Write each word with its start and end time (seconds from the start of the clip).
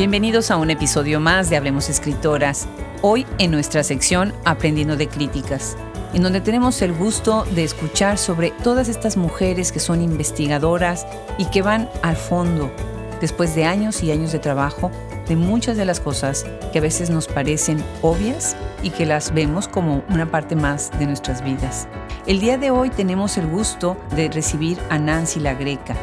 Bienvenidos 0.00 0.50
a 0.50 0.56
un 0.56 0.70
episodio 0.70 1.20
más 1.20 1.50
de 1.50 1.58
Hablemos 1.58 1.90
Escritoras, 1.90 2.66
hoy 3.02 3.26
en 3.36 3.50
nuestra 3.50 3.82
sección 3.82 4.32
Aprendiendo 4.46 4.96
de 4.96 5.08
Críticas, 5.08 5.76
en 6.14 6.22
donde 6.22 6.40
tenemos 6.40 6.80
el 6.80 6.94
gusto 6.94 7.44
de 7.54 7.64
escuchar 7.64 8.16
sobre 8.16 8.50
todas 8.50 8.88
estas 8.88 9.18
mujeres 9.18 9.72
que 9.72 9.78
son 9.78 10.00
investigadoras 10.00 11.06
y 11.36 11.44
que 11.50 11.60
van 11.60 11.90
al 12.00 12.16
fondo, 12.16 12.72
después 13.20 13.54
de 13.54 13.66
años 13.66 14.02
y 14.02 14.10
años 14.10 14.32
de 14.32 14.38
trabajo, 14.38 14.90
de 15.28 15.36
muchas 15.36 15.76
de 15.76 15.84
las 15.84 16.00
cosas 16.00 16.46
que 16.72 16.78
a 16.78 16.82
veces 16.82 17.10
nos 17.10 17.28
parecen 17.28 17.84
obvias 18.00 18.56
y 18.82 18.88
que 18.88 19.04
las 19.04 19.34
vemos 19.34 19.68
como 19.68 20.02
una 20.08 20.30
parte 20.30 20.56
más 20.56 20.90
de 20.98 21.04
nuestras 21.04 21.44
vidas. 21.44 21.88
El 22.26 22.40
día 22.40 22.56
de 22.56 22.70
hoy 22.70 22.88
tenemos 22.88 23.36
el 23.36 23.46
gusto 23.46 23.98
de 24.16 24.30
recibir 24.30 24.78
a 24.88 24.98
Nancy 24.98 25.40
La 25.40 25.52
Greca. 25.52 25.94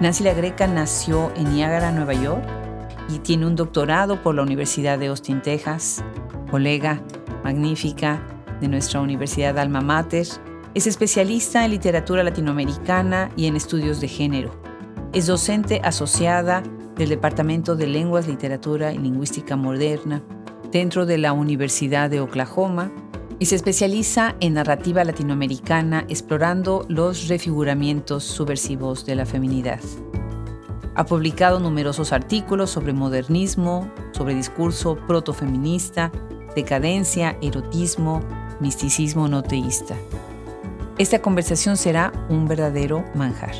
Nancy 0.00 0.24
La 0.24 0.32
Greca 0.32 0.66
nació 0.66 1.30
en 1.36 1.54
Niagara, 1.54 1.92
Nueva 1.92 2.14
York, 2.14 2.61
y 3.12 3.18
tiene 3.18 3.46
un 3.46 3.56
doctorado 3.56 4.22
por 4.22 4.34
la 4.34 4.42
Universidad 4.42 4.98
de 4.98 5.08
Austin, 5.08 5.42
Texas, 5.42 6.02
colega 6.50 7.02
magnífica 7.44 8.26
de 8.60 8.68
nuestra 8.68 9.00
Universidad 9.00 9.58
Alma 9.58 9.80
Mater. 9.80 10.26
Es 10.74 10.86
especialista 10.86 11.64
en 11.64 11.72
literatura 11.72 12.22
latinoamericana 12.22 13.30
y 13.36 13.46
en 13.46 13.56
estudios 13.56 14.00
de 14.00 14.08
género. 14.08 14.50
Es 15.12 15.26
docente 15.26 15.80
asociada 15.84 16.62
del 16.96 17.10
Departamento 17.10 17.76
de 17.76 17.86
Lenguas, 17.86 18.26
Literatura 18.26 18.92
y 18.92 18.98
Lingüística 18.98 19.56
Moderna 19.56 20.22
dentro 20.70 21.04
de 21.04 21.18
la 21.18 21.34
Universidad 21.34 22.08
de 22.08 22.20
Oklahoma 22.20 22.90
y 23.38 23.46
se 23.46 23.56
especializa 23.56 24.36
en 24.40 24.54
narrativa 24.54 25.04
latinoamericana 25.04 26.06
explorando 26.08 26.86
los 26.88 27.28
refiguramientos 27.28 28.24
subversivos 28.24 29.04
de 29.04 29.16
la 29.16 29.26
feminidad. 29.26 29.80
Ha 30.94 31.06
publicado 31.06 31.58
numerosos 31.58 32.12
artículos 32.12 32.68
sobre 32.68 32.92
modernismo, 32.92 33.90
sobre 34.12 34.34
discurso 34.34 34.96
protofeminista, 35.06 36.12
decadencia, 36.54 37.38
erotismo, 37.40 38.20
misticismo 38.60 39.26
no 39.26 39.42
teísta. 39.42 39.96
Esta 40.98 41.22
conversación 41.22 41.78
será 41.78 42.12
un 42.28 42.46
verdadero 42.46 43.04
manjar. 43.14 43.54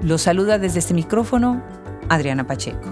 Los 0.00 0.22
saluda 0.22 0.58
desde 0.58 0.78
este 0.78 0.94
micrófono 0.94 1.60
Adriana 2.08 2.46
Pacheco. 2.46 2.88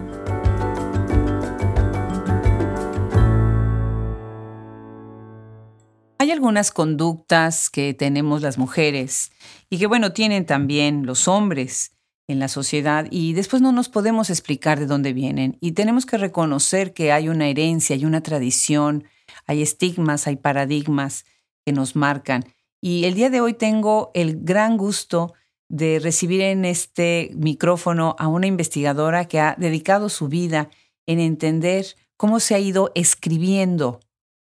Hay 6.19 6.33
algunas 6.33 6.73
conductas 6.73 7.71
que 7.71 7.95
tenemos 7.95 8.43
las 8.43 8.59
mujeres 8.59 9.31
y 9.71 9.79
que 9.79 9.87
bueno, 9.87 10.13
tienen 10.13 10.45
también 10.45 11.07
los 11.07 11.29
hombres 11.29 11.93
en 12.33 12.39
la 12.39 12.49
sociedad 12.49 13.07
y 13.11 13.35
después 13.35 13.63
no 13.63 13.71
nos 13.73 13.89
podemos 13.89 14.31
explicar 14.31 14.81
de 14.81 14.87
dónde 14.87 15.13
vienen 15.13 15.57
y 15.61 15.73
tenemos 15.73 16.07
que 16.07 16.19
reconocer 16.19 16.93
que 16.93 17.13
hay 17.13 17.29
una 17.29 17.49
herencia, 17.49 17.95
hay 17.95 18.05
una 18.05 18.23
tradición, 18.23 19.05
hay 19.47 19.63
estigmas, 19.63 20.27
hay 20.27 20.37
paradigmas 20.37 21.25
que 21.65 21.73
nos 21.73 21.95
marcan. 21.95 22.45
Y 22.81 23.05
el 23.05 23.15
día 23.15 23.31
de 23.31 23.41
hoy 23.41 23.55
tengo 23.55 24.11
el 24.15 24.43
gran 24.43 24.77
gusto 24.77 25.35
de 25.69 26.01
recibir 26.01 26.41
en 26.41 26.65
este 26.65 27.31
micrófono 27.35 28.17
a 28.19 28.29
una 28.29 28.47
investigadora 28.47 29.27
que 29.27 29.41
ha 29.41 29.55
dedicado 29.57 30.09
su 30.09 30.29
vida 30.29 30.69
en 31.07 31.21
entender 31.21 31.87
cómo 32.17 32.41
se 32.41 32.55
ha 32.55 32.59
ido 32.59 32.93
escribiendo 32.95 34.01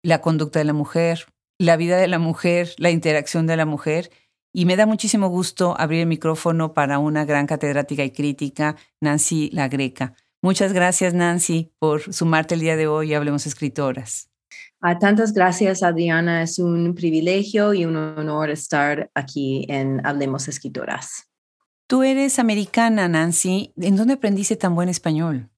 la 0.02 0.20
conducta 0.20 0.58
de 0.58 0.64
la 0.64 0.72
mujer, 0.72 1.26
la 1.58 1.76
vida 1.76 1.96
de 1.96 2.08
la 2.08 2.18
mujer, 2.18 2.74
la 2.78 2.90
interacción 2.90 3.46
de 3.46 3.56
la 3.56 3.66
mujer 3.66 4.10
y 4.56 4.66
me 4.66 4.76
da 4.76 4.86
muchísimo 4.86 5.28
gusto 5.28 5.74
abrir 5.78 6.02
el 6.02 6.06
micrófono 6.06 6.72
para 6.74 7.00
una 7.00 7.24
gran 7.24 7.46
catedrática 7.46 8.04
y 8.04 8.12
crítica, 8.12 8.76
Nancy 9.00 9.50
La 9.52 9.66
Greca. 9.66 10.14
Muchas 10.40 10.72
gracias, 10.72 11.12
Nancy, 11.12 11.72
por 11.80 12.14
sumarte 12.14 12.54
el 12.54 12.60
día 12.60 12.76
de 12.76 12.86
hoy 12.86 13.10
y 13.10 13.14
Hablemos 13.14 13.46
Escritoras. 13.46 14.30
A 14.80 14.98
tantas 14.98 15.32
gracias, 15.32 15.82
Adriana. 15.82 16.42
Es 16.42 16.60
un 16.60 16.94
privilegio 16.94 17.74
y 17.74 17.84
un 17.84 17.96
honor 17.96 18.50
estar 18.50 19.10
aquí 19.14 19.66
en 19.68 20.06
Hablemos 20.06 20.46
Escritoras. 20.46 21.28
Tú 21.88 22.04
eres 22.04 22.38
americana, 22.38 23.08
Nancy. 23.08 23.72
¿En 23.76 23.96
dónde 23.96 24.14
aprendiste 24.14 24.54
tan 24.54 24.76
buen 24.76 24.88
español? 24.88 25.50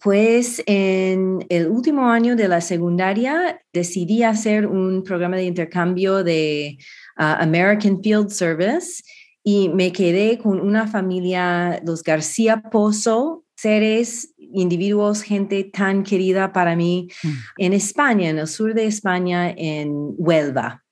Pues 0.00 0.62
en 0.66 1.44
el 1.48 1.66
último 1.66 2.08
año 2.08 2.36
de 2.36 2.46
la 2.46 2.60
secundaria 2.60 3.60
decidí 3.72 4.22
hacer 4.22 4.68
un 4.68 5.02
programa 5.02 5.36
de 5.36 5.44
intercambio 5.44 6.22
de 6.22 6.78
American 7.18 8.02
Field 8.02 8.30
Service 8.30 9.02
y 9.42 9.68
me 9.68 9.92
quedé 9.92 10.38
con 10.38 10.60
una 10.60 10.86
familia, 10.86 11.80
los 11.84 12.02
García 12.02 12.62
Pozo, 12.70 13.44
seres, 13.56 14.34
individuos, 14.36 15.22
gente 15.22 15.64
tan 15.64 16.04
querida 16.04 16.52
para 16.52 16.76
mí 16.76 17.08
mm. 17.22 17.28
en 17.58 17.72
España, 17.72 18.30
en 18.30 18.38
el 18.38 18.46
sur 18.46 18.74
de 18.74 18.86
España, 18.86 19.50
en 19.50 20.14
Huelva. 20.16 20.84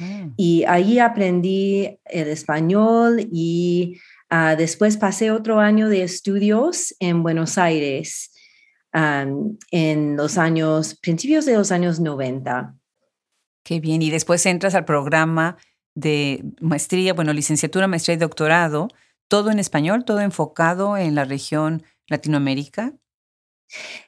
Ah. 0.00 0.28
Y 0.36 0.64
ahí 0.64 0.98
aprendí 0.98 1.98
el 2.04 2.28
español 2.28 3.26
y 3.32 3.98
ah, 4.30 4.56
después 4.56 4.96
pasé 4.96 5.30
otro 5.30 5.58
año 5.58 5.88
de 5.88 6.02
estudios 6.02 6.94
en 7.00 7.22
Buenos 7.22 7.58
Aires 7.58 8.30
en 8.94 10.16
los 10.16 10.36
años, 10.36 10.98
principios 11.00 11.46
de 11.46 11.54
los 11.54 11.72
años 11.72 11.98
90. 11.98 12.74
Qué 13.64 13.80
bien. 13.80 14.02
Y 14.02 14.10
después 14.10 14.44
entras 14.44 14.74
al 14.74 14.84
programa 14.84 15.56
de 15.94 16.44
maestría, 16.60 17.14
bueno, 17.14 17.32
licenciatura, 17.32 17.86
maestría 17.86 18.16
y 18.16 18.18
doctorado, 18.18 18.88
todo 19.28 19.50
en 19.50 19.58
español, 19.58 20.04
todo 20.04 20.20
enfocado 20.20 20.96
en 20.96 21.14
la 21.14 21.24
región 21.24 21.82
Latinoamérica. 22.08 22.94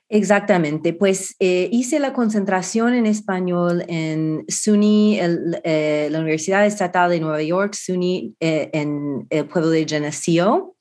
Exactamente, 0.08 0.92
pues 0.92 1.34
eh, 1.40 1.68
hice 1.72 1.98
la 1.98 2.12
concentración 2.12 2.94
en 2.94 3.06
español 3.06 3.84
en 3.88 4.44
SUNY, 4.48 5.18
eh, 5.64 6.08
la 6.10 6.20
Universidad 6.20 6.66
Estatal 6.66 7.10
de 7.10 7.20
Nueva 7.20 7.42
York, 7.42 7.74
SUNY, 7.74 8.36
eh, 8.38 8.70
en 8.72 9.26
el 9.30 9.46
pueblo 9.46 9.70
de 9.70 9.86
Geneseo. 9.88 10.76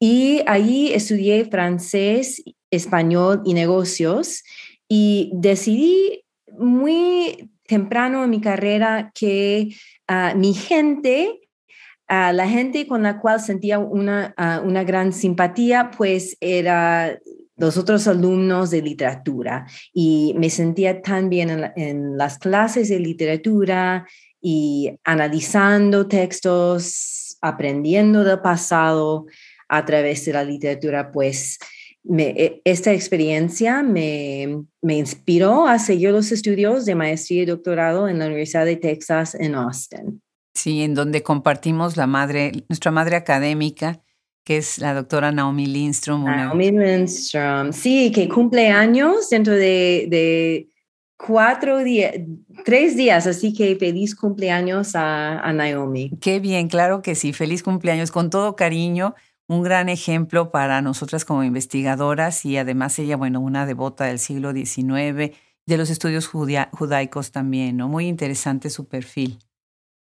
Y 0.00 0.42
allí 0.46 0.92
estudié 0.92 1.44
francés, 1.44 2.42
español 2.70 3.42
y 3.44 3.54
negocios. 3.54 4.42
Y 4.88 5.30
decidí 5.34 6.24
muy 6.58 7.50
temprano 7.66 8.24
en 8.24 8.30
mi 8.30 8.40
carrera 8.40 9.12
que 9.14 9.68
mi 10.36 10.54
gente, 10.54 11.40
la 12.08 12.48
gente 12.48 12.86
con 12.86 13.02
la 13.02 13.20
cual 13.20 13.40
sentía 13.40 13.78
una, 13.78 14.34
una 14.64 14.84
gran 14.84 15.12
simpatía, 15.12 15.90
pues 15.96 16.36
era 16.40 17.18
los 17.56 17.76
otros 17.76 18.08
alumnos 18.08 18.70
de 18.70 18.82
literatura. 18.82 19.66
Y 19.92 20.34
me 20.36 20.50
sentía 20.50 21.02
tan 21.02 21.28
bien 21.28 21.50
en, 21.50 21.72
en, 21.76 22.16
las 22.16 22.38
clases 22.38 22.88
de 22.88 22.98
literatura 22.98 24.06
y 24.40 24.98
analizando 25.04 26.08
textos, 26.08 27.36
aprendiendo 27.40 28.24
del 28.24 28.40
pasado 28.40 29.26
a 29.68 29.84
través 29.84 30.24
de 30.24 30.32
la 30.32 30.42
literatura, 30.42 31.12
pues 31.12 31.58
e, 32.08 32.62
esta 32.64 32.92
experiencia 32.92 33.82
me, 33.82 34.64
me, 34.80 34.96
inspiró 34.96 35.66
a 35.66 35.78
seguir 35.78 36.10
los 36.10 36.32
estudios 36.32 36.86
de 36.86 36.94
maestría 36.94 37.42
y 37.42 37.46
doctorado 37.46 38.08
en 38.08 38.18
la 38.18 38.26
Universidad 38.26 38.64
de 38.64 38.76
Texas 38.76 39.34
en 39.34 39.54
Austin. 39.54 40.22
Sí, 40.54 40.82
en 40.82 40.94
donde 40.94 41.22
compartimos 41.22 41.96
la 41.96 42.06
madre, 42.06 42.52
nuestra 42.68 42.90
madre 42.90 43.16
académica, 43.16 44.00
que 44.44 44.56
es 44.56 44.78
la 44.78 44.94
doctora 44.94 45.30
Naomi 45.30 45.66
Lindstrom. 45.66 46.24
Naomi 46.24 46.70
Lindstrom, 46.70 47.72
sí, 47.72 48.10
que 48.10 48.28
cumple 48.28 48.68
años 48.68 49.28
dentro 49.30 49.54
de, 49.54 50.06
de 50.08 50.68
cuatro 51.16 51.84
días, 51.84 52.14
tres 52.64 52.96
días, 52.96 53.26
así 53.26 53.52
que 53.52 53.76
feliz 53.76 54.14
cumpleaños 54.14 54.96
a, 54.96 55.38
a 55.40 55.52
Naomi. 55.52 56.10
Qué 56.20 56.40
bien, 56.40 56.68
claro 56.68 57.02
que 57.02 57.14
sí, 57.14 57.32
feliz 57.32 57.62
cumpleaños, 57.62 58.10
con 58.10 58.30
todo 58.30 58.56
cariño 58.56 59.14
un 59.50 59.64
gran 59.64 59.88
ejemplo 59.88 60.52
para 60.52 60.80
nosotras 60.80 61.24
como 61.24 61.42
investigadoras 61.42 62.44
y 62.44 62.56
además 62.56 62.96
ella, 63.00 63.16
bueno, 63.16 63.40
una 63.40 63.66
devota 63.66 64.04
del 64.04 64.20
siglo 64.20 64.52
XIX, 64.52 65.36
de 65.66 65.76
los 65.76 65.90
estudios 65.90 66.28
judaicos 66.28 67.32
también, 67.32 67.76
¿no? 67.76 67.88
Muy 67.88 68.06
interesante 68.06 68.70
su 68.70 68.86
perfil. 68.86 69.40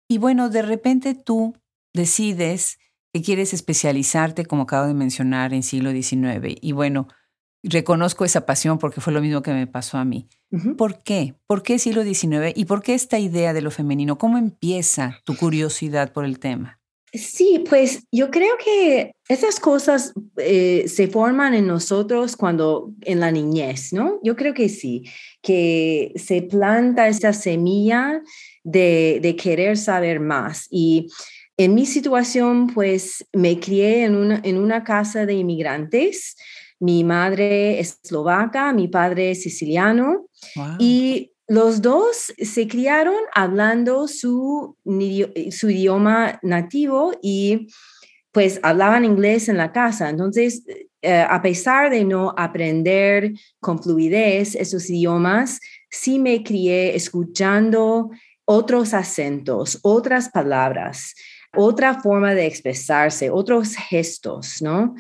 Y 0.08 0.20
bueno, 0.20 0.48
de 0.48 0.62
repente 0.62 1.16
tú 1.16 1.54
decides 1.94 2.80
que 3.14 3.22
quieres 3.22 3.54
especializarte, 3.54 4.46
como 4.46 4.64
acabo 4.64 4.88
de 4.88 4.94
mencionar, 4.94 5.54
en 5.54 5.64
siglo 5.64 5.92
XIX. 5.92 6.58
Y 6.62 6.72
bueno, 6.72 7.10
reconozco 7.62 8.24
esa 8.24 8.46
pasión 8.46 8.78
porque 8.78 9.02
fue 9.02 9.12
lo 9.12 9.20
mismo 9.20 9.42
que 9.42 9.52
me 9.52 9.68
pasó 9.68 9.98
a 9.98 10.06
mí. 10.06 10.30
¿Por 10.78 11.04
qué? 11.04 11.36
¿Por 11.46 11.62
qué 11.62 11.78
siglo 11.78 12.04
XIX? 12.06 12.54
¿Y 12.56 12.64
por 12.64 12.82
qué 12.82 12.94
esta 12.94 13.20
idea 13.20 13.52
de 13.52 13.62
lo 13.62 13.70
femenino? 13.72 14.18
¿Cómo 14.18 14.38
empieza 14.38 15.20
tu 15.26 15.36
curiosidad 15.36 16.14
por 16.14 16.24
el 16.24 16.40
tema? 16.40 16.80
Sí, 17.18 17.64
pues 17.68 18.04
yo 18.12 18.30
creo 18.30 18.56
que 18.64 19.14
esas 19.30 19.60
cosas 19.60 20.14
eh, 20.38 20.86
se 20.88 21.08
forman 21.08 21.54
en 21.54 21.68
nosotros 21.68 22.36
cuando 22.36 22.92
en 23.02 23.20
la 23.20 23.32
niñez, 23.32 23.94
¿no? 23.94 24.20
Yo 24.24 24.36
creo 24.36 24.54
que 24.54 24.70
sí, 24.70 25.04
que 25.42 26.12
se 26.16 26.42
planta 26.42 27.08
esa 27.08 27.34
semilla 27.34 28.22
de, 28.64 29.20
de 29.22 29.36
querer 29.36 29.78
saber 29.78 30.20
más. 30.20 30.68
Y 30.70 31.08
en 31.58 31.74
mi 31.74 31.86
situación, 31.86 32.68
pues 32.68 33.26
me 33.32 33.60
crié 33.60 34.04
en 34.04 34.16
una, 34.16 34.42
en 34.44 34.58
una 34.58 34.84
casa 34.84 35.26
de 35.26 35.36
inmigrantes 35.36 36.36
Mi 36.80 37.06
madre 37.06 37.80
es 37.80 38.00
eslovaca, 38.04 38.74
mi 38.74 38.90
padre 38.90 39.32
es 39.32 39.44
siciliano. 39.44 40.28
Y 40.78 41.32
los 41.48 41.82
dos 41.82 42.34
se 42.38 42.68
criaron 42.68 43.16
hablando 43.34 44.08
su, 44.08 44.78
su 45.52 45.70
idioma 45.70 46.40
nativo 46.42 47.14
y 47.22 47.68
pues 48.32 48.60
hablaban 48.64 49.06
inglés 49.06 49.48
en 49.48 49.58
la 49.58 49.72
casa. 49.72 50.10
Entonces, 50.10 50.64
eh, 51.02 51.26
a 51.30 51.42
pesar 51.42 51.90
de 51.90 52.04
no 52.04 52.34
aprender 52.36 53.32
con 53.62 53.82
fluidez 53.82 54.56
esos 54.56 54.90
idiomas, 54.90 55.60
sí 55.90 56.20
me 56.20 56.44
crié 56.44 56.96
escuchando 56.96 58.10
otros 58.44 58.94
acentos, 58.94 59.80
otras 59.84 60.30
palabras, 60.30 61.14
otra 61.56 62.02
forma 62.02 62.34
de 62.34 62.46
expresarse, 62.46 63.30
otros 63.30 63.76
gestos, 63.76 64.62
¿no? 64.62 64.96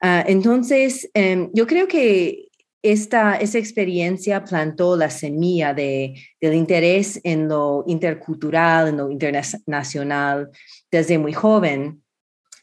Ah, 0.00 0.24
entonces, 0.26 1.10
em, 1.12 1.50
yo 1.52 1.66
creo 1.66 1.88
que 1.88 2.47
esta, 2.82 3.36
esa 3.36 3.58
experiencia 3.58 4.44
plantó 4.44 4.96
la 4.96 5.10
semilla 5.10 5.74
de, 5.74 6.14
del 6.40 6.54
interés 6.54 7.20
en 7.24 7.48
lo 7.48 7.84
intercultural, 7.86 8.88
en 8.88 8.96
lo 8.98 9.10
internacional 9.10 10.50
desde 10.90 11.18
muy 11.18 11.32
joven. 11.32 12.02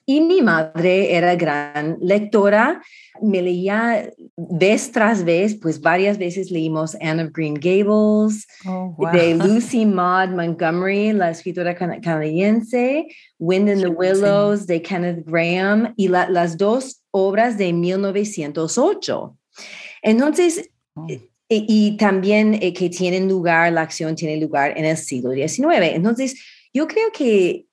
Y 0.07 0.21
mi 0.21 0.44
madre 0.44 1.15
era 1.15 1.35
gran 1.35 1.97
lectora, 2.00 2.79
me 3.23 3.41
leía 3.41 4.07
vez 4.38 4.91
tras 4.91 5.23
vez, 5.23 5.56
pues 5.56 5.81
varias 5.81 6.19
veces 6.19 6.51
leímos 6.51 6.95
Anne 7.01 7.23
of 7.23 7.31
Green 7.33 7.56
Gables, 7.56 8.45
oh, 8.67 8.95
de 9.12 9.33
Lucy 9.44 9.83
Maud 9.83 10.29
Montgomery, 10.29 11.12
la 11.12 11.31
escritora 11.31 11.75
canadiense, 11.75 13.07
Wind 13.39 13.67
in 13.67 13.81
the 13.81 13.88
Willows 13.88 14.67
de 14.67 14.79
Kenneth 14.79 15.25
Graham 15.25 15.91
y 15.97 16.07
las 16.07 16.56
dos 16.56 17.01
obras 17.09 17.57
de 17.57 17.73
1908. 17.73 19.35
Entonces, 20.05 20.69
oh. 20.93 21.07
eh, 21.09 21.27
y, 21.49 21.97
también 21.97 22.53
eh, 22.61 22.73
que 22.73 22.89
tienen 22.89 23.27
lugar, 23.27 23.73
la 23.73 23.81
acción 23.81 24.15
tiene 24.15 24.37
lugar 24.37 24.77
en 24.77 24.85
el 24.85 24.97
siglo 24.97 25.31
XIX. 25.31 25.93
Entonces, 25.93 26.39
yo 26.71 26.87
creo 26.87 27.11
que 27.11 27.65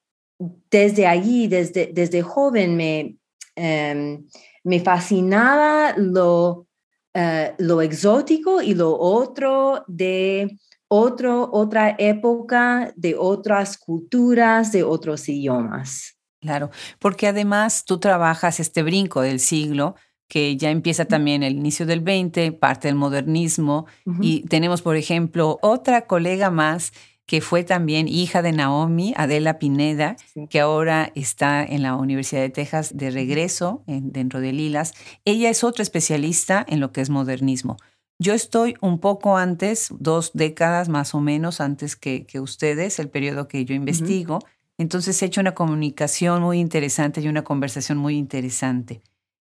desde 0.71 1.07
allí, 1.07 1.47
desde, 1.47 1.91
desde 1.93 2.23
joven, 2.23 2.75
me, 2.75 3.17
em, 3.55 4.27
me 4.65 4.81
fascinaba 4.81 5.95
lo, 5.99 6.67
eh, 7.13 7.55
lo 7.59 7.83
exótico 7.83 8.63
y 8.63 8.75
lo 8.75 8.99
otro 8.99 9.85
de 9.87 10.59
otro, 10.89 11.51
otra 11.53 11.95
época, 11.99 12.93
de 12.97 13.15
otras 13.15 13.77
culturas, 13.77 14.73
de 14.73 14.83
otros 14.85 15.29
idiomas. 15.29 16.17
Claro, 16.41 16.71
porque 16.99 17.29
además 17.29 17.85
tú 17.85 17.99
trabajas 17.99 18.59
este 18.59 18.83
brinco 18.83 19.21
del 19.21 19.39
siglo 19.39 19.95
que 20.33 20.57
ya 20.57 20.71
empieza 20.71 21.05
también 21.05 21.43
el 21.43 21.57
inicio 21.57 21.85
del 21.85 22.01
20, 22.01 22.53
parte 22.53 22.89
del 22.89 22.95
modernismo, 22.95 23.85
y 24.23 24.41
tenemos, 24.49 24.81
por 24.81 24.97
ejemplo, 24.97 25.59
otra 25.61 26.07
colega 26.07 26.51
más 26.51 26.95
que 27.27 27.43
fue 27.43 27.65
también 27.65 28.09
hija 28.09 28.41
de 28.41 28.53
Naomi, 28.53 29.13
Adela 29.19 29.59
Pineda, 29.59 30.17
que 30.49 30.61
ahora 30.61 31.13
está 31.15 31.63
en 31.63 31.83
la 31.83 31.97
Universidad 31.97 32.41
de 32.41 32.49
Texas 32.49 32.97
de 32.97 33.11
regreso 33.11 33.85
dentro 33.87 34.41
de 34.41 34.55
Lilas. 34.55 34.95
Ella 35.27 35.51
es 35.51 35.65
otra 35.65 35.83
especialista 35.83 36.65
en 36.67 36.81
lo 36.81 36.93
que 36.93 37.03
es 37.03 37.11
modernismo. 37.11 37.77
Yo 38.19 38.33
estoy 38.33 38.75
un 38.81 39.01
poco 39.01 39.37
antes, 39.37 39.89
dos 39.99 40.31
décadas 40.33 40.89
más 40.89 41.15
o 41.15 41.21
menos 41.21 41.61
antes 41.61 41.95
que, 41.95 42.27
ustedes, 42.41 42.99
el 42.99 43.11
periodo 43.11 43.49
que 43.49 43.67
yo 43.67 43.75
investigo. 43.75 44.39
Entonces 44.79 45.21
he 45.21 45.27
hecho 45.27 45.43
una 45.43 45.55
comunicación 45.55 46.41
muy 46.41 46.59
interesante 46.59 47.21
y 47.21 47.29
una 47.29 47.45
conversación 47.45 47.99
muy 47.99 48.17
interesante. 48.17 49.03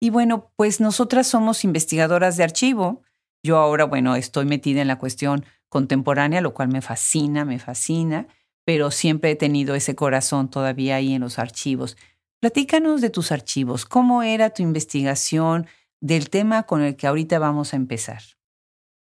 Y 0.02 0.10
bueno, 0.10 0.50
pues 0.56 0.80
nosotras 0.80 1.28
somos 1.28 1.62
investigadoras 1.62 2.36
de 2.36 2.42
archivo. 2.42 3.02
Yo 3.40 3.58
ahora, 3.58 3.84
bueno, 3.84 4.16
estoy 4.16 4.44
metida 4.46 4.82
en 4.82 4.88
la 4.88 4.98
cuestión 4.98 5.44
contemporánea, 5.68 6.40
lo 6.40 6.54
cual 6.54 6.70
me 6.70 6.82
fascina, 6.82 7.44
me 7.44 7.60
fascina, 7.60 8.26
pero 8.64 8.90
siempre 8.90 9.30
he 9.30 9.36
tenido 9.36 9.76
ese 9.76 9.94
corazón 9.94 10.50
todavía 10.50 10.96
ahí 10.96 11.14
en 11.14 11.20
los 11.20 11.38
archivos. 11.38 11.96
Platícanos 12.40 13.00
de 13.00 13.10
tus 13.10 13.30
archivos, 13.30 13.84
cómo 13.84 14.24
era 14.24 14.50
tu 14.50 14.64
investigación 14.64 15.68
del 16.00 16.30
tema 16.30 16.64
con 16.64 16.82
el 16.82 16.96
que 16.96 17.06
ahorita 17.06 17.38
vamos 17.38 17.72
a 17.72 17.76
empezar. 17.76 18.22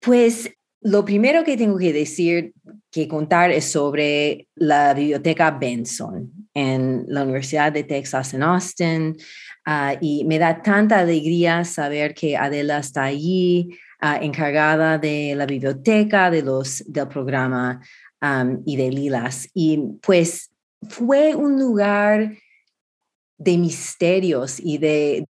Pues 0.03 0.51
lo 0.83 1.07
primero 1.07 1.45
que 1.45 1.57
tengo 1.57 1.79
que 1.79 1.95
decir, 1.95 2.53
que 2.91 3.09
contar 3.09 3.51
es 3.51 3.73
sobre 3.73 4.49
la 4.55 4.93
biblioteca 4.93 5.51
Benson 5.51 6.31
en 6.53 7.05
la 7.09 7.23
Universidad 7.23 7.73
de 7.73 7.85
Texas 7.85 8.35
en 8.35 8.43
Austin. 8.43 9.17
Ah, 9.65 9.97
y 10.01 10.25
me 10.25 10.39
da 10.39 10.63
tanta 10.63 11.01
alegría 11.01 11.65
saber 11.65 12.15
que 12.15 12.37
Adela 12.37 12.79
está 12.79 13.05
allí, 13.05 13.69
ah, 14.01 14.19
encargada 14.21 14.99
de 14.99 15.35
la 15.37 15.47
biblioteca, 15.47 16.31
de 16.31 16.43
los, 16.43 16.83
del 16.87 17.09
programa 17.09 17.81
y 18.67 18.77
de 18.77 18.91
Lilas. 18.91 19.49
Y 19.55 19.79
pues 20.03 20.51
fue 20.89 21.35
un 21.35 21.59
lugar 21.59 22.37
de 23.39 23.57
misterios 23.57 24.61
y 24.61 24.79
de, 24.79 25.27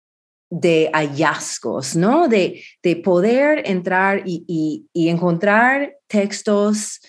de 0.50 0.90
hallazgos, 0.92 1.96
¿no? 1.96 2.28
De, 2.28 2.62
de 2.82 2.96
poder 2.96 3.62
entrar 3.66 4.22
y, 4.24 4.86
y 4.92 5.08
encontrar 5.08 5.96
textos 6.06 7.00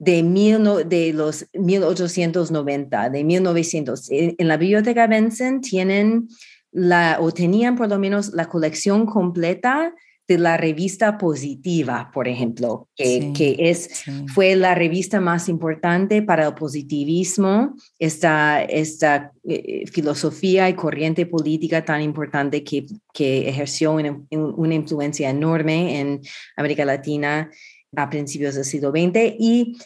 de, 0.00 0.22
mil, 0.22 0.64
de 0.86 1.12
los 1.12 1.46
1890, 1.52 3.10
de 3.10 3.22
1900. 3.22 4.08
En 4.10 4.48
la 4.48 4.56
biblioteca 4.56 5.06
Benson 5.06 5.60
tienen 5.60 6.28
la, 6.72 7.18
o 7.20 7.30
tenían 7.32 7.76
por 7.76 7.88
lo 7.88 7.98
menos 7.98 8.32
la 8.32 8.48
colección 8.48 9.06
completa 9.06 9.94
de 10.26 10.38
la 10.38 10.56
revista 10.56 11.18
Positiva, 11.18 12.10
por 12.14 12.28
ejemplo, 12.28 12.88
que, 12.94 13.32
que 13.36 13.56
es, 13.58 14.04
fue 14.32 14.54
la 14.54 14.76
revista 14.76 15.20
más 15.20 15.48
importante 15.48 16.22
para 16.22 16.46
el 16.46 16.54
positivismo, 16.54 17.74
esta, 17.98 18.62
esta 18.62 19.32
eh, 19.42 19.84
filosofía 19.92 20.68
y 20.68 20.74
corriente 20.74 21.26
política 21.26 21.84
tan 21.84 22.00
importante 22.00 22.62
que, 22.62 22.86
que 23.12 23.48
ejerció 23.48 23.92
una 23.92 24.74
influencia 24.74 25.28
enorme 25.28 25.98
en 25.98 26.20
América 26.56 26.84
Latina 26.84 27.50
a 27.96 28.10
principios 28.10 28.54
del 28.54 28.64
siglo 28.64 28.90
XX 28.90 29.34
y 29.38 29.78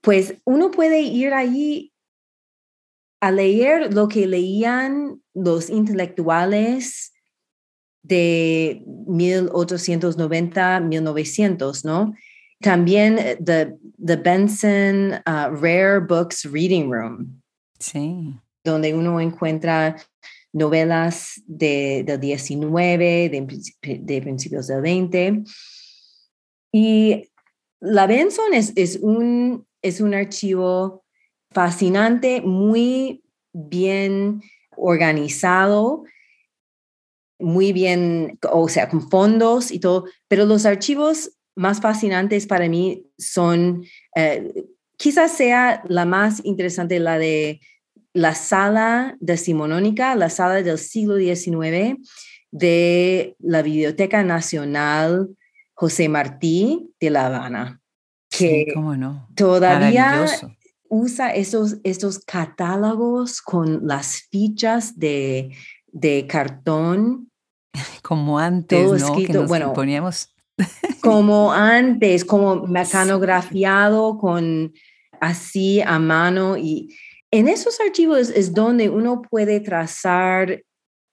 pues 0.00 0.34
uno 0.44 0.70
puede 0.70 1.00
ir 1.00 1.32
allí 1.32 1.92
a 3.20 3.30
leer 3.30 3.92
lo 3.92 4.08
que 4.08 4.26
leían 4.26 5.22
los 5.34 5.70
intelectuales 5.70 7.12
de 8.02 8.84
1890, 8.86 10.80
1900, 10.80 11.84
¿no? 11.84 12.14
También 12.60 13.16
the, 13.44 13.74
the 13.98 14.16
Benson 14.16 15.14
uh, 15.26 15.50
Rare 15.50 16.00
Books 16.00 16.44
Reading 16.44 16.90
Room. 16.90 17.42
Sí. 17.78 18.38
Donde 18.64 18.94
uno 18.94 19.20
encuentra 19.20 19.96
novelas 20.52 21.42
de, 21.46 22.04
del 22.06 22.20
19, 22.20 23.28
de, 23.28 23.98
de 23.98 24.22
principios 24.22 24.68
del 24.68 24.80
20. 24.82 25.42
Y 26.72 27.28
la 27.86 28.06
Benson 28.06 28.52
es, 28.52 28.72
es, 28.76 28.98
un, 29.00 29.66
es 29.82 30.00
un 30.00 30.14
archivo 30.14 31.04
fascinante, 31.50 32.42
muy 32.42 33.22
bien 33.52 34.42
organizado, 34.76 36.04
muy 37.38 37.72
bien, 37.72 38.38
o 38.50 38.68
sea, 38.68 38.88
con 38.88 39.08
fondos 39.08 39.70
y 39.70 39.78
todo, 39.78 40.04
pero 40.28 40.46
los 40.46 40.66
archivos 40.66 41.32
más 41.54 41.80
fascinantes 41.80 42.46
para 42.46 42.68
mí 42.68 43.06
son, 43.18 43.84
eh, 44.14 44.52
quizás 44.96 45.32
sea 45.32 45.82
la 45.88 46.04
más 46.04 46.44
interesante, 46.44 46.98
la 46.98 47.18
de 47.18 47.60
la 48.12 48.34
sala 48.34 49.16
decimonónica, 49.20 50.14
la 50.14 50.30
sala 50.30 50.62
del 50.62 50.78
siglo 50.78 51.16
XIX 51.16 51.98
de 52.50 53.36
la 53.38 53.62
Biblioteca 53.62 54.22
Nacional 54.22 55.28
José 55.76 56.08
Martí 56.08 56.90
de 56.98 57.10
La 57.10 57.26
Habana, 57.26 57.82
que 58.30 58.72
cómo 58.74 58.96
no. 58.96 59.28
todavía 59.36 60.24
usa 60.88 61.34
esos, 61.34 61.76
estos 61.84 62.20
catálogos 62.20 63.42
con 63.42 63.86
las 63.86 64.22
fichas 64.30 64.98
de, 64.98 65.54
de 65.86 66.26
cartón. 66.26 67.30
Como 68.02 68.38
antes, 68.38 69.00
¿no? 69.02 69.16
que 69.16 69.38
bueno, 69.38 69.74
poníamos. 69.74 70.32
como 71.02 71.52
antes, 71.52 72.24
como 72.24 72.66
mecanografiado 72.66 74.16
con 74.16 74.72
así 75.20 75.82
a 75.82 75.98
mano 75.98 76.56
y 76.56 76.96
en 77.30 77.46
esos 77.46 77.78
archivos 77.78 78.30
es 78.30 78.54
donde 78.54 78.88
uno 78.88 79.20
puede 79.20 79.60
trazar 79.60 80.62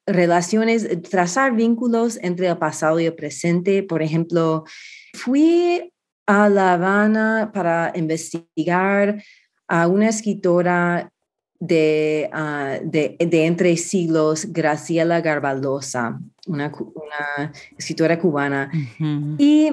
relaciones, 0.05 0.83
eh, 0.83 0.97
trazar 0.97 1.55
vínculos 1.55 2.17
entre 2.21 2.47
el 2.47 2.57
pasado 2.57 2.99
y 2.99 3.05
el 3.05 3.15
presente. 3.15 3.83
Por 3.83 4.01
ejemplo, 4.01 4.63
fui 5.13 5.93
a 6.25 6.49
La 6.49 6.73
Habana 6.73 7.51
para 7.53 7.91
investigar 7.95 9.21
a 9.67 9.87
una 9.87 10.09
escritora 10.09 11.11
de, 11.59 12.29
ah, 12.33 12.77
de, 12.83 13.15
entre 13.19 13.77
siglos, 13.77 14.47
Graciela 14.51 15.21
Garbalosa, 15.21 16.19
una, 16.47 16.71
escritora 17.77 18.19
cubana. 18.19 18.69
Y 19.37 19.71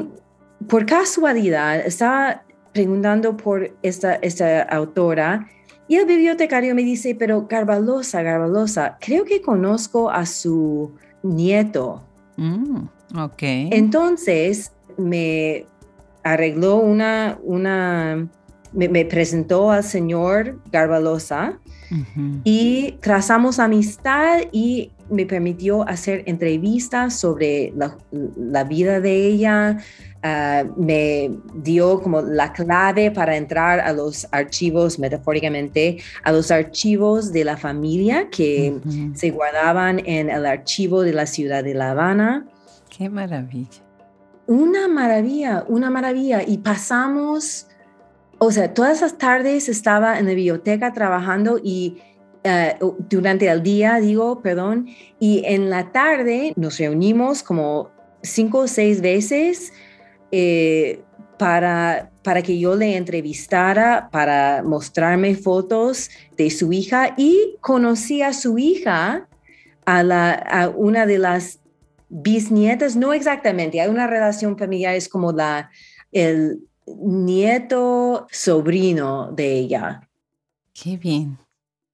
por 0.69 0.87
casualidad 0.87 1.81
estaba 1.81 2.45
preguntando 2.73 3.37
por 3.37 3.77
esta, 3.83 4.15
esta 4.17 4.63
autora 4.63 5.49
y 5.91 5.97
el 5.97 6.07
bibliotecario 6.07 6.73
me 6.77 6.85
dice, 6.85 7.17
pero 7.17 7.49
Garbalosa, 7.49 8.23
Garbalosa, 8.23 8.97
creo 9.01 9.25
que 9.25 9.43
conozco 9.43 10.09
a 10.09 10.25
su 10.25 10.93
nieto. 11.25 12.01
Mm, 12.37 12.83
ok. 13.19 13.43
Entonces 13.43 14.71
me 14.97 15.67
arregló 16.23 16.77
una, 16.77 17.41
una 17.43 18.29
me, 18.73 19.05
presentó 19.05 19.73
al 19.73 19.83
señor 19.83 20.61
Garbalosa 20.71 21.59
y 22.45 22.93
trazamos 23.01 23.59
amistad 23.59 24.43
y 24.53 24.93
me 25.11 25.27
permitió 25.27 25.83
hacer 25.89 26.23
entrevistas 26.27 27.19
sobre 27.19 27.73
la, 27.75 28.63
vida 28.63 29.01
de 29.01 29.27
ella. 29.27 29.79
Ah, 30.23 30.65
me 30.77 31.31
dio 31.55 32.01
como 32.03 32.21
la 32.21 32.53
clave 32.53 33.11
para 33.11 33.37
entrar 33.37 33.81
a 33.81 33.93
los 33.93 34.29
archivos, 34.33 34.99
metafóricamente, 34.99 35.99
a 36.25 36.33
los 36.33 36.51
archivos 36.51 37.33
de 37.33 37.45
la 37.45 37.57
familia 37.57 38.29
que 38.31 38.79
se 39.15 39.31
guardaban 39.31 40.01
en 40.05 40.29
el 40.29 40.45
archivo 40.45 41.03
de 41.03 41.15
la 41.15 41.25
ciudad 41.25 41.65
de 41.65 41.73
La 41.73 41.93
Habana. 41.93 42.47
Qué 42.95 43.09
maravilla. 43.09 43.83
Una 44.47 44.89
maravilla, 44.89 45.65
una 45.69 45.89
maravilla. 45.89 46.43
Y 46.47 46.59
pasamos 46.59 47.67
o 48.43 48.51
sea, 48.51 48.73
todas 48.73 49.03
las 49.03 49.19
tardes 49.19 49.69
estaba 49.69 50.19
en 50.19 50.25
la 50.25 50.33
biblioteca 50.33 50.95
trabajando 50.95 51.61
y 51.63 51.99
eh, 52.43 52.75
durante 53.11 53.47
el 53.49 53.63
día, 53.63 54.01
digo, 54.01 54.41
perdón, 54.41 54.89
y 55.19 55.43
en 55.45 55.69
la 55.69 55.93
tarde 55.93 56.55
nos 56.57 56.79
reunimos 56.79 57.43
como 57.43 57.91
cinco 58.23 58.61
o 58.61 58.67
seis 58.67 59.03
veces 59.03 59.75
eh, 60.33 61.03
para, 61.39 62.11
para 62.23 62.43
que 62.43 62.59
yo 62.59 62.77
le 62.77 62.97
entrevistara, 62.97 64.09
para 64.11 64.63
mostrarme 64.63 65.35
fotos 65.35 66.11
de 66.37 66.51
su 66.51 66.73
hija 66.73 67.15
y 67.17 67.57
conocí 67.61 68.23
a 68.23 68.33
su 68.33 68.59
hija, 68.59 69.29
a, 69.87 70.03
la, 70.03 70.33
a 70.33 70.69
una 70.69 71.07
de 71.07 71.19
las 71.19 71.61
bisnietas, 72.09 72.97
no 72.97 73.13
exactamente, 73.13 73.81
hay 73.81 73.89
una 73.89 74.07
relación 74.07 74.59
familiar, 74.59 74.95
es 74.95 75.09
como 75.09 75.33
la, 75.33 75.71
el, 76.13 76.61
nieto 76.99 78.27
sobrino 78.31 79.31
de 79.33 79.53
ella. 79.53 80.09
Qué 80.73 80.97
bien. 80.97 81.39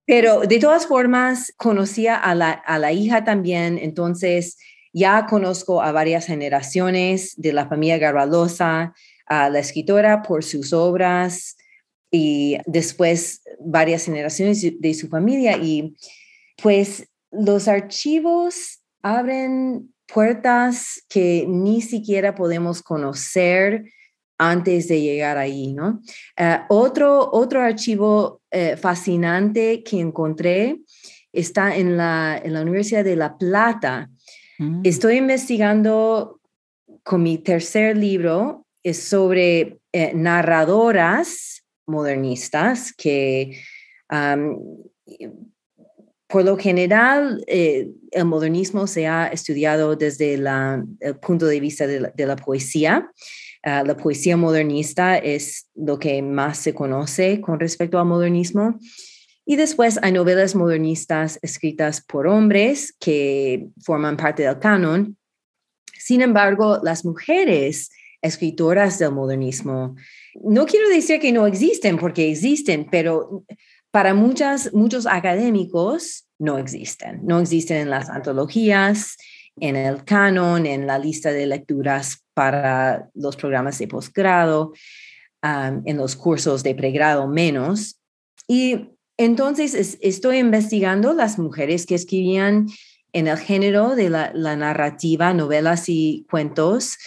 Pero 0.04 0.40
de 0.40 0.58
todas 0.58 0.86
formas, 0.86 1.52
conocía 1.56 2.16
a 2.16 2.34
la, 2.34 2.50
a 2.50 2.78
la 2.78 2.92
hija 2.92 3.24
también, 3.24 3.78
entonces 3.78 4.58
ya 4.96 5.26
conozco 5.26 5.82
a 5.82 5.92
varias 5.92 6.24
generaciones 6.24 7.34
de 7.36 7.52
la 7.52 7.68
familia 7.68 7.98
Garbalosa, 7.98 8.94
a 9.26 9.50
la 9.50 9.58
escritora 9.58 10.22
por 10.22 10.42
sus 10.42 10.72
obras 10.72 11.58
y 12.10 12.56
después 12.64 13.42
varias 13.60 14.06
generaciones 14.06 14.66
de 14.80 14.94
su 14.94 15.08
familia. 15.08 15.58
Y 15.58 15.94
pues 16.62 17.06
los 17.30 17.68
archivos 17.68 18.80
abren 19.02 19.92
puertas 20.06 21.04
que 21.10 21.44
ni 21.46 21.82
siquiera 21.82 22.34
podemos 22.34 22.82
conocer 22.82 23.84
antes 24.38 24.88
de 24.88 25.02
llegar 25.02 25.36
ahí, 25.36 25.74
¿no? 25.74 26.00
Eh, 26.38 26.58
otro, 26.70 27.28
otro 27.32 27.60
archivo 27.60 28.40
eh, 28.50 28.78
fascinante 28.78 29.82
que 29.82 30.00
encontré 30.00 30.80
está 31.34 31.76
en 31.76 31.98
la, 31.98 32.40
en 32.42 32.54
la 32.54 32.62
Universidad 32.62 33.04
de 33.04 33.16
La 33.16 33.36
Plata. 33.36 34.08
Mm. 34.58 34.80
Estoy 34.84 35.16
investigando 35.16 36.40
con 37.02 37.22
mi 37.22 37.38
tercer 37.38 37.96
libro, 37.96 38.66
es 38.82 39.02
sobre 39.02 39.78
eh, 39.92 40.12
narradoras 40.14 41.64
modernistas 41.86 42.92
que 42.92 43.60
por 46.28 46.44
lo 46.44 46.56
general, 46.56 47.44
el 47.46 48.24
modernismo 48.24 48.86
se 48.86 49.08
ha 49.08 49.26
estudiado 49.28 49.96
desde 49.96 50.34
el 50.34 51.18
punto 51.20 51.46
de 51.46 51.58
vista 51.58 51.86
de 51.88 52.26
la 52.26 52.36
poesía, 52.36 53.10
Ah, 53.68 53.82
la 53.82 53.96
poesía 53.96 54.36
modernista 54.36 55.18
es 55.18 55.68
lo 55.74 55.98
que 55.98 56.22
más 56.22 56.58
se 56.58 56.72
conoce 56.72 57.40
con 57.40 57.58
respecto 57.58 57.98
al 57.98 58.06
modernismo. 58.06 58.78
Y 59.48 59.54
después 59.54 59.98
hay 60.02 60.10
novelas 60.10 60.56
modernistas 60.56 61.38
escritas 61.40 62.04
por 62.04 62.26
hombres 62.26 62.92
que 62.98 63.68
forman 63.80 64.16
parte 64.16 64.42
del 64.42 64.58
canon. 64.58 65.16
Sin 65.94 66.20
embargo, 66.20 66.80
las 66.82 67.04
mujeres 67.04 67.90
escritoras 68.20 68.98
del 68.98 69.12
modernismo, 69.12 69.94
no 70.34 70.66
quiero 70.66 70.88
decir 70.88 71.20
que 71.20 71.30
no 71.30 71.46
existen, 71.46 71.96
porque 71.96 72.28
existen, 72.28 72.88
pero 72.90 73.44
para 73.92 74.14
muchas, 74.14 74.74
muchos 74.74 75.06
académicos 75.06 76.26
no 76.38 76.58
existen. 76.58 77.20
No 77.22 77.38
existen 77.38 77.76
en 77.78 77.90
las 77.90 78.10
antologías, 78.10 79.16
en 79.60 79.76
el 79.76 80.04
canon, 80.04 80.66
en 80.66 80.88
la 80.88 80.98
lista 80.98 81.30
de 81.30 81.46
lecturas 81.46 82.24
para 82.34 83.08
los 83.14 83.36
programas 83.36 83.78
de 83.78 83.86
posgrado, 83.86 84.72
en 85.42 85.96
los 85.96 86.16
cursos 86.16 86.64
de 86.64 86.74
pregrado 86.74 87.28
menos. 87.28 88.00
Y 88.48 88.95
entonces 89.16 89.98
estoy 90.00 90.38
investigando 90.38 91.12
las 91.14 91.38
mujeres 91.38 91.86
que 91.86 91.94
escribían 91.94 92.66
en 93.12 93.28
el 93.28 93.38
género 93.38 93.96
de 93.96 94.10
la, 94.10 94.56
narrativa, 94.56 95.32
novelas 95.32 95.88
y 95.88 96.26
cuentos 96.30 96.98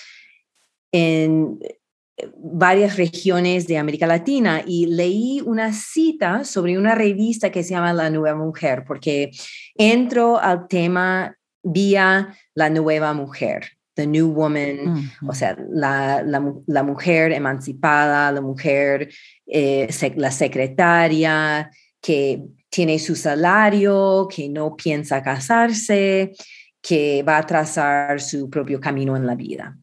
en 0.92 1.60
eh, 1.62 2.32
varias 2.36 2.98
regiones 2.98 3.68
de 3.68 3.78
América 3.78 4.08
Latina 4.08 4.64
y 4.66 4.88
leí 4.88 5.42
una 5.46 5.72
cita 5.72 6.46
sobre 6.46 6.80
una 6.80 6.96
revista 6.96 7.52
que 7.52 7.64
se 7.64 7.72
llama 7.72 7.94
La 7.94 8.10
Nueva 8.10 8.36
Mujer, 8.36 8.86
porque 8.88 9.30
entro 9.76 10.40
al 10.40 10.68
tema 10.68 11.38
vía 11.62 12.36
La 12.56 12.72
Nueva 12.72 13.14
Mujer 13.14 13.66
the 13.96 14.08
new 14.08 14.30
woman, 14.30 15.12
o 15.28 15.34
sea, 15.34 15.58
la, 15.70 16.24
la, 16.24 16.84
mujer 16.84 17.34
emancipada, 17.34 18.32
la 18.32 18.40
mujer, 18.40 19.10
eh, 19.46 19.90
la 20.16 20.32
secretaria 20.32 21.70
que 22.02 22.44
tiene 22.70 23.00
su 23.00 23.16
salario, 23.16 24.28
que 24.34 24.50
no 24.50 24.76
piensa 24.76 25.22
casarse, 25.24 26.34
que 26.82 27.24
va 27.24 27.38
a 27.38 27.46
trazar 27.46 28.22
su 28.22 28.50
propio 28.50 28.80
camino 28.80 29.18
en 29.18 29.26
la 29.26 29.36
vida. 29.36 29.78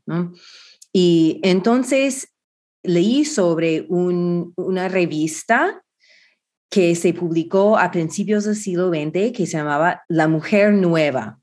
Y 0.92 1.40
entonces 1.42 2.32
leí 2.82 3.24
sobre 3.24 3.86
una 3.88 4.88
revista 4.88 5.82
que 6.70 6.94
se 6.94 7.12
publicó 7.12 7.78
a 7.78 7.90
principios 7.90 8.44
del 8.44 8.56
siglo 8.56 8.88
XX 8.88 9.32
que 9.32 9.46
se 9.46 9.58
llamaba 9.58 10.02
La 10.08 10.28
Mujer 10.28 10.72
Nueva. 10.72 11.38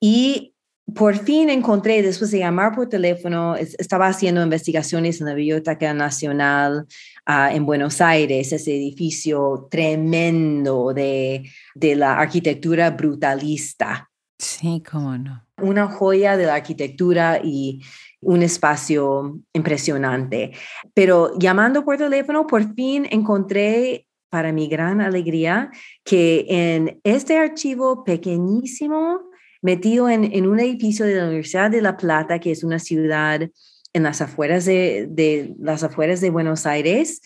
Y 0.00 0.55
por 0.94 1.16
fin 1.16 1.50
encontré, 1.50 2.00
después 2.02 2.30
de 2.30 2.38
llamar 2.38 2.74
por 2.74 2.88
teléfono, 2.88 3.56
estaba 3.56 4.06
haciendo 4.06 4.42
investigaciones 4.42 5.20
en 5.20 5.26
la 5.26 5.34
Biblioteca 5.34 5.92
Nacional 5.92 6.86
ah, 7.24 7.52
en 7.52 7.66
Buenos 7.66 8.00
Aires, 8.00 8.52
ese 8.52 8.76
edificio 8.76 9.66
tremendo 9.70 10.92
de, 10.94 11.50
de 11.74 11.96
la 11.96 12.18
arquitectura 12.18 12.90
brutalista. 12.90 14.08
Sí, 14.38 14.82
cómo 14.88 15.18
no. 15.18 15.44
Una 15.60 15.88
joya 15.88 16.36
de 16.36 16.46
la 16.46 16.54
arquitectura 16.54 17.40
y 17.42 17.82
un 18.20 18.42
espacio 18.42 19.40
impresionante. 19.52 20.52
Pero 20.94 21.36
llamando 21.38 21.84
por 21.84 21.96
teléfono, 21.96 22.46
por 22.46 22.74
fin 22.74 23.06
encontré, 23.10 24.06
para 24.28 24.52
mi 24.52 24.68
gran 24.68 25.00
alegría, 25.00 25.70
que 26.04 26.44
en 26.48 27.00
este 27.04 27.38
archivo 27.38 28.04
pequeñísimo, 28.04 29.25
metido 29.62 30.08
en, 30.08 30.46
un 30.46 30.60
edificio 30.60 31.06
de 31.06 31.16
la 31.16 31.26
Universidad 31.26 31.70
de 31.70 31.82
La 31.82 31.96
Plata, 31.96 32.38
que 32.38 32.50
es 32.50 32.64
una 32.64 32.78
ciudad 32.78 33.48
en 33.92 34.02
las 34.02 34.20
afueras 34.20 34.64
de, 34.64 35.54
las 35.58 35.82
afueras 35.82 36.20
de 36.20 36.30
Buenos 36.30 36.66
Aires. 36.66 37.22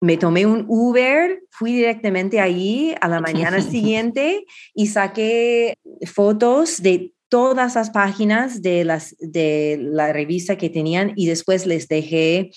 Me 0.00 0.16
tomé 0.16 0.46
un 0.46 0.64
Uber, 0.68 1.42
fui 1.50 1.72
directamente 1.72 2.40
ahí 2.40 2.94
a 3.00 3.08
la 3.08 3.20
mañana 3.20 3.60
siguiente 3.62 4.44
y 4.74 4.86
saqué 4.88 5.74
fotos 6.06 6.82
de 6.82 7.12
todas 7.28 7.76
las 7.76 7.90
páginas 7.90 8.60
de, 8.62 8.84
las, 8.84 9.16
de 9.18 9.78
la 9.80 10.12
revista 10.12 10.56
que 10.56 10.70
tenían 10.70 11.12
y 11.16 11.26
después 11.26 11.66
les 11.66 11.88
dejé 11.88 12.50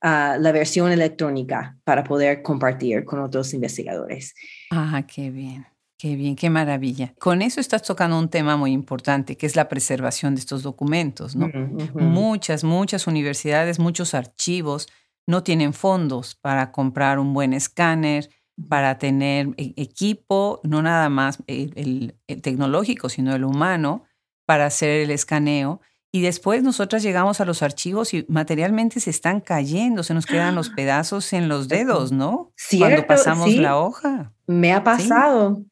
ah, 0.00 0.36
la 0.40 0.52
versión 0.52 0.90
electrónica 0.90 1.78
para 1.84 2.02
poder 2.02 2.42
compartir 2.42 3.04
con 3.04 3.20
otros 3.20 3.54
investigadores. 3.54 4.34
Ah, 4.72 5.04
qué 5.06 5.30
bien. 5.30 5.66
Qué 5.98 6.14
bien, 6.14 6.36
qué 6.36 6.50
maravilla. 6.50 7.14
Con 7.18 7.40
eso 7.40 7.58
estás 7.58 7.82
tocando 7.82 8.18
un 8.18 8.28
tema 8.28 8.56
muy 8.56 8.72
importante, 8.72 9.36
que 9.36 9.46
es 9.46 9.56
la 9.56 9.68
preservación 9.68 10.34
de 10.34 10.40
estos 10.40 10.62
documentos, 10.62 11.34
¿no? 11.34 11.50
Muchas, 11.94 12.64
muchas 12.64 13.06
universidades, 13.06 13.78
muchos 13.78 14.12
archivos 14.12 14.88
no 15.26 15.42
tienen 15.42 15.72
fondos 15.72 16.34
para 16.34 16.70
comprar 16.70 17.18
un 17.18 17.32
buen 17.32 17.54
escáner, 17.54 18.28
para 18.68 18.98
tener 18.98 19.48
e, 19.56 19.72
equipo, 19.76 20.60
no 20.64 20.82
nada 20.82 21.08
más 21.08 21.42
el, 21.46 22.14
tecnológico, 22.42 23.08
sino 23.08 23.34
el 23.34 23.44
humano, 23.44 24.04
para 24.44 24.66
hacer 24.66 25.00
el 25.00 25.10
escaneo. 25.10 25.80
Y 26.12 26.20
después 26.20 26.62
nosotras 26.62 27.02
llegamos 27.02 27.40
a 27.40 27.46
los 27.46 27.62
archivos 27.62 28.12
y 28.14 28.24
materialmente 28.28 29.00
se 29.00 29.10
están 29.10 29.40
cayendo, 29.40 30.02
se 30.02 30.14
nos 30.14 30.26
quedan 30.26 30.54
los 30.54 30.68
pedazos 30.76 31.32
en 31.32 31.48
los 31.48 31.68
dedos, 31.68 32.12
¿no? 32.12 32.52
Cuando 32.78 33.06
pasamos 33.06 33.52
la 33.54 33.78
hoja. 33.78 34.32
Me 34.46 34.72
ha 34.72 34.84
pasado. 34.84 35.56
Sí, 35.56 35.70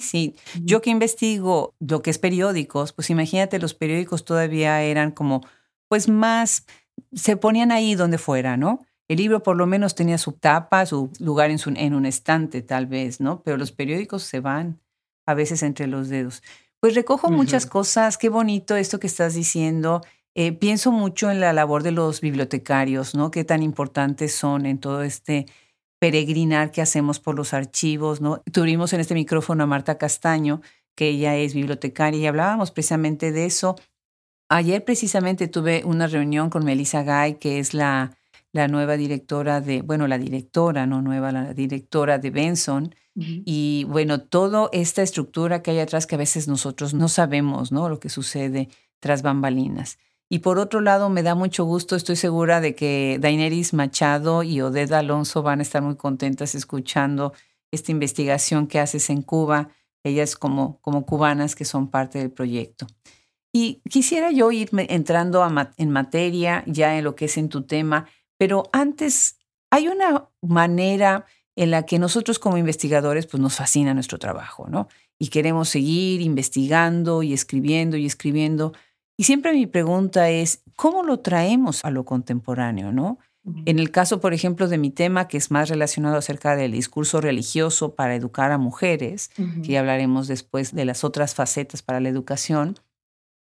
sí. 0.00 0.36
Yo 0.62 0.82
que 0.82 0.90
investigo 0.90 1.74
lo 1.80 2.02
que 2.02 2.10
es 2.10 2.18
periódicos, 2.18 2.92
pues 2.92 3.10
imagínate, 3.10 3.58
los 3.58 3.74
periódicos 3.74 4.24
todavía 4.24 4.82
eran 4.82 5.10
como, 5.10 5.40
pues 5.88 6.08
más, 6.08 6.66
se 7.12 7.36
ponían 7.36 7.72
ahí 7.72 7.94
donde 7.94 8.18
fuera, 8.18 8.56
¿no? 8.56 8.80
El 9.08 9.18
libro 9.18 9.42
por 9.42 9.56
lo 9.56 9.66
menos 9.66 9.94
tenía 9.94 10.18
su 10.18 10.32
tapa, 10.32 10.86
su 10.86 11.10
lugar 11.18 11.50
en, 11.50 11.58
su, 11.58 11.70
en 11.70 11.94
un 11.94 12.06
estante 12.06 12.62
tal 12.62 12.86
vez, 12.86 13.20
¿no? 13.20 13.42
Pero 13.42 13.56
los 13.56 13.72
periódicos 13.72 14.22
se 14.22 14.40
van 14.40 14.80
a 15.26 15.34
veces 15.34 15.62
entre 15.62 15.86
los 15.86 16.08
dedos. 16.08 16.42
Pues 16.80 16.94
recojo 16.94 17.30
muchas 17.30 17.66
cosas, 17.66 18.18
qué 18.18 18.28
bonito 18.28 18.76
esto 18.76 19.00
que 19.00 19.06
estás 19.06 19.34
diciendo. 19.34 20.02
Eh, 20.34 20.52
pienso 20.52 20.92
mucho 20.92 21.30
en 21.30 21.40
la 21.40 21.52
labor 21.52 21.82
de 21.82 21.92
los 21.92 22.20
bibliotecarios, 22.20 23.14
¿no? 23.14 23.30
Qué 23.30 23.44
tan 23.44 23.62
importantes 23.62 24.34
son 24.34 24.66
en 24.66 24.78
todo 24.78 25.02
este 25.02 25.46
peregrinar 26.04 26.70
que 26.70 26.82
hacemos 26.82 27.18
por 27.18 27.34
los 27.34 27.54
archivos, 27.54 28.20
¿no? 28.20 28.42
Tuvimos 28.52 28.92
en 28.92 29.00
este 29.00 29.14
micrófono 29.14 29.64
a 29.64 29.66
Marta 29.66 29.96
Castaño, 29.96 30.60
que 30.94 31.08
ella 31.08 31.34
es 31.34 31.54
bibliotecaria, 31.54 32.20
y 32.20 32.26
hablábamos 32.26 32.72
precisamente 32.72 33.32
de 33.32 33.46
eso. 33.46 33.76
Ayer 34.50 34.84
precisamente 34.84 35.48
tuve 35.48 35.82
una 35.82 36.06
reunión 36.06 36.50
con 36.50 36.62
Melissa 36.62 37.04
Gay, 37.04 37.36
que 37.36 37.58
es 37.58 37.72
la, 37.72 38.18
la 38.52 38.68
nueva 38.68 38.98
directora 38.98 39.62
de, 39.62 39.80
bueno, 39.80 40.06
la 40.06 40.18
directora, 40.18 40.86
no 40.86 41.00
nueva, 41.00 41.32
la 41.32 41.54
directora 41.54 42.18
de 42.18 42.28
Benson. 42.28 42.94
Y 43.16 43.86
bueno, 43.88 44.20
toda 44.20 44.68
esta 44.72 45.00
estructura 45.00 45.62
que 45.62 45.70
hay 45.70 45.78
atrás 45.78 46.06
que 46.06 46.16
a 46.16 46.18
veces 46.18 46.48
nosotros 46.48 46.92
no 46.92 47.08
sabemos, 47.08 47.72
¿no? 47.72 47.88
Lo 47.88 47.98
que 47.98 48.10
sucede 48.10 48.68
tras 49.00 49.22
bambalinas. 49.22 49.96
Y 50.28 50.40
por 50.40 50.58
otro 50.58 50.80
lado, 50.80 51.10
me 51.10 51.22
da 51.22 51.34
mucho 51.34 51.64
gusto, 51.64 51.96
estoy 51.96 52.16
segura 52.16 52.60
de 52.60 52.74
que 52.74 53.18
Daineris 53.20 53.74
Machado 53.74 54.42
y 54.42 54.60
Odeda 54.60 55.00
Alonso 55.00 55.42
van 55.42 55.60
a 55.60 55.62
estar 55.62 55.82
muy 55.82 55.96
contentas 55.96 56.54
escuchando 56.54 57.32
esta 57.70 57.92
investigación 57.92 58.66
que 58.66 58.80
haces 58.80 59.10
en 59.10 59.22
Cuba, 59.22 59.68
ellas 60.02 60.36
como, 60.36 60.80
como 60.80 61.04
cubanas 61.04 61.54
que 61.54 61.64
son 61.64 61.90
parte 61.90 62.18
del 62.18 62.30
proyecto. 62.30 62.86
Y 63.52 63.82
quisiera 63.88 64.32
yo 64.32 64.50
irme 64.50 64.86
entrando 64.90 65.46
en 65.76 65.90
materia, 65.90 66.64
ya 66.66 66.98
en 66.98 67.04
lo 67.04 67.14
que 67.14 67.26
es 67.26 67.36
en 67.36 67.48
tu 67.48 67.62
tema, 67.62 68.06
pero 68.38 68.64
antes, 68.72 69.38
hay 69.70 69.88
una 69.88 70.28
manera 70.40 71.26
en 71.56 71.70
la 71.70 71.86
que 71.86 71.98
nosotros 71.98 72.38
como 72.38 72.58
investigadores, 72.58 73.26
pues 73.26 73.40
nos 73.40 73.56
fascina 73.56 73.94
nuestro 73.94 74.18
trabajo, 74.18 74.66
¿no? 74.68 74.88
Y 75.18 75.28
queremos 75.28 75.68
seguir 75.68 76.20
investigando 76.20 77.22
y 77.22 77.32
escribiendo 77.32 77.96
y 77.96 78.06
escribiendo. 78.06 78.72
Y 79.16 79.24
siempre 79.24 79.52
mi 79.52 79.66
pregunta 79.66 80.30
es, 80.30 80.62
¿cómo 80.76 81.02
lo 81.02 81.20
traemos 81.20 81.84
a 81.84 81.90
lo 81.90 82.04
contemporáneo, 82.04 82.92
no? 82.92 83.18
En 83.66 83.78
el 83.78 83.90
caso, 83.90 84.20
por 84.20 84.32
ejemplo, 84.32 84.68
de 84.68 84.78
mi 84.78 84.90
tema, 84.90 85.28
que 85.28 85.36
es 85.36 85.50
más 85.50 85.68
relacionado 85.68 86.16
acerca 86.16 86.56
del 86.56 86.72
discurso 86.72 87.20
religioso 87.20 87.94
para 87.94 88.14
educar 88.14 88.52
a 88.52 88.58
mujeres, 88.58 89.30
que 89.36 89.72
ya 89.72 89.80
hablaremos 89.80 90.28
después 90.28 90.74
de 90.74 90.86
las 90.86 91.04
otras 91.04 91.34
facetas 91.34 91.82
para 91.82 92.00
la 92.00 92.08
educación, 92.08 92.78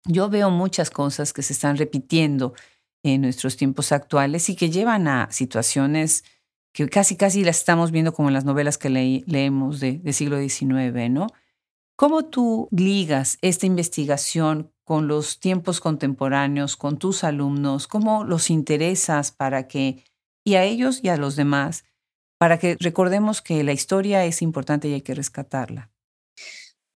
yo 0.05 0.29
veo 0.29 0.51
muchas 0.51 0.91
cosas 0.91 1.33
que 1.33 1.43
se 1.43 1.55
están 1.55 1.79
repitiendo 1.79 2.53
en 3.03 3.23
nuestros 3.23 3.57
tiempos 3.57 3.91
actuales 3.91 4.51
y 4.51 4.57
que 4.57 4.71
llevan 4.71 5.09
a 5.09 5.29
situaciones 5.31 6.25
que 6.73 6.87
casi, 6.91 7.17
casi 7.17 7.43
las 7.43 7.59
estamos 7.59 7.91
viendo 7.91 8.13
como 8.13 8.29
en 8.29 8.35
las 8.35 8.45
novelas 8.45 8.77
que 8.77 8.91
leemos 8.91 9.81
de, 9.81 9.99
del 9.99 10.13
siglo 10.13 10.39
XIX, 10.39 11.11
¿no? 11.11 11.29
¿Cómo 11.97 12.27
tú 12.27 12.69
ligas 12.71 13.39
esta 13.41 13.65
investigación 13.65 14.71
con 14.87 15.09
los 15.09 15.41
tiempos 15.41 15.81
contemporáneos, 15.81 16.77
con 16.77 16.97
tus 16.97 17.25
alumnos? 17.25 17.89
¿Cómo 17.89 18.23
los 18.23 18.51
interesas 18.51 19.33
para 19.33 19.67
que, 19.67 20.05
y 20.45 20.55
a 20.55 20.63
ellos 20.63 21.01
y 21.03 21.09
a 21.09 21.17
los 21.17 21.35
demás, 21.35 21.85
para 22.39 22.61
que 22.61 22.77
recordemos 22.79 23.43
que 23.43 23.65
la 23.65 23.73
historia 23.73 24.25
es 24.25 24.43
importante 24.43 24.87
y 24.89 24.93
hay 24.95 25.03
que 25.03 25.17
rescatarla? 25.17 25.91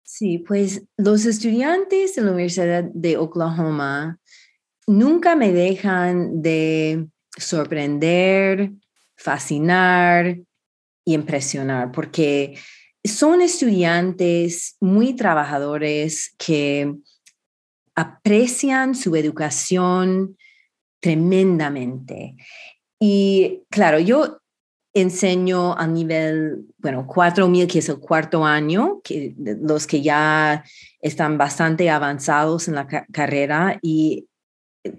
Sí, 0.03 0.39
pues 0.39 0.83
los 0.97 1.25
estudiantes 1.25 2.15
de 2.15 2.23
la 2.23 2.31
Universidad 2.31 2.83
de 2.83 3.15
Oklahoma 3.15 4.19
nunca 4.85 5.37
me 5.37 5.53
dejan 5.53 6.41
de 6.41 7.07
sorprender, 7.37 8.73
fascinar 9.15 10.39
y 11.05 11.13
impresionar, 11.13 11.93
porque 11.93 12.59
son 13.05 13.39
estudiantes 13.39 14.75
muy 14.81 15.15
trabajadores 15.15 16.35
que 16.37 16.93
aprecian 17.97 18.93
su 18.93 19.15
educación 19.15 20.37
tremendamente. 21.01 22.35
Y 22.99 23.63
claro, 23.71 23.99
yo 23.99 24.37
enseño 24.93 25.77
a 25.77 25.87
nivel, 25.87 26.65
bueno, 26.77 27.07
4000, 27.07 27.67
que 27.67 27.79
es 27.79 27.89
el 27.89 27.99
cuarto 27.99 28.45
año, 28.45 29.01
que 29.03 29.33
los 29.37 29.87
que 29.87 30.01
ya 30.01 30.63
están 31.01 31.39
bastante 31.39 31.89
avanzados 31.89 32.67
en 32.67 32.75
la 32.75 32.87
carrera 32.87 33.79
y 33.81 34.27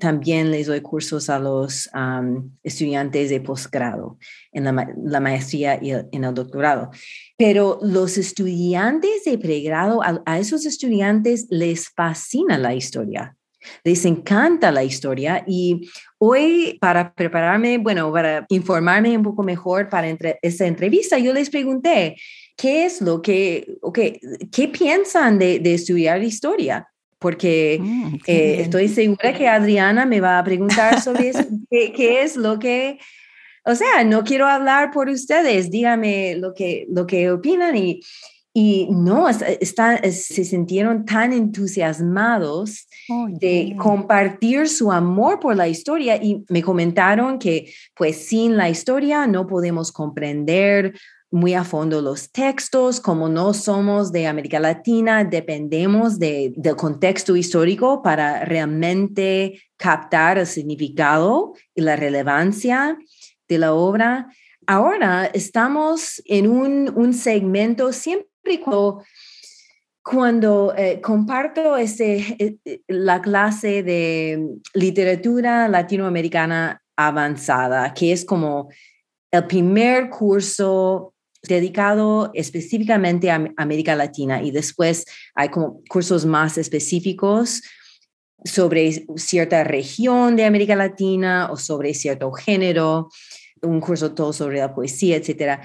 también 0.01 0.51
les 0.51 0.67
doy 0.67 0.81
cursos 0.81 1.31
a 1.31 1.39
los 1.39 1.89
estudiantes 2.63 3.31
de 3.31 3.41
posgrado, 3.41 4.19
en 4.53 4.65
la, 4.65 5.21
maestría 5.21 5.79
y 5.81 5.93
en 5.93 6.25
el 6.25 6.35
doctorado. 6.35 6.91
Pero 7.39 7.79
los 7.83 8.19
estudiantes 8.19 9.25
de 9.25 9.39
pregrado, 9.39 10.01
a, 10.03 10.39
esos 10.39 10.67
estudiantes 10.67 11.47
les 11.49 11.89
fascina 11.89 12.59
la 12.59 12.75
historia, 12.75 13.37
les 13.85 14.05
encanta 14.05 14.71
la 14.73 14.85
historia 14.85 15.45
y 15.47 15.89
hoy 16.19 16.77
para 16.81 17.15
prepararme, 17.15 17.79
bueno, 17.79 18.13
para 18.13 18.45
informarme 18.49 19.17
un 19.17 19.23
poco 19.23 19.43
mejor 19.43 19.89
para 19.89 20.09
esta 20.43 20.67
entrevista, 20.67 21.17
yo 21.19 21.33
les 21.33 21.49
pregunté, 21.49 22.17
¿qué 22.57 22.85
es 22.85 23.01
lo 23.01 23.23
que, 23.23 23.77
okay, 23.83 24.19
qué 24.53 24.69
piensan 24.69 25.39
de, 25.39 25.61
de 25.61 25.75
estudiar 25.75 26.23
historia? 26.23 26.89
porque 27.19 27.79
mm, 27.81 28.15
eh, 28.27 28.61
estoy 28.61 28.89
segura 28.89 29.33
que 29.35 29.49
Adriana 29.49 30.07
me 30.07 30.21
va 30.21 30.39
a 30.39 30.45
preguntar 30.45 31.01
sobre 31.01 31.31
eso, 31.31 31.45
qué, 31.71 32.23
es 32.23 32.37
lo 32.37 32.59
que, 32.59 32.99
o 33.65 33.75
sea, 33.75 34.05
no 34.05 34.25
quiero 34.25 34.47
hablar 34.47 34.91
por 34.91 35.09
ustedes, 35.09 35.71
dígame 35.71 36.37
lo 36.37 36.55
que, 36.55 36.87
lo 36.91 37.07
que 37.07 37.31
opinan 37.31 37.77
y, 37.77 38.01
y 38.55 38.89
no, 38.91 39.29
está, 39.29 39.99
se 40.11 40.45
sintieron 40.45 41.05
tan 41.05 41.33
entusiasmados 41.33 42.89
de 43.41 43.77
compartir 43.79 44.69
su 44.69 44.91
amor 44.91 45.39
por 45.39 45.55
la 45.55 45.69
historia 45.69 46.17
y 46.17 46.45
me 46.49 46.63
comentaron 46.63 47.39
que 47.39 47.73
pues 47.95 48.27
sin 48.27 48.57
la 48.57 48.69
historia 48.69 49.27
no 49.27 49.47
podemos 49.47 49.93
comprender 49.93 50.95
muy 51.31 51.55
a 51.55 51.63
fondo 51.63 52.01
los 52.01 52.33
textos, 52.33 53.01
como 53.01 53.29
no 53.29 53.53
somos 53.53 54.13
de 54.13 54.27
América 54.27 54.59
Latina, 54.59 55.25
dependemos 55.25 56.19
del 56.19 56.55
contexto 56.77 57.37
histórico 57.37 58.03
para 58.03 58.45
realmente 58.45 59.61
captar 59.77 60.39
el 60.39 60.47
significado 60.47 61.53
y 61.75 61.83
la 61.83 61.97
relevancia 61.97 62.99
de 63.49 63.59
la 63.59 63.75
obra. 63.75 64.29
Ahora 64.67 65.27
estamos 65.27 66.23
en 66.27 66.47
un, 66.47 67.15
segmento 67.15 67.93
siempre 67.93 68.61
cuando, 68.63 69.03
cuando 70.03 70.75
eh, 70.77 71.01
comparto 71.01 71.77
este, 71.77 72.37
eh, 72.39 72.81
la 72.89 73.21
clase 73.23 73.83
de 73.83 74.47
literatura 74.75 75.69
latinoamericana 75.69 76.83
avanzada, 76.97 77.95
que 77.95 78.13
es 78.13 78.25
como 78.25 78.69
el 79.31 79.47
primer 79.47 80.11
curso 80.11 81.15
dedicado 81.43 82.31
específicamente 82.35 83.31
a 83.31 83.53
América 83.57 83.95
Latina 83.95 84.43
y 84.43 84.51
después 84.51 85.05
hay 85.35 85.49
como 85.51 85.83
cursos 85.89 86.27
más 86.27 86.59
específicos 86.59 87.63
sobre 88.45 89.05
cierta 89.17 89.65
región 89.65 90.37
de 90.37 90.45
América 90.45 90.77
Latina 90.77 91.49
o 91.51 91.57
sobre 91.57 91.95
cierto 91.95 92.31
género, 92.33 93.09
un 93.63 93.81
curso 93.81 94.13
todo 94.13 94.33
sobre 94.33 94.59
la 94.59 94.75
poesía, 94.75 95.17
etcétera. 95.17 95.61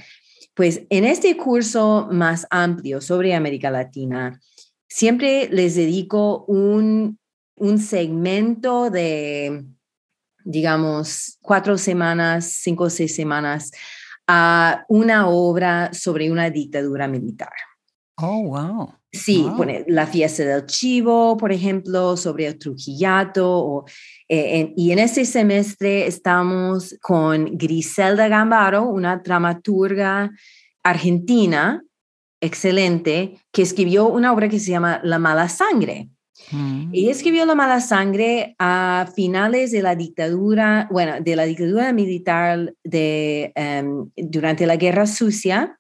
Pues 0.54 0.84
en 0.90 1.06
este 1.06 1.36
curso 1.36 2.08
más 2.12 2.46
amplio 2.50 3.02
sobre 3.02 3.34
América 3.34 3.72
Latina, 3.72 4.40
siempre 4.88 5.50
les 5.50 5.76
dedico 5.76 6.46
un, 6.46 7.18
un 7.56 7.80
segmento 7.80 8.90
de, 8.90 9.66
digamos, 10.44 11.38
cuatro 11.42 11.78
semanas, 11.78 12.60
cinco 12.62 12.86
o 12.86 12.90
seis 12.90 13.16
semanas 13.16 13.72
a 14.28 14.86
una 14.88 15.28
obra 15.28 15.92
sobre 15.94 16.32
una 16.32 16.50
dictadura 16.50 17.08
militar. 17.08 17.52
Oh, 18.18 18.44
wow. 18.44 18.94
Sí, 19.12 19.46
la 19.88 20.08
fiesta 20.08 20.44
del 20.44 20.66
chivo, 20.66 21.38
por 21.38 21.52
ejemplo, 21.52 22.18
sobre 22.18 22.48
el 22.48 22.58
Trujillato. 22.58 23.86
Eh, 24.30 24.74
y 24.76 24.92
en 24.92 25.00
este 25.00 25.26
semestre 25.26 26.08
estamos 26.08 26.96
con 27.02 27.58
Griselda 27.58 28.28
Gambaro, 28.28 28.84
una 28.84 29.18
dramaturga 29.18 30.32
argentina, 30.84 31.84
excelente, 32.42 33.38
que 33.52 33.62
escribió 33.62 34.08
una 34.08 34.34
obra 34.34 34.50
que 34.50 34.60
se 34.60 34.72
llama 34.72 35.00
La 35.04 35.20
mala 35.20 35.50
sangre. 35.50 36.10
Mm. 36.52 36.92
Ella 36.94 37.12
escribió 37.12 37.46
La 37.46 37.56
mala 37.56 37.80
sangre 37.80 38.56
a 38.60 39.10
finales 39.16 39.72
de 39.72 39.82
la 39.82 39.96
dictadura, 39.96 40.88
bueno, 40.92 41.22
de 41.22 41.36
la 41.36 41.44
dictadura 41.44 41.94
militar 41.94 42.74
de, 42.84 43.52
em, 43.56 44.10
durante 44.16 44.66
la 44.66 44.76
Guerra 44.76 45.06
Sucia, 45.06 45.80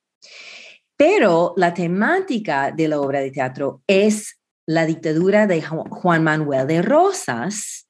pero 0.95 1.53
la 1.57 1.73
temática 1.73 2.71
de 2.71 2.87
la 2.87 3.01
obra 3.01 3.19
de 3.19 3.31
teatro 3.31 3.81
es 3.87 4.39
la 4.65 4.85
dictadura 4.85 5.47
de 5.47 5.61
Juan 5.61 6.23
Manuel 6.23 6.67
de 6.67 6.81
Rosas 6.81 7.82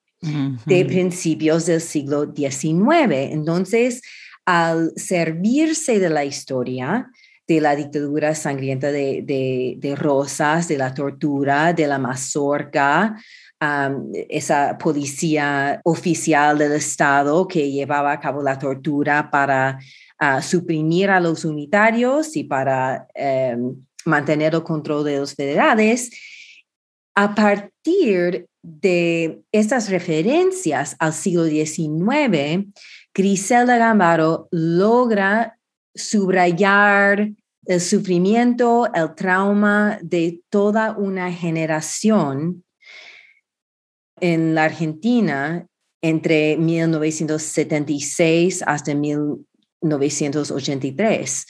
de 0.65 0.85
principios 0.85 1.65
del 1.65 1.81
siglo 1.81 2.33
XIX. 2.33 3.31
Entonces, 3.31 4.01
al 4.45 4.91
servirse 4.95 5.99
de 5.99 6.09
la 6.09 6.25
historia, 6.25 7.09
de 7.47 7.59
la 7.59 7.75
dictadura 7.75 8.35
sangrienta 8.35 8.91
de, 8.91 9.95
Rosas, 9.97 10.67
de 10.67 10.77
la 10.77 10.93
tortura, 10.93 11.73
de 11.73 11.87
la 11.87 11.99
mazorca, 11.99 13.17
esa 14.29 14.77
policía 14.77 15.79
oficial 15.83 16.57
del 16.57 16.73
Estado 16.73 17.47
que 17.47 17.71
llevaba 17.71 18.11
a 18.11 18.19
cabo 18.19 18.41
la 18.43 18.59
tortura 18.59 19.29
para 19.31 19.79
ah, 20.19 20.41
suprimir 20.41 21.09
a 21.09 21.21
los 21.21 21.45
unitarios 21.45 22.35
y 22.35 22.43
para 22.43 23.07
em, 23.13 23.73
mantener 24.03 24.53
el 24.55 24.63
control 24.63 25.05
de 25.05 25.19
los 25.19 25.33
federales. 25.33 26.09
A 27.15 27.33
partir 27.33 28.47
de 28.63 29.43
estas 29.51 29.89
referencias 29.89 30.95
al 30.99 31.13
siglo 31.13 31.45
XIX, 31.45 32.65
Griselda 33.13 33.77
Gambaro 33.77 34.47
logra 34.51 35.59
subrayar 35.93 37.29
el 37.65 37.81
sufrimiento, 37.81 38.89
el 38.93 39.15
trauma 39.15 39.97
de 40.01 40.41
toda 40.49 40.97
una 40.97 41.31
generación 41.31 42.65
en 44.19 44.53
la 44.55 44.65
Argentina 44.65 45.65
entre 46.01 46.57
1976 46.57 48.63
hasta 48.65 48.93
1983, 48.95 51.45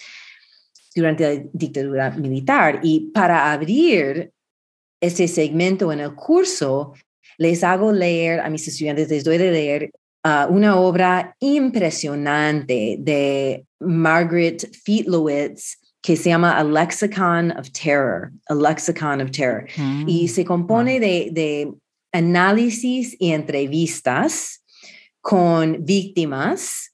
durante 0.95 1.23
la 1.23 1.31
dictadura 1.53 2.11
militar. 2.11 2.81
Y 2.83 3.09
para 3.11 3.51
abrir 3.51 4.31
este 5.03 5.27
segmento 5.27 5.91
en 5.91 5.99
el 5.99 6.15
curso, 6.15 6.93
les 7.37 7.61
hago 7.63 7.91
leer 7.91 8.39
a 8.39 8.49
mis 8.49 8.65
estudiantes, 8.67 9.09
les 9.09 9.25
doy 9.25 9.37
de 9.37 9.51
leer 9.51 9.91
uh, 10.23 10.49
una 10.49 10.79
obra 10.79 11.35
impresionante 11.39 12.95
de 12.99 13.65
Margaret 13.81 14.65
Fietlowitz 14.85 15.77
que 16.01 16.15
se 16.15 16.29
llama 16.29 16.57
A 16.57 16.63
Lexicon 16.63 17.51
of 17.57 17.69
Terror, 17.71 18.31
A 18.47 18.55
Lexicon 18.55 19.21
of 19.21 19.31
Terror. 19.31 19.67
Y 20.07 20.25
mm, 20.25 20.27
se 20.27 20.45
compone 20.45 20.99
de, 20.99 21.29
de 21.31 21.73
análisis 22.13 23.15
y 23.19 23.31
entrevistas 23.31 24.63
con 25.21 25.83
víctimas 25.85 26.93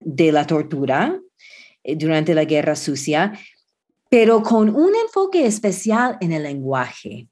de 0.00 0.32
la 0.32 0.46
tortura 0.46 1.20
eh, 1.84 1.96
durante 1.96 2.34
la 2.34 2.44
Guerra 2.44 2.74
Sucia, 2.74 3.38
pero 4.08 4.42
con 4.42 4.74
un 4.74 4.94
enfoque 4.94 5.46
especial 5.46 6.16
en 6.20 6.32
el 6.32 6.44
lenguaje 6.44 7.28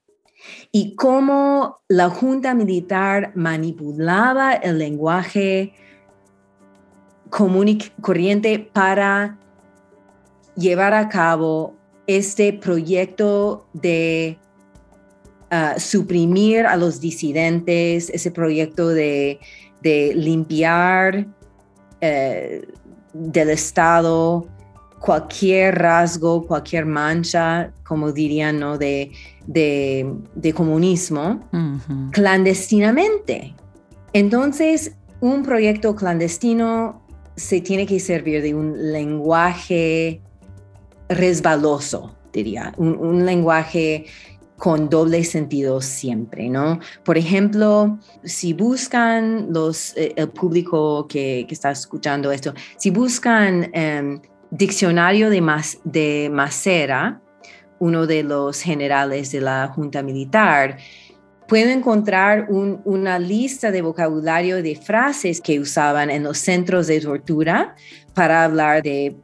y 0.71 0.95
cómo 0.95 1.77
la 1.87 2.09
Junta 2.09 2.53
Militar 2.53 3.31
manipulaba 3.35 4.53
el 4.53 4.79
lenguaje 4.79 5.73
común 7.29 7.77
corriente 8.01 8.59
para 8.59 9.37
llevar 10.55 10.93
a 10.93 11.09
cabo 11.09 11.75
este 12.07 12.53
proyecto 12.53 13.65
de 13.73 14.37
ah, 15.49 15.75
suprimir 15.77 16.65
a 16.65 16.77
los 16.77 16.99
disidentes, 16.99 18.09
ese 18.09 18.31
proyecto 18.31 18.89
de, 18.89 19.39
limpiar 20.15 21.27
eh, 22.01 22.67
del 23.13 23.51
Estado 23.51 24.47
cualquier 25.05 25.75
rasgo, 25.75 26.47
cualquier 26.47 26.87
mancha, 26.87 27.71
como 27.83 28.11
dirían, 28.11 28.59
¿no? 28.59 28.79
de, 28.79 29.11
de, 29.47 30.53
comunismo, 30.55 31.39
clandestinamente. 32.11 33.55
Entonces, 34.13 34.95
un 35.19 35.43
proyecto 35.43 35.95
clandestino 35.95 37.01
se 37.35 37.61
tiene 37.61 37.85
que 37.85 37.99
servir 37.99 38.41
de 38.41 38.53
un 38.53 38.91
lenguaje 38.91 40.21
resbaloso, 41.09 42.15
diría, 42.31 42.73
un, 42.77 43.25
lenguaje 43.25 44.05
con 44.57 44.89
doble 44.89 45.23
sentido 45.25 45.81
siempre, 45.81 46.49
¿no? 46.49 46.79
Por 47.03 47.17
ejemplo, 47.17 47.99
si 48.23 48.53
buscan 48.53 49.47
los, 49.51 49.95
eh, 49.97 50.13
el 50.15 50.29
público 50.29 51.07
que, 51.07 51.45
está 51.49 51.71
escuchando 51.71 52.31
esto, 52.31 52.53
si 52.77 52.89
buscan 52.89 53.69
em, 53.73 54.21
diccionario 54.51 55.29
de, 55.29 55.43
de 55.83 56.29
Macera, 56.31 57.21
uno 57.85 58.07
de 58.07 58.23
los 58.23 58.61
generales 58.61 59.31
de 59.31 59.41
la 59.41 59.67
Junta 59.67 60.01
Militar, 60.01 60.77
pueden 61.47 61.79
encontrar 61.79 62.47
una 62.49 63.19
lista 63.19 63.71
de 63.71 63.83
vocabulario 63.83 64.63
de 64.63 64.75
frases 64.75 65.39
que 65.39 65.59
usaban 65.59 66.09
en 66.09 66.23
los 66.23 66.39
centros 66.39 66.87
de 66.87 66.99
tortura 66.99 67.75
para 68.15 68.43
hablar 68.43 68.81
de 68.81 69.15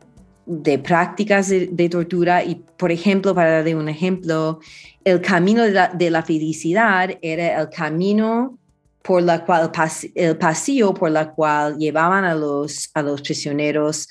de 0.45 0.79
prácticas 0.79 1.49
de, 1.49 1.89
tortura. 1.89 2.43
Y, 2.43 2.55
por 2.77 2.91
ejemplo, 2.91 3.33
para 3.33 3.63
dar 3.63 3.75
un 3.75 3.89
ejemplo, 3.89 4.59
el 5.03 5.21
camino 5.21 5.63
de 5.63 6.09
la, 6.09 6.23
felicidad 6.23 7.11
era 7.21 7.61
el 7.61 7.69
camino 7.69 8.57
por 9.01 9.23
la 9.23 9.45
cual, 9.45 9.71
el 10.13 10.37
pasillo 10.37 10.93
por 10.93 11.09
la 11.11 11.31
cual 11.31 11.77
llevaban 11.77 12.23
a 12.23 12.35
los, 12.35 12.89
a 12.93 13.01
los 13.01 13.21
prisioneros 13.21 14.07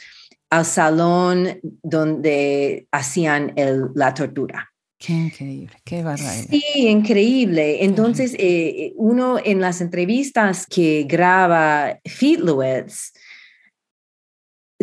al 0.50 0.64
salón 0.64 1.60
donde 1.62 2.86
hacían 2.90 3.54
la 3.94 4.12
tortura. 4.14 4.68
Qué 4.98 5.14
increíble, 5.14 5.76
qué 5.84 6.02
barbaridad. 6.02 6.50
Sí, 6.50 6.62
increíble. 6.76 7.84
Entonces, 7.84 8.34
eh, 8.38 8.92
uno 8.96 9.38
en 9.42 9.60
las 9.60 9.80
entrevistas 9.80 10.66
que 10.66 11.06
graba 11.08 11.98
Fietlowitz, 12.04 13.12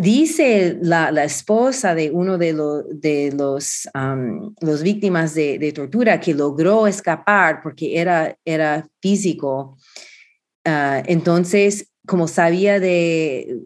Dice 0.00 0.78
la, 0.80 1.24
esposa 1.24 1.92
de 1.92 2.12
uno 2.12 2.38
de, 2.38 2.54
de 2.92 3.32
los, 3.36 3.88
los 4.60 4.82
víctimas 4.84 5.34
de, 5.34 5.72
tortura 5.74 6.20
que 6.20 6.34
logró 6.34 6.86
escapar 6.86 7.62
porque 7.64 7.98
era, 7.98 8.38
era 8.44 8.86
físico. 9.02 9.76
Ah, 10.64 11.02
entonces, 11.04 11.90
como 12.06 12.28
sabía 12.28 12.78
de 12.78 13.58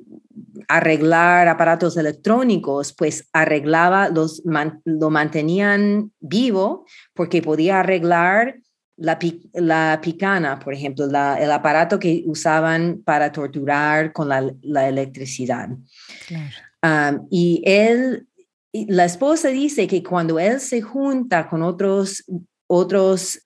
arreglar 0.77 1.49
aparatos 1.49 1.97
electrónicos, 1.97 2.93
pues 2.93 3.29
arreglaba, 3.33 4.09
los, 4.09 4.43
lo 4.85 5.11
mantenían 5.11 6.13
vivo 6.21 6.87
porque 7.15 7.43
podía 7.43 7.81
arreglar 7.81 8.57
la, 8.97 10.01
picana, 10.01 10.59
por 10.59 10.75
ejemplo, 10.75 11.07
el 11.07 11.51
aparato 11.51 11.99
que 11.99 12.23
usaban 12.27 13.03
para 13.05 13.33
torturar 13.33 14.13
con 14.13 14.29
la, 14.29 14.89
electricidad. 14.89 15.71
y 17.31 17.63
él, 17.65 18.27
la 18.73 19.05
esposa 19.05 19.49
dice 19.49 19.87
que 19.87 20.03
cuando 20.03 20.39
él 20.39 20.61
se 20.61 20.81
junta 20.83 21.49
con 21.49 21.63
otros, 21.63 22.25
otros 22.67 23.41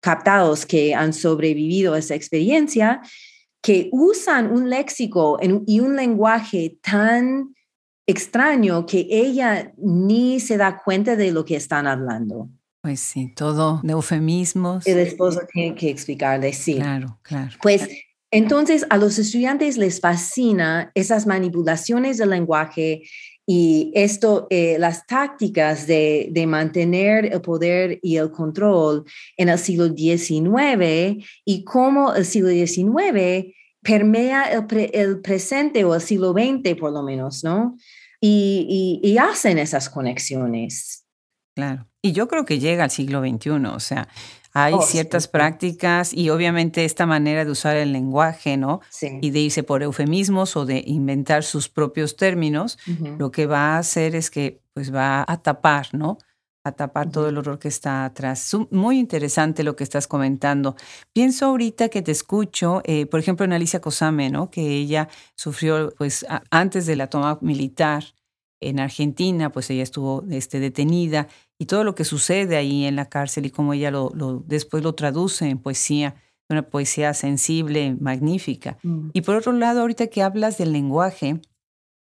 captados 0.00 0.66
que 0.66 0.94
han 0.94 1.12
sobrevivido 1.12 1.94
a 1.94 1.98
esa 1.98 2.14
experiencia, 2.14 3.00
que 3.64 3.88
usan 3.92 4.52
un 4.52 4.68
léxico 4.68 5.38
y 5.66 5.80
un 5.80 5.96
lenguaje 5.96 6.78
tan 6.82 7.54
extraño 8.06 8.84
que 8.84 9.06
ella 9.08 9.72
ni 9.78 10.38
se 10.38 10.58
da 10.58 10.82
cuenta 10.84 11.16
de 11.16 11.32
lo 11.32 11.46
que 11.46 11.56
están 11.56 11.86
hablando. 11.86 12.50
Pues 12.82 13.00
sí, 13.00 13.32
todo 13.34 13.80
de 13.82 13.92
eufemismos. 13.92 14.86
El 14.86 14.98
esposo 14.98 15.40
tiene 15.50 15.74
que 15.74 15.88
explicarle, 15.88 16.52
sí. 16.52 16.74
Claro, 16.74 17.18
claro. 17.22 17.56
Pues 17.62 17.88
entonces 18.30 18.84
a 18.90 18.98
los 18.98 19.18
estudiantes 19.18 19.78
les 19.78 19.98
fascina 19.98 20.92
esas 20.94 21.26
manipulaciones 21.26 22.18
del 22.18 22.30
lenguaje 22.30 23.00
y 23.46 23.92
esto, 23.94 24.46
eh, 24.50 24.76
las 24.78 25.06
tácticas 25.06 25.86
de, 25.86 26.44
mantener 26.46 27.32
el 27.32 27.40
poder 27.40 27.98
y 28.02 28.16
el 28.16 28.30
control 28.30 29.04
en 29.36 29.48
el 29.48 29.58
siglo 29.58 29.88
XIX 29.88 31.24
y 31.44 31.64
cómo 31.64 32.14
el 32.14 32.24
siglo 32.24 32.48
XIX 32.48 33.54
permea 33.82 34.44
el, 34.92 35.20
presente 35.20 35.84
o 35.84 35.94
el 35.94 36.00
siglo 36.00 36.32
XX 36.32 36.74
por 36.78 36.92
lo 36.92 37.02
menos, 37.02 37.44
¿no? 37.44 37.76
y 38.20 39.18
hacen 39.18 39.58
esas 39.58 39.90
conexiones. 39.90 41.04
Claro. 41.54 41.86
Y 42.02 42.12
yo 42.12 42.28
creo 42.28 42.44
que 42.44 42.58
llega 42.58 42.84
al 42.84 42.90
siglo 42.90 43.20
XXI, 43.20 43.50
o 43.66 43.80
sea, 43.80 44.08
hay 44.54 44.74
Oh, 44.74 44.82
ciertas 44.82 45.24
sí, 45.24 45.28
prácticas 45.32 46.14
y 46.14 46.30
obviamente 46.30 46.84
esta 46.84 47.06
manera 47.06 47.44
de 47.44 47.50
usar 47.50 47.76
el 47.76 47.92
lenguaje, 47.92 48.56
¿no? 48.56 48.80
Sí. 48.88 49.18
Y 49.20 49.30
de 49.30 49.40
irse 49.40 49.62
por 49.64 49.82
eufemismos 49.82 50.56
o 50.56 50.64
de 50.64 50.82
inventar 50.86 51.42
sus 51.42 51.68
propios 51.68 52.16
términos, 52.16 52.78
lo 53.18 53.30
que 53.32 53.46
va 53.46 53.74
a 53.74 53.78
hacer 53.78 54.14
es 54.14 54.30
que 54.30 54.60
pues 54.72 54.94
va 54.94 55.24
a 55.26 55.42
tapar, 55.42 55.88
¿no? 55.92 56.18
A 56.66 56.72
tapar 56.72 57.10
todo 57.10 57.28
el 57.28 57.36
horror 57.36 57.58
que 57.58 57.68
está 57.68 58.04
atrás. 58.06 58.56
Muy 58.70 58.98
interesante 58.98 59.62
lo 59.64 59.76
que 59.76 59.84
estás 59.84 60.06
comentando. 60.06 60.76
Pienso 61.12 61.46
ahorita 61.46 61.88
que 61.90 62.00
te 62.00 62.12
escucho, 62.12 62.80
eh, 62.84 63.04
por 63.06 63.20
ejemplo, 63.20 63.44
en 63.44 63.52
Alicia 63.52 63.80
Cosame, 63.80 64.30
¿no? 64.30 64.50
Que 64.50 64.62
ella 64.62 65.08
sufrió, 65.36 65.92
pues, 65.98 66.24
a- 66.28 66.42
antes 66.50 66.86
de 66.86 66.96
la 66.96 67.08
toma 67.08 67.38
militar 67.42 68.04
en 68.62 68.80
Argentina, 68.80 69.52
pues 69.52 69.68
ella 69.68 69.82
estuvo 69.82 70.24
este, 70.30 70.58
detenida 70.58 71.28
y 71.58 71.66
todo 71.66 71.84
lo 71.84 71.94
que 71.94 72.04
sucede 72.04 72.56
ahí 72.56 72.84
en 72.84 72.96
la 72.96 73.08
cárcel 73.08 73.46
y 73.46 73.50
cómo 73.50 73.72
ella 73.74 73.90
lo, 73.90 74.10
lo- 74.14 74.42
después 74.46 74.82
lo 74.82 74.94
traduce 74.94 75.48
en 75.48 75.58
poesía, 75.58 76.16
una 76.50 76.62
poesía 76.62 77.14
sensible, 77.14 77.96
magnífica. 78.00 78.76
Mm. 78.82 79.10
Y 79.12 79.20
por 79.22 79.36
otro 79.36 79.52
lado, 79.52 79.80
ahorita 79.80 80.08
que 80.08 80.22
hablas 80.22 80.58
del 80.58 80.72
lenguaje, 80.72 81.40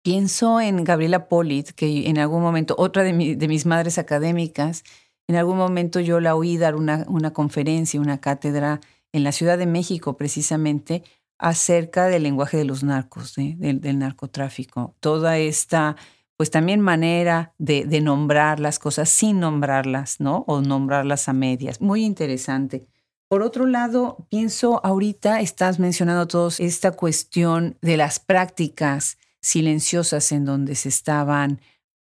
pienso 0.02 0.60
en 0.60 0.84
Gabriela 0.84 1.28
Polit, 1.28 1.70
que 1.70 2.08
en 2.08 2.18
algún 2.18 2.42
momento, 2.42 2.74
otra 2.78 3.02
de, 3.02 3.12
mi- 3.12 3.34
de 3.34 3.48
mis 3.48 3.66
madres 3.66 3.98
académicas, 3.98 4.84
en 5.28 5.36
algún 5.36 5.56
momento 5.58 6.00
yo 6.00 6.20
la 6.20 6.34
oí 6.34 6.56
dar 6.56 6.74
una, 6.74 7.04
una 7.08 7.32
conferencia, 7.32 8.00
una 8.00 8.18
cátedra 8.20 8.80
en 9.12 9.24
la 9.24 9.32
Ciudad 9.32 9.58
de 9.58 9.66
México 9.66 10.16
precisamente 10.16 11.02
acerca 11.38 12.06
del 12.06 12.22
lenguaje 12.24 12.56
de 12.56 12.64
los 12.64 12.82
narcos, 12.82 13.36
¿eh? 13.38 13.54
del, 13.58 13.80
del 13.80 13.98
narcotráfico. 13.98 14.94
Toda 15.00 15.38
esta, 15.38 15.96
pues 16.38 16.52
también 16.52 16.80
manera 16.80 17.52
de, 17.58 17.84
de 17.84 18.00
nombrar 18.00 18.60
las 18.60 18.78
cosas 18.78 19.08
sin 19.08 19.40
nombrarlas, 19.40 20.20
¿no? 20.20 20.44
O 20.46 20.60
nombrarlas 20.60 21.28
a 21.28 21.32
medias. 21.32 21.80
Muy 21.80 22.04
interesante. 22.04 22.86
Por 23.28 23.42
otro 23.42 23.66
lado, 23.66 24.28
pienso 24.30 24.80
ahorita, 24.86 25.40
estás 25.40 25.80
mencionando 25.80 26.28
todos 26.28 26.60
esta 26.60 26.92
cuestión 26.92 27.76
de 27.82 27.96
las 27.96 28.20
prácticas 28.20 29.18
silenciosas 29.42 30.30
en 30.30 30.44
donde 30.44 30.76
se 30.76 30.88
estaban 30.88 31.60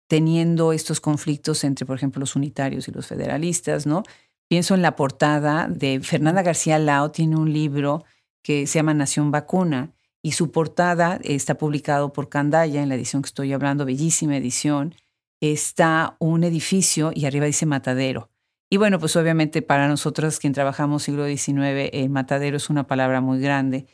teniendo 0.08 0.72
estos 0.72 1.02
conflictos 1.02 1.64
entre, 1.64 1.88
por 1.88 1.96
ejemplo, 1.96 2.20
los 2.20 2.36
unitarios 2.36 2.88
y 2.88 2.92
los 2.92 3.08
federalistas, 3.08 3.88
¿no? 3.88 4.04
Pienso 4.48 4.76
en 4.76 4.84
la 4.84 4.96
portada 4.96 5.68
de 5.68 6.00
Fernanda 6.00 6.44
García 6.44 6.78
Lao, 6.78 7.10
tiene 7.10 7.38
un 7.38 7.52
libro 7.52 8.04
que 8.44 8.68
se 8.68 8.78
llama 8.78 8.94
Nación 8.94 9.32
Vacuna 9.32 9.94
y 10.22 10.34
su 10.34 10.52
portada 10.52 11.20
está 11.24 11.56
publicado 11.56 12.14
por 12.14 12.30
Candaya 12.30 12.82
en 12.82 12.90
la 12.90 12.96
edición 12.96 13.22
que 13.22 13.28
estoy 13.28 13.54
hablando, 13.54 13.86
bellísima 13.86 14.38
edición. 14.38 14.96
Está 15.42 16.16
un 16.20 16.44
edificio 16.44 17.12
y 17.14 17.26
arriba 17.26 17.48
dice 17.48 17.66
matadero. 17.66 18.30
Y 18.70 18.78
bueno, 18.78 19.00
pues 19.00 19.18
obviamente 19.18 19.62
para 19.62 19.90
nosotros 19.90 20.40
quien 20.40 20.54
trabajamos 20.54 21.04
siglo 21.04 21.28
XIX, 21.28 21.90
el 21.92 22.10
matadero 22.10 22.56
es 22.56 22.70
una 22.70 22.88
palabra 22.88 23.20
muy 23.20 23.42
grande 23.42 23.88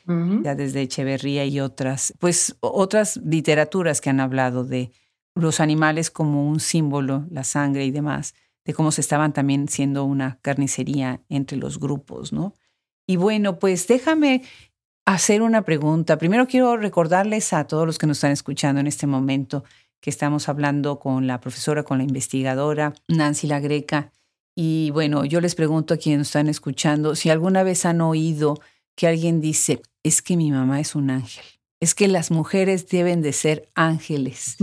ya 0.43 0.53
desde 0.53 0.83
Echeverría 0.83 1.45
y 1.45 1.59
otras, 1.61 2.13
pues 2.19 2.55
otras 2.59 3.17
literaturas 3.17 4.01
que 4.01 4.11
han 4.11 4.19
hablado 4.19 4.63
de 4.63 4.91
los 5.33 5.61
animales 5.61 6.11
como 6.11 6.47
un 6.47 6.59
símbolo, 6.59 7.25
la 7.31 7.43
sangre 7.43 7.85
y 7.85 7.91
demás, 7.91 8.35
de 8.65 8.73
cómo 8.73 8.91
se 8.91 9.01
estaban 9.01 9.33
también 9.33 9.67
siendo 9.67 10.03
una 10.03 10.37
carnicería 10.43 11.21
entre 11.27 11.57
los 11.57 11.79
grupos, 11.79 12.31
¿no? 12.31 12.53
Y 13.07 13.15
bueno, 13.15 13.57
pues 13.57 13.87
déjame 13.87 14.43
hacer 15.07 15.41
una 15.41 15.61
pregunta. 15.61 16.17
Primero 16.17 16.47
quiero 16.47 16.75
recordarles 16.75 17.53
a 17.53 17.65
todos 17.65 17.87
los 17.87 17.97
que 17.97 18.07
nos 18.07 18.17
están 18.17 18.33
escuchando 18.33 18.81
en 18.81 18.87
este 18.87 19.07
momento 19.07 19.63
que 20.01 20.09
estamos 20.09 20.49
hablando 20.49 20.99
con 20.99 21.27
la 21.27 21.39
profesora, 21.39 21.83
con 21.83 21.97
la 21.99 22.03
investigadora 22.03 22.93
Nancy 23.07 23.47
La 23.47 23.61
Greca. 23.61 24.11
Y 24.53 24.91
bueno, 24.91 25.23
yo 25.23 25.39
les 25.39 25.55
pregunto 25.55 25.93
a 25.93 25.97
quienes 25.97 26.19
nos 26.19 26.27
están 26.27 26.49
escuchando 26.49 27.15
si 27.15 27.29
alguna 27.29 27.63
vez 27.63 27.85
han 27.85 28.01
oído 28.01 28.59
que 28.95 29.07
alguien 29.07 29.39
dice, 29.39 29.81
es 30.03 30.21
que 30.21 30.35
mi 30.35 30.51
mamá 30.51 30.81
es 30.81 30.93
un 30.93 31.09
ángel. 31.09 31.45
Es 31.79 31.95
que 31.95 32.09
las 32.09 32.29
mujeres 32.29 32.89
deben 32.89 33.21
de 33.21 33.31
ser 33.31 33.69
ángeles. 33.75 34.57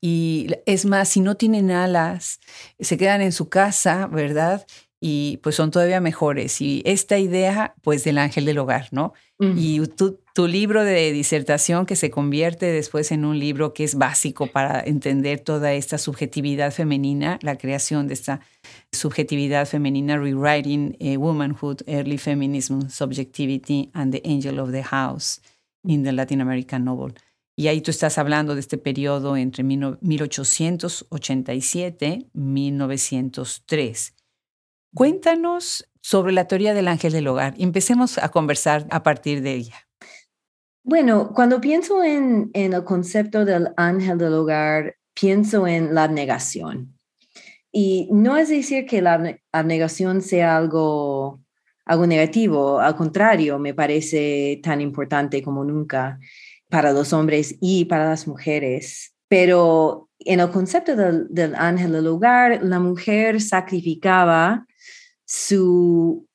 Y 0.00 0.46
es 0.64 0.86
más, 0.86 1.10
si 1.10 1.20
no 1.20 1.34
tienen 1.34 1.70
alas, 1.70 2.40
se 2.78 2.96
quedan 2.96 3.20
en 3.20 3.32
su 3.32 3.50
casa, 3.50 4.06
¿verdad? 4.06 4.64
Y 5.02 5.38
pues 5.42 5.56
son 5.56 5.70
todavía 5.70 6.00
mejores. 6.00 6.60
Y 6.60 6.82
esta 6.84 7.18
idea, 7.18 7.74
pues 7.82 8.04
del 8.04 8.18
ángel 8.18 8.44
del 8.44 8.58
hogar, 8.58 8.88
¿no? 8.90 9.14
Ujú. 9.38 9.54
Y 9.56 9.80
tu, 9.96 10.20
tu 10.34 10.46
libro 10.46 10.84
de 10.84 11.10
disertación 11.12 11.86
que 11.86 11.96
se 11.96 12.10
convierte 12.10 12.66
después 12.66 13.10
en 13.10 13.24
un 13.24 13.38
libro 13.38 13.72
que 13.72 13.84
es 13.84 13.94
básico 13.94 14.46
para 14.46 14.78
entender 14.80 15.40
toda 15.40 15.72
esta 15.72 15.96
subjetividad 15.96 16.70
femenina, 16.70 17.38
la 17.40 17.56
creación 17.56 18.08
de 18.08 18.14
esta 18.14 18.40
subjetividad 18.92 19.66
femenina, 19.66 20.18
Rewriting 20.18 20.96
eh, 21.00 21.16
Womanhood, 21.16 21.78
Early 21.86 22.18
Feminism, 22.18 22.90
Subjectivity 22.90 23.88
and 23.94 24.12
the 24.12 24.20
Angel 24.24 24.58
of 24.58 24.72
the 24.72 24.82
House 24.82 25.40
in 25.82 26.04
the 26.04 26.12
Latin 26.12 26.42
American 26.42 26.84
Novel. 26.84 27.14
Y 27.56 27.66
ahí 27.68 27.80
tú 27.82 27.90
estás 27.90 28.16
hablando 28.16 28.54
de 28.54 28.60
este 28.60 28.78
periodo 28.78 29.36
entre 29.36 29.62
1887 29.62 32.26
1903. 32.32 34.14
Cuéntanos 34.94 35.88
sobre 36.00 36.32
la 36.32 36.46
teoría 36.46 36.74
del 36.74 36.88
ángel 36.88 37.12
del 37.12 37.28
hogar. 37.28 37.54
Empecemos 37.58 38.18
a 38.18 38.30
conversar 38.30 38.86
a 38.90 39.02
partir 39.02 39.42
de 39.42 39.54
ella. 39.54 39.86
Bueno, 40.82 41.32
cuando 41.34 41.60
pienso 41.60 42.02
en, 42.02 42.50
el 42.54 42.82
concepto 42.84 43.44
del 43.44 43.68
ángel 43.76 44.18
del 44.18 44.32
hogar, 44.32 44.96
pienso 45.14 45.66
en 45.66 45.94
la 45.94 46.04
abnegación. 46.04 46.96
Y 47.70 48.08
no 48.10 48.36
es 48.36 48.48
decir 48.48 48.86
que 48.86 49.00
la 49.00 49.18
abne- 49.18 49.42
abnegación 49.52 50.22
sea 50.22 50.56
algo, 50.56 51.40
algo 51.84 52.06
negativo, 52.06 52.80
al 52.80 52.96
contrario, 52.96 53.58
me 53.58 53.74
parece 53.74 54.58
tan 54.62 54.80
importante 54.80 55.42
como 55.42 55.64
nunca 55.64 56.18
para 56.68 56.92
los 56.92 57.12
hombres 57.12 57.56
y 57.60 57.84
para 57.84 58.08
las 58.08 58.26
mujeres. 58.26 59.14
Pero 59.28 60.08
en 60.18 60.40
el 60.40 60.50
concepto 60.50 60.96
del 60.96 61.54
ángel 61.54 61.92
del 61.92 62.06
hogar, 62.08 62.60
la 62.64 62.80
mujer 62.80 63.40
sacrificaba 63.40 64.66
su 65.32 66.26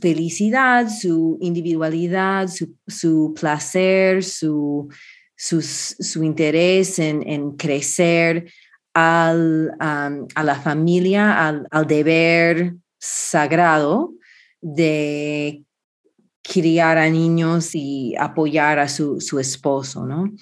felicidad, 0.00 0.88
su 0.88 1.36
individualidad, 1.42 2.48
su, 2.48 2.74
su 2.86 3.34
placer, 3.38 4.24
su, 4.24 4.88
sus- 5.36 5.94
su 6.00 6.24
interés 6.24 6.98
en, 6.98 7.22
en 7.28 7.50
crecer 7.56 8.50
al, 8.94 9.74
a 9.78 10.42
la 10.42 10.54
familia, 10.54 11.46
al, 11.46 11.66
al 11.70 11.86
deber 11.86 12.76
sagrado 12.98 14.14
de 14.62 15.62
criar 16.42 16.96
a 16.96 17.10
niños 17.10 17.74
y 17.74 18.14
apoyar 18.18 18.78
a 18.78 18.88
su, 18.88 19.20
su 19.20 19.38
esposo, 19.38 20.06
¿no? 20.06 20.32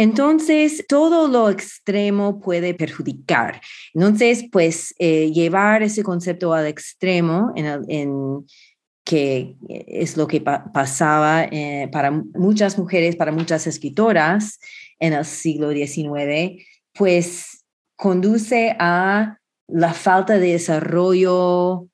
Entonces, 0.00 0.86
todo 0.88 1.28
lo 1.28 1.50
extremo 1.50 2.40
puede 2.40 2.72
perjudicar. 2.72 3.60
Entonces, 3.92 4.46
pues, 4.50 4.94
eh, 4.98 5.30
llevar 5.30 5.82
ese 5.82 6.02
concepto 6.02 6.54
al 6.54 6.66
extremo 6.66 7.52
en, 7.54 8.46
que 9.04 9.56
es 9.68 10.16
lo 10.16 10.26
que 10.26 10.40
pa- 10.40 10.72
pasaba 10.72 11.44
eh, 11.44 11.90
para 11.92 12.10
muchas 12.10 12.78
mujeres, 12.78 13.14
para 13.14 13.30
muchas 13.30 13.66
escritoras 13.66 14.58
en 14.98 15.12
el 15.12 15.26
siglo 15.26 15.70
XIX, 15.70 16.64
pues 16.94 17.66
conduce 17.94 18.74
a 18.78 19.36
la 19.68 19.92
falta 19.92 20.38
de 20.38 20.52
desarrollo 20.52 21.88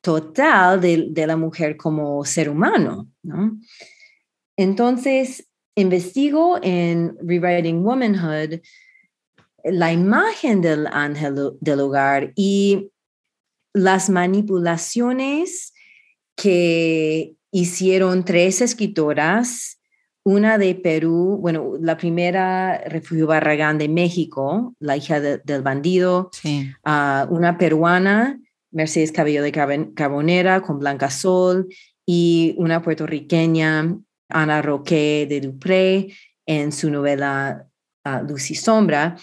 total 0.00 0.80
de, 0.80 1.26
la 1.26 1.36
mujer 1.36 1.76
como 1.76 2.24
ser 2.24 2.48
humano, 2.48 3.10
¿no? 3.22 3.58
Entonces, 4.56 5.45
investigo 5.76 6.58
en 6.62 7.16
Rewriting 7.22 7.84
Womanhood 7.84 8.60
la 9.64 9.92
imagen 9.92 10.60
del 10.60 10.86
ángel 10.86 11.52
del 11.60 11.80
hogar 11.80 12.32
y 12.34 12.90
las 13.74 14.08
manipulaciones 14.10 15.74
que 16.36 17.34
hicieron 17.50 18.24
tres 18.24 18.60
escritoras, 18.60 19.80
una 20.24 20.58
de 20.58 20.74
Perú, 20.74 21.38
bueno, 21.40 21.72
la 21.80 21.96
primera 21.96 22.78
Refugio 22.86 23.26
Barragán 23.26 23.78
de 23.78 23.88
México, 23.88 24.74
la 24.78 24.96
hija 24.96 25.20
de- 25.20 25.38
del 25.38 25.62
bandido, 25.62 26.30
Sí. 26.32 26.70
uh, 26.84 27.32
una 27.32 27.58
peruana, 27.58 28.40
Mercedes 28.70 29.12
Cabello 29.12 29.42
de 29.42 29.52
Carbon- 29.52 29.94
Carbonera 29.94 30.62
con 30.62 30.78
Blanca 30.78 31.10
Sol, 31.10 31.68
y 32.06 32.54
una 32.58 32.82
puertorriqueña, 32.82 33.96
Ana 34.28 34.62
Roque 34.62 35.26
de 35.28 35.40
Dupré, 35.40 36.12
en 36.46 36.72
su 36.72 36.90
novela 36.90 37.66
uh, 38.04 38.26
Luz 38.26 38.50
y 38.50 38.54
Sombra. 38.54 39.16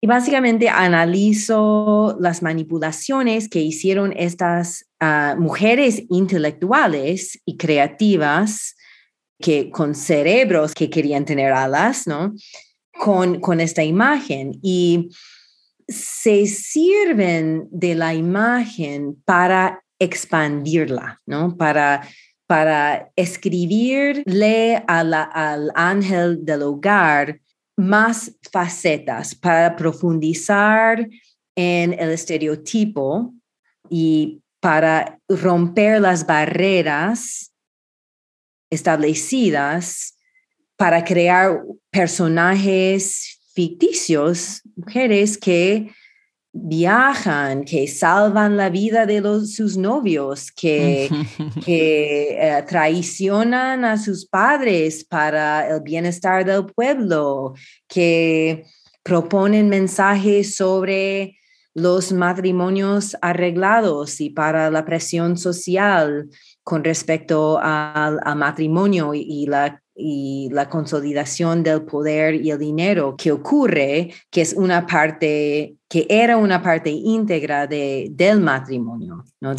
Y 0.00 0.06
básicamente 0.06 0.68
analizo 0.68 2.16
las 2.20 2.42
manipulaciones 2.42 3.48
que 3.48 3.60
hicieron 3.60 4.12
estas 4.16 4.84
uh, 5.00 5.40
mujeres 5.40 6.02
intelectuales 6.10 7.40
y 7.44 7.56
creativas 7.56 8.76
que 9.40 9.70
con 9.70 9.94
cerebros 9.94 10.74
que 10.74 10.88
querían 10.88 11.24
tener 11.24 11.52
alas, 11.52 12.06
¿no? 12.06 12.34
Con, 12.92 13.40
con 13.40 13.60
esta 13.60 13.82
imagen. 13.82 14.58
Y 14.62 15.10
se 15.88 16.46
sirven 16.46 17.68
de 17.70 17.94
la 17.94 18.14
imagen 18.14 19.20
para 19.24 19.82
expandirla, 19.98 21.20
¿no? 21.26 21.56
Para, 21.56 22.06
para 22.46 23.10
escribirle 23.16 24.82
al 24.86 25.72
ángel 25.74 26.44
del 26.44 26.62
hogar 26.62 27.40
más 27.76 28.32
facetas, 28.52 29.34
para 29.34 29.76
profundizar 29.76 31.06
en 31.56 31.92
el 31.92 32.10
estereotipo 32.10 33.34
y 33.90 34.40
para 34.60 35.18
romper 35.28 36.00
las 36.00 36.26
barreras 36.26 37.52
establecidas 38.70 40.16
para 40.76 41.04
crear 41.04 41.62
personajes 41.90 43.40
ficticios, 43.54 44.62
mujeres 44.76 45.38
que 45.38 45.90
viajan, 46.62 47.64
que 47.64 47.86
salvan 47.86 48.56
la 48.56 48.70
vida 48.70 49.06
de 49.06 49.20
los, 49.20 49.54
sus 49.54 49.76
novios, 49.76 50.50
que, 50.52 51.08
que 51.64 52.36
eh, 52.40 52.64
traicionan 52.66 53.84
a 53.84 53.98
sus 53.98 54.26
padres 54.26 55.04
para 55.04 55.68
el 55.68 55.80
bienestar 55.82 56.44
del 56.44 56.66
pueblo, 56.66 57.54
que 57.88 58.64
proponen 59.02 59.68
mensajes 59.68 60.56
sobre 60.56 61.36
los 61.76 62.10
matrimonios 62.10 63.16
arreglados 63.20 64.20
y 64.22 64.30
para 64.30 64.70
la 64.70 64.86
presión 64.86 65.36
social 65.36 66.28
con 66.62 66.82
respecto 66.82 67.60
al, 67.62 68.18
matrimonio 68.34 69.12
y, 69.14 69.44
la, 69.46 69.82
y 69.94 70.48
la 70.52 70.70
consolidación 70.70 71.62
del 71.62 71.82
poder 71.82 72.34
y 72.34 72.50
el 72.50 72.58
dinero 72.58 73.14
que 73.16 73.30
ocurre, 73.30 74.12
que 74.30 74.40
es 74.40 74.54
una 74.54 74.86
parte, 74.86 75.75
que 75.88 76.06
era 76.08 76.36
una 76.36 76.62
parte 76.62 76.90
íntegra 76.90 77.66
de, 77.66 78.08
del 78.10 78.40
matrimonio, 78.40 79.24
¿no? 79.40 79.54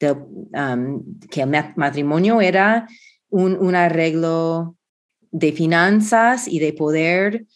Um, 0.00 1.18
que 1.28 1.42
el 1.42 1.48
matrimonio 1.74 2.40
era 2.40 2.86
un, 3.30 3.56
un 3.58 3.74
arreglo 3.74 4.76
de 5.32 5.52
finanzas 5.52 6.46
y 6.46 6.60
de 6.60 6.72
poder 6.72 7.46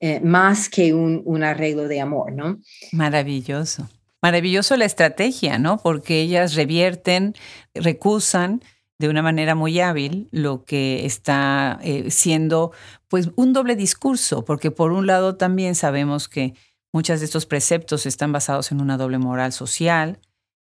eh, 0.00 0.20
más 0.20 0.70
que 0.70 0.94
un, 0.94 1.20
un, 1.26 1.42
arreglo 1.42 1.86
de 1.86 2.00
amor, 2.00 2.32
¿no? 2.32 2.58
Maravilloso. 2.92 3.88
Maravilloso 4.22 4.76
la 4.78 4.86
estrategia, 4.86 5.58
¿no? 5.58 5.76
Porque 5.76 6.22
ellas 6.22 6.54
revierten, 6.54 7.34
recusan 7.74 8.62
de 8.98 9.08
una 9.08 9.22
manera 9.22 9.54
muy 9.54 9.80
hábil 9.80 10.28
lo 10.30 10.64
que 10.64 11.04
está 11.04 11.78
eh, 11.82 12.10
siendo 12.10 12.72
pues 13.08 13.30
un 13.36 13.52
doble 13.52 13.76
discurso, 13.76 14.44
porque 14.44 14.70
por 14.70 14.92
un 14.92 15.06
lado 15.06 15.36
también 15.36 15.74
sabemos 15.74 16.28
que 16.28 16.54
muchos 16.94 17.18
de 17.18 17.26
estos 17.26 17.44
preceptos 17.44 18.06
están 18.06 18.30
basados 18.30 18.70
en 18.70 18.80
una 18.80 18.96
doble 18.96 19.18
moral 19.18 19.52
social, 19.52 20.20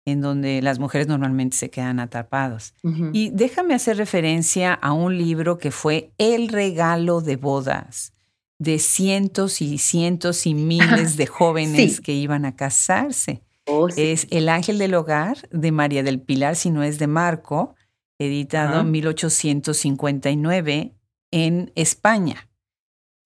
en 0.05 0.21
donde 0.21 0.61
las 0.61 0.79
mujeres 0.79 1.09
normalmente 1.09 1.57
se 1.57 1.71
quedan 1.71 2.01
atrapadas. 2.01 2.75
Y 3.15 3.31
déjame 3.31 3.73
hacer 3.75 3.97
referencia 3.97 4.75
a 4.75 4.93
un 4.93 5.17
libro 5.17 5.57
que 5.57 5.71
fue 5.71 6.13
El 6.19 6.49
regalo 6.49 7.23
de 7.23 7.37
bodas 7.37 8.13
de 8.59 8.79
cientos 8.79 9.63
y 9.63 9.79
cientos 9.79 10.47
y 10.47 10.53
miles 10.53 11.17
de 11.17 11.25
jóvenes 11.27 12.03
que 12.03 12.13
iban 12.13 12.45
a 12.45 12.57
casarse. 12.57 13.43
Oh, 13.67 13.89
es 13.97 14.27
El 14.31 14.51
Ángel 14.51 14.77
del 14.79 14.95
Hogar 14.95 15.49
de 15.51 15.73
María 15.73 16.03
del 16.03 16.21
Pilar, 16.21 16.57
si 16.57 16.71
no 16.71 16.83
es 16.83 16.99
de 16.99 17.07
Marco, 17.07 17.75
editado 18.19 18.81
en 18.81 18.91
1859 18.91 20.93
en 21.31 21.73
España 21.75 22.49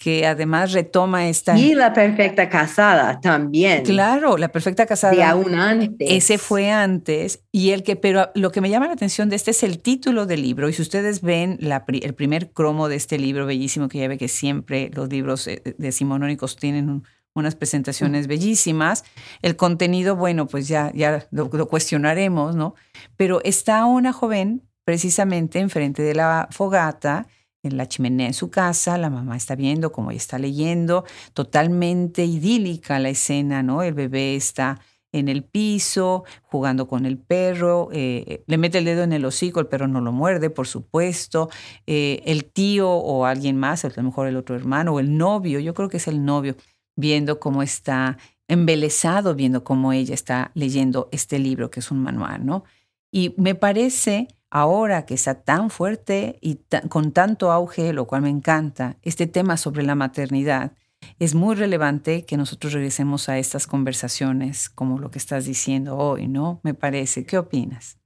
que 0.02 0.26
además 0.26 0.72
retoma 0.72 1.28
esta... 1.28 1.56
Y 1.56 1.76
la 1.76 1.92
perfecta 1.92 2.48
casada 2.48 3.20
también. 3.20 3.84
Claro, 3.84 4.36
la 4.36 4.48
perfecta 4.48 4.84
casada. 4.84 5.14
De 5.14 5.22
aún 5.22 5.54
antes. 5.54 6.08
Ese 6.10 6.38
fue 6.38 6.72
antes. 6.72 7.44
Y 7.52 7.70
el 7.70 7.84
que, 7.84 7.94
pero 7.94 8.32
lo 8.34 8.50
que 8.50 8.60
me 8.60 8.68
llama 8.68 8.88
la 8.88 8.94
atención 8.94 9.28
de 9.28 9.36
este 9.36 9.52
es 9.52 9.62
el 9.62 9.78
título 9.78 10.26
del 10.26 10.42
libro. 10.42 10.68
Y 10.68 10.72
si 10.72 10.82
ustedes 10.82 11.20
ven 11.20 11.56
la, 11.60 11.84
el 11.86 12.14
primer 12.14 12.50
cromo 12.50 12.88
de 12.88 12.96
este 12.96 13.16
libro 13.16 13.46
bellísimo, 13.46 13.88
que 13.88 13.98
ya 13.98 14.08
ve 14.08 14.18
que 14.18 14.26
siempre 14.26 14.90
los 14.92 15.08
libros 15.08 15.46
eh, 15.46 15.62
decimonónicos 15.78 16.56
tienen 16.56 17.04
unas 17.32 17.54
presentaciones 17.54 18.26
bellísimas. 18.26 19.04
El 19.40 19.54
contenido, 19.54 20.16
bueno, 20.16 20.48
pues 20.48 20.66
ya, 20.66 20.90
ya 20.96 21.28
lo, 21.30 21.48
lo, 21.52 21.68
cuestionaremos, 21.68 22.56
¿no? 22.56 22.74
Pero 23.16 23.40
está 23.44 23.84
una 23.84 24.12
joven 24.12 24.62
precisamente 24.84 25.60
enfrente 25.60 26.02
de 26.02 26.16
la 26.16 26.48
fogata 26.50 27.28
en 27.62 27.76
la 27.76 27.86
chimenea 27.88 28.26
en 28.26 28.34
su 28.34 28.50
casa, 28.50 28.98
la 28.98 29.10
mamá 29.10 29.36
está 29.36 29.54
viendo 29.54 29.92
como 29.92 30.10
ella 30.10 30.18
está 30.18 30.38
leyendo, 30.38 31.04
totalmente 31.32 32.24
idílica 32.24 32.98
la 32.98 33.10
escena, 33.10 33.62
¿no? 33.62 33.82
El 33.82 33.94
bebé 33.94 34.34
está 34.34 34.80
en 35.12 35.28
el 35.28 35.44
piso, 35.44 36.24
jugando 36.42 36.88
con 36.88 37.04
el 37.04 37.18
perro, 37.18 37.90
eh, 37.92 38.42
le 38.46 38.58
mete 38.58 38.78
el 38.78 38.86
dedo 38.86 39.02
en 39.02 39.12
el 39.12 39.24
hocico, 39.24 39.60
el 39.60 39.66
perro 39.66 39.86
no 39.86 40.00
lo 40.00 40.10
muerde, 40.10 40.48
por 40.48 40.66
supuesto, 40.66 41.50
eh, 41.86 42.22
el 42.24 42.46
tío 42.46 42.90
o 42.90 43.26
alguien 43.26 43.58
más, 43.58 43.84
a 43.84 43.92
lo 43.94 44.02
mejor 44.02 44.26
el 44.26 44.36
otro 44.36 44.56
hermano 44.56 44.94
o 44.94 45.00
el 45.00 45.16
novio, 45.16 45.60
yo 45.60 45.74
creo 45.74 45.88
que 45.90 45.98
es 45.98 46.08
el 46.08 46.24
novio, 46.24 46.56
viendo 46.96 47.40
cómo 47.40 47.62
está 47.62 48.18
embelesado, 48.48 49.34
viendo 49.34 49.64
cómo 49.64 49.92
ella 49.92 50.14
está 50.14 50.50
leyendo 50.54 51.08
este 51.12 51.38
libro 51.38 51.70
que 51.70 51.80
es 51.80 51.90
un 51.90 52.02
manual, 52.02 52.44
¿no? 52.44 52.64
Y 53.10 53.34
me 53.36 53.54
parece 53.54 54.28
ahora 54.52 55.06
que 55.06 55.14
está 55.14 55.42
tan 55.42 55.70
fuerte 55.70 56.36
y 56.42 56.60
con 56.90 57.12
tanto 57.12 57.50
auge, 57.50 57.94
lo 57.94 58.06
cual 58.06 58.20
me 58.20 58.28
encanta, 58.28 58.98
este 59.02 59.26
tema 59.26 59.56
sobre 59.56 59.82
la 59.82 59.94
maternidad, 59.94 60.72
es 61.18 61.34
muy 61.34 61.54
relevante 61.56 62.26
que 62.26 62.36
nosotros 62.36 62.74
regresemos 62.74 63.30
a 63.30 63.38
estas 63.38 63.66
conversaciones 63.66 64.68
como 64.68 64.98
lo 64.98 65.10
que 65.10 65.18
estás 65.18 65.46
diciendo 65.46 65.96
hoy, 65.96 66.28
¿no? 66.28 66.60
Me 66.64 66.74
parece. 66.74 67.24
¿Qué 67.24 67.38
opinas? 67.38 67.98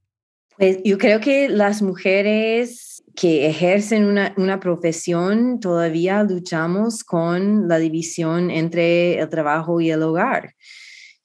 Pues 0.57 0.79
yo 0.85 0.97
creo 0.97 1.19
que 1.19 1.49
las 1.49 1.81
mujeres 1.81 3.03
que 3.13 3.47
ejercen 3.47 4.05
una, 4.05 4.33
una 4.37 4.61
profesión 4.61 5.59
todavía 5.59 6.23
luchamos 6.23 7.03
con 7.03 7.67
la 7.67 7.77
división 7.77 8.51
entre 8.51 9.19
el 9.19 9.27
trabajo 9.27 9.81
y 9.81 9.91
el 9.91 10.01
hogar. 10.01 10.53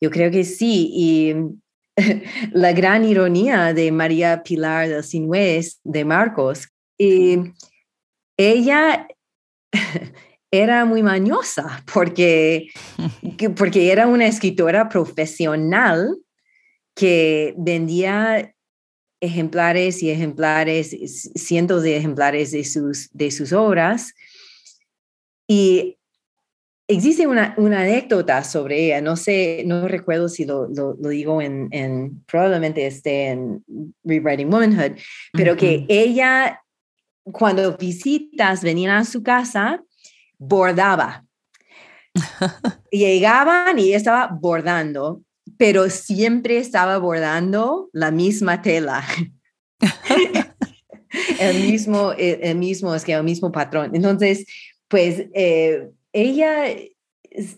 Yo 0.01 0.11
creo 0.11 0.33
que 0.33 0.43
sí, 0.43 0.91
y 0.93 1.35
la 2.53 2.73
gran 2.73 3.05
ironía 3.05 3.75
de 3.75 3.93
María 3.93 4.43
Pilar 4.43 4.89
del 4.89 5.05
Sinués 5.05 5.81
de 5.85 6.05
Marcos. 6.05 6.69
Y 6.99 7.39
ella 8.37 9.07
era 10.51 10.85
muy 10.85 11.03
mañosa 11.03 11.85
porque, 11.93 12.69
porque 13.57 13.93
era 13.93 14.07
una 14.07 14.27
escritora 14.27 14.89
profesional 14.89 16.19
que 16.95 17.55
vendía 17.57 18.55
ejemplares 19.21 20.03
y 20.03 20.11
ejemplares, 20.11 20.91
cientos 21.35 21.83
de 21.83 21.97
ejemplares 21.97 22.51
de 22.51 22.65
sus, 22.65 23.09
de 23.13 23.31
sus 23.31 23.53
obras. 23.53 24.15
Y 25.49 25.99
Existe 26.93 27.27
una, 27.27 27.55
anécdota 27.57 28.45
sobre 28.45 28.85
ella, 28.85 29.01
no 29.01 29.17
sé, 29.17 29.63
no 29.67 29.89
recuerdo 29.89 30.29
si 30.29 30.45
lo, 30.45 30.69
digo 30.97 31.41
en, 31.41 32.23
probablemente 32.27 32.87
esté 32.87 33.29
en 33.29 33.65
Rewriting 34.05 34.53
Womanhood, 34.53 34.99
pero 35.33 35.57
que 35.57 35.87
ella, 35.89 36.61
cuando 37.25 37.79
visitas 37.79 38.63
venían 38.63 38.95
a 38.95 39.07
su 39.07 39.23
casa, 39.23 39.83
bordaba. 40.37 41.25
Llegaban 42.91 43.79
y 43.79 43.95
estaba 43.95 44.29
bordando, 44.31 45.23
pero 45.57 45.89
siempre 45.89 46.59
estaba 46.59 46.99
bordando 46.99 47.89
la 47.95 48.11
misma 48.11 48.61
tela. 48.61 49.03
el 51.41 51.71
mismo, 51.71 52.13
el, 52.19 52.57
mismo, 52.59 52.95
es 52.95 53.03
que 53.03 53.15
el 53.15 53.25
mismo 53.25 53.51
patrón. 53.51 53.93
Entonces, 53.95 54.45
pues 54.89 55.25
eh, 55.33 55.89
ella 56.13 56.65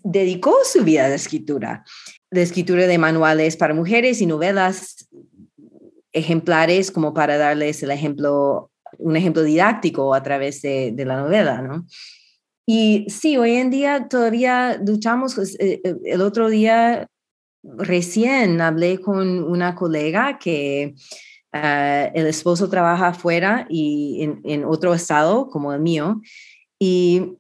dedicó 0.03 0.57
su 0.65 0.85
vida 0.85 1.07
a 1.07 1.09
la 1.09 1.15
escritura, 1.15 1.85
de 2.31 2.43
escritura 2.43 2.87
de 2.87 2.99
manuales 2.99 3.57
para 3.57 3.75
mujeres 3.75 4.21
y 4.21 4.27
novelas 4.27 5.09
ejemplares 6.13 6.91
como 6.91 7.13
para 7.13 7.37
darles 7.37 7.83
el 7.83 7.91
ejemplo, 7.91 8.71
un 8.99 9.17
ejemplo 9.17 9.43
didáctico 9.43 10.15
a 10.15 10.23
través 10.23 10.63
de, 10.63 10.95
la 10.97 11.17
novela, 11.17 11.61
¿no? 11.61 11.87
Y 12.67 13.07
sí, 13.11 13.37
hoy 13.37 13.57
en 13.57 13.71
día 13.71 14.09
todavía 14.09 14.81
luchamos. 14.85 15.35
Pues, 15.35 15.55
eh, 15.61 15.81
eh, 15.85 15.97
el 16.05 16.23
otro 16.23 16.49
día 16.49 17.07
recién 17.63 18.61
hablé 18.61 19.01
con 19.01 19.45
una 19.45 19.75
colega 19.75 20.39
que 20.39 20.95
ah, 21.53 22.11
el 22.15 22.27
esposo 22.27 22.71
trabaja 22.71 23.09
afuera 23.09 23.67
y 23.69 24.23
en, 24.23 24.41
en, 24.45 24.65
otro 24.65 24.95
estado 24.95 25.49
como 25.49 25.75
el 25.75 25.81
mío. 25.81 26.23
Y 26.79 27.37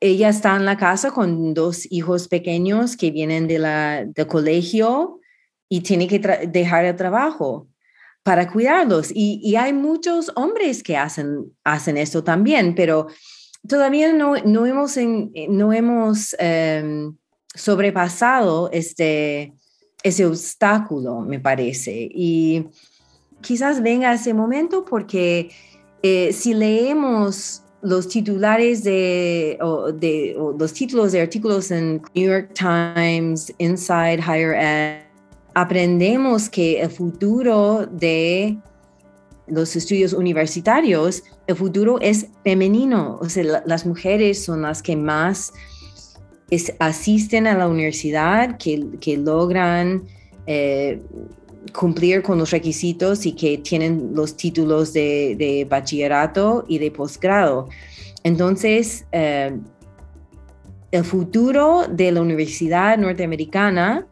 ella 0.00 0.28
está 0.28 0.56
en 0.56 0.64
la 0.64 0.76
casa 0.76 1.10
con 1.10 1.54
dos 1.54 1.86
hijos 1.90 2.28
pequeños 2.28 2.96
que 2.96 3.10
vienen 3.10 3.48
de 3.48 3.58
la, 3.58 4.04
del 4.04 4.26
colegio 4.26 5.20
y 5.68 5.80
tiene 5.80 6.06
que 6.06 6.18
dejar 6.18 6.84
el 6.84 6.96
trabajo 6.96 7.68
para 8.22 8.50
cuidarlos. 8.50 9.10
Y, 9.12 9.56
hay 9.56 9.72
muchos 9.72 10.30
hombres 10.36 10.82
que 10.82 10.96
hacen, 10.96 11.52
hacen 11.64 11.96
esto 11.96 12.22
también, 12.22 12.74
pero 12.74 13.08
todavía 13.66 14.12
no, 14.12 14.36
no 14.44 14.66
hemos, 14.66 14.96
no 15.48 15.72
hemos 15.72 16.36
em, 16.38 17.16
sobrepasado 17.54 18.70
este, 18.72 19.52
ese 20.02 20.26
obstáculo, 20.26 21.20
me 21.20 21.40
parece. 21.40 22.08
Y 22.10 22.66
quizás 23.40 23.82
venga 23.82 24.12
ese 24.12 24.34
momento 24.34 24.84
porque 24.84 25.50
eh, 26.02 26.32
si 26.32 26.54
leemos 26.54 27.62
los 27.80 28.08
titulares 28.08 28.82
de, 28.82 29.58
de 29.94 30.36
los 30.58 30.72
títulos 30.72 31.12
de 31.12 31.20
artículos 31.20 31.70
en 31.70 32.02
New 32.14 32.30
York 32.30 32.52
Times, 32.54 33.52
Inside 33.58 34.18
Higher 34.18 34.54
Ed, 34.54 35.02
aprendemos 35.54 36.48
que 36.48 36.80
el 36.80 36.90
futuro 36.90 37.86
de 37.86 38.58
los 39.46 39.76
estudios 39.76 40.12
universitarios, 40.12 41.22
el 41.46 41.56
futuro 41.56 41.98
es 42.00 42.26
femenino, 42.44 43.18
o 43.20 43.28
sea, 43.28 43.62
las 43.64 43.86
mujeres 43.86 44.44
son 44.44 44.62
las 44.62 44.82
que 44.82 44.96
más 44.96 45.52
asisten 46.78 47.46
a 47.46 47.56
la 47.56 47.68
universidad, 47.68 48.56
que, 48.58 48.86
que 49.00 49.16
logran 49.16 50.04
eh, 50.46 51.00
cumplir 51.72 52.22
con 52.22 52.38
los 52.38 52.50
requisitos 52.50 53.26
y 53.26 53.32
que 53.32 53.58
tienen 53.58 54.10
los 54.14 54.36
títulos 54.36 54.92
de, 54.92 55.66
bachillerato 55.68 56.64
y 56.68 56.78
de 56.78 56.90
posgrado. 56.90 57.68
Entonces, 58.24 59.06
eh, 59.12 59.56
el 60.90 61.04
futuro 61.04 61.86
de 61.88 62.12
la 62.12 62.22
universidad 62.22 62.96
norteamericana 62.98 64.06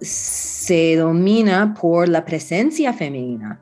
se 0.00 0.96
domina 0.96 1.74
por 1.74 2.08
la 2.08 2.24
presencia 2.24 2.92
femenina. 2.92 3.60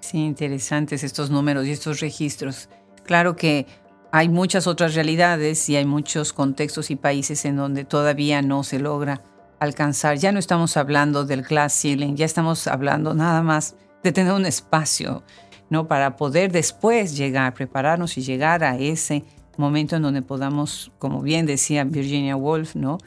Sí, 0.00 0.18
interesantes 0.18 1.04
estos 1.04 1.30
números 1.30 1.66
y 1.66 1.70
estos 1.70 2.00
registros. 2.00 2.68
Claro 3.04 3.36
que 3.36 3.66
hay 4.12 4.28
muchas 4.28 4.66
otras 4.66 4.94
realidades 4.94 5.68
y 5.68 5.76
hay 5.76 5.84
muchos 5.84 6.32
contextos 6.32 6.90
y 6.90 6.96
países 6.96 7.44
en 7.44 7.56
donde 7.56 7.84
todavía 7.84 8.42
no 8.42 8.64
se 8.64 8.78
logra 8.78 9.22
alcanzar. 9.60 10.16
Ya 10.18 10.32
no 10.32 10.38
estamos 10.38 10.76
hablando 10.76 11.24
del 11.24 11.42
glass 11.42 11.80
ceiling, 11.80 12.16
ya 12.16 12.24
estamos 12.24 12.66
hablando 12.66 13.14
nada 13.14 13.42
más 13.42 13.76
de 14.02 14.10
tener 14.10 14.32
un 14.32 14.46
espacio, 14.46 15.22
¿no? 15.68 15.86
Para 15.86 16.16
poder 16.16 16.50
después 16.50 17.16
llegar, 17.16 17.54
prepararnos 17.54 18.18
y 18.18 18.22
llegar 18.22 18.64
a 18.64 18.76
ese 18.76 19.24
momento 19.56 19.96
en 19.96 20.02
donde 20.02 20.22
podamos, 20.22 20.90
como 20.98 21.20
bien 21.20 21.46
decía 21.46 21.84
Virginia 21.84 22.34
Woolf, 22.34 22.74
¿no? 22.74 22.98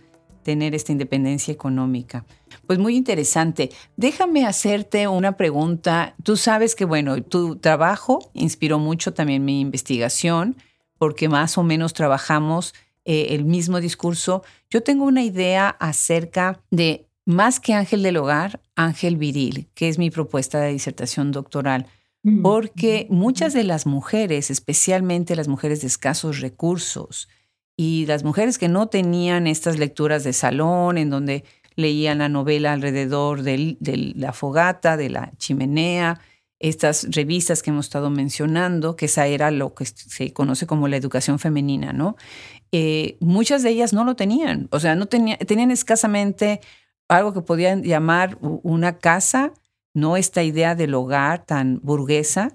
Tener 0.44 0.76
esta 0.76 0.92
independencia 0.92 1.52
económica. 1.52 2.26
Pues 2.68 2.78
muy 2.78 2.96
interesante. 2.96 3.72
Déjame 3.98 4.46
hacerte 4.46 5.08
una 5.08 5.36
pregunta. 5.38 6.16
Tú 6.22 6.38
sabes 6.38 6.76
que, 6.76 6.86
bueno, 6.86 7.22
tu 7.24 7.56
trabajo 7.56 8.30
inspiró 8.34 8.78
mucho 8.78 9.14
también 9.14 9.44
mi 9.44 9.62
investigación, 9.62 10.58
porque 11.00 11.28
más 11.30 11.58
o 11.58 11.64
menos 11.64 11.94
trabajamos 11.94 12.74
eh, 13.06 13.28
el 13.30 13.46
mismo 13.46 13.80
discurso. 13.80 14.44
Yo 14.70 14.84
tengo 14.84 15.06
una 15.06 15.24
idea 15.24 15.70
acerca 15.70 16.62
de 16.72 17.08
más 17.26 17.60
que 17.60 17.74
ángel 17.74 18.04
del 18.04 18.18
hogar, 18.18 18.62
ángel 18.76 19.18
viril, 19.18 19.70
que 19.74 19.90
es 19.90 19.98
mi 19.98 20.10
propuesta 20.10 20.60
de 20.60 20.72
disertación 20.72 21.32
doctoral. 21.32 21.88
Mm. 22.24 22.42
Porque 22.42 23.08
muchas 23.10 23.54
de 23.54 23.64
las 23.64 23.86
mujeres, 23.86 24.50
especialmente 24.50 25.36
las 25.36 25.48
mujeres 25.48 25.82
de 25.82 25.88
escasos 25.88 26.40
recursos 26.40 27.28
y 27.76 28.06
las 28.06 28.24
mujeres 28.24 28.58
que 28.58 28.70
no 28.70 28.88
tenían 28.88 29.48
estas 29.48 29.78
lecturas 29.78 30.24
de 30.24 30.34
salón 30.34 30.98
en 30.98 31.10
donde 31.10 31.44
leían 31.76 32.20
la 32.20 32.30
novela 32.30 32.74
alrededor 32.74 33.42
de, 33.42 33.78
la 34.16 34.32
fogata, 34.32 34.96
de 34.96 35.10
la 35.10 35.32
chimenea, 35.38 36.20
estas 36.60 37.08
revistas 37.12 37.62
que 37.62 37.72
hemos 37.72 37.88
estado 37.88 38.10
mencionando, 38.10 38.96
que 38.96 39.06
esa 39.06 39.28
era 39.28 39.52
lo 39.52 39.74
que 39.74 39.86
se 39.86 40.34
conoce 40.34 40.66
como 40.66 40.88
la 40.88 40.98
educación 40.98 41.40
femenina, 41.40 41.94
¿no? 41.94 42.16
Eh, 42.72 43.18
muchas 43.20 43.64
de 43.64 43.70
ellas 43.70 43.94
no 43.94 44.04
lo 44.04 44.16
tenían, 44.16 44.68
o 44.72 44.80
sea, 44.80 44.96
no 44.96 45.08
tenían 45.08 45.72
escasamente 45.72 46.62
algo 47.08 47.34
que 47.34 47.42
podían 47.42 47.84
llamar 47.84 48.38
una 48.42 48.98
casa, 48.98 49.54
no 49.94 50.18
esta 50.18 50.42
idea 50.42 50.74
del 50.74 50.96
hogar 50.96 51.46
tan 51.46 51.80
burguesa, 51.84 52.54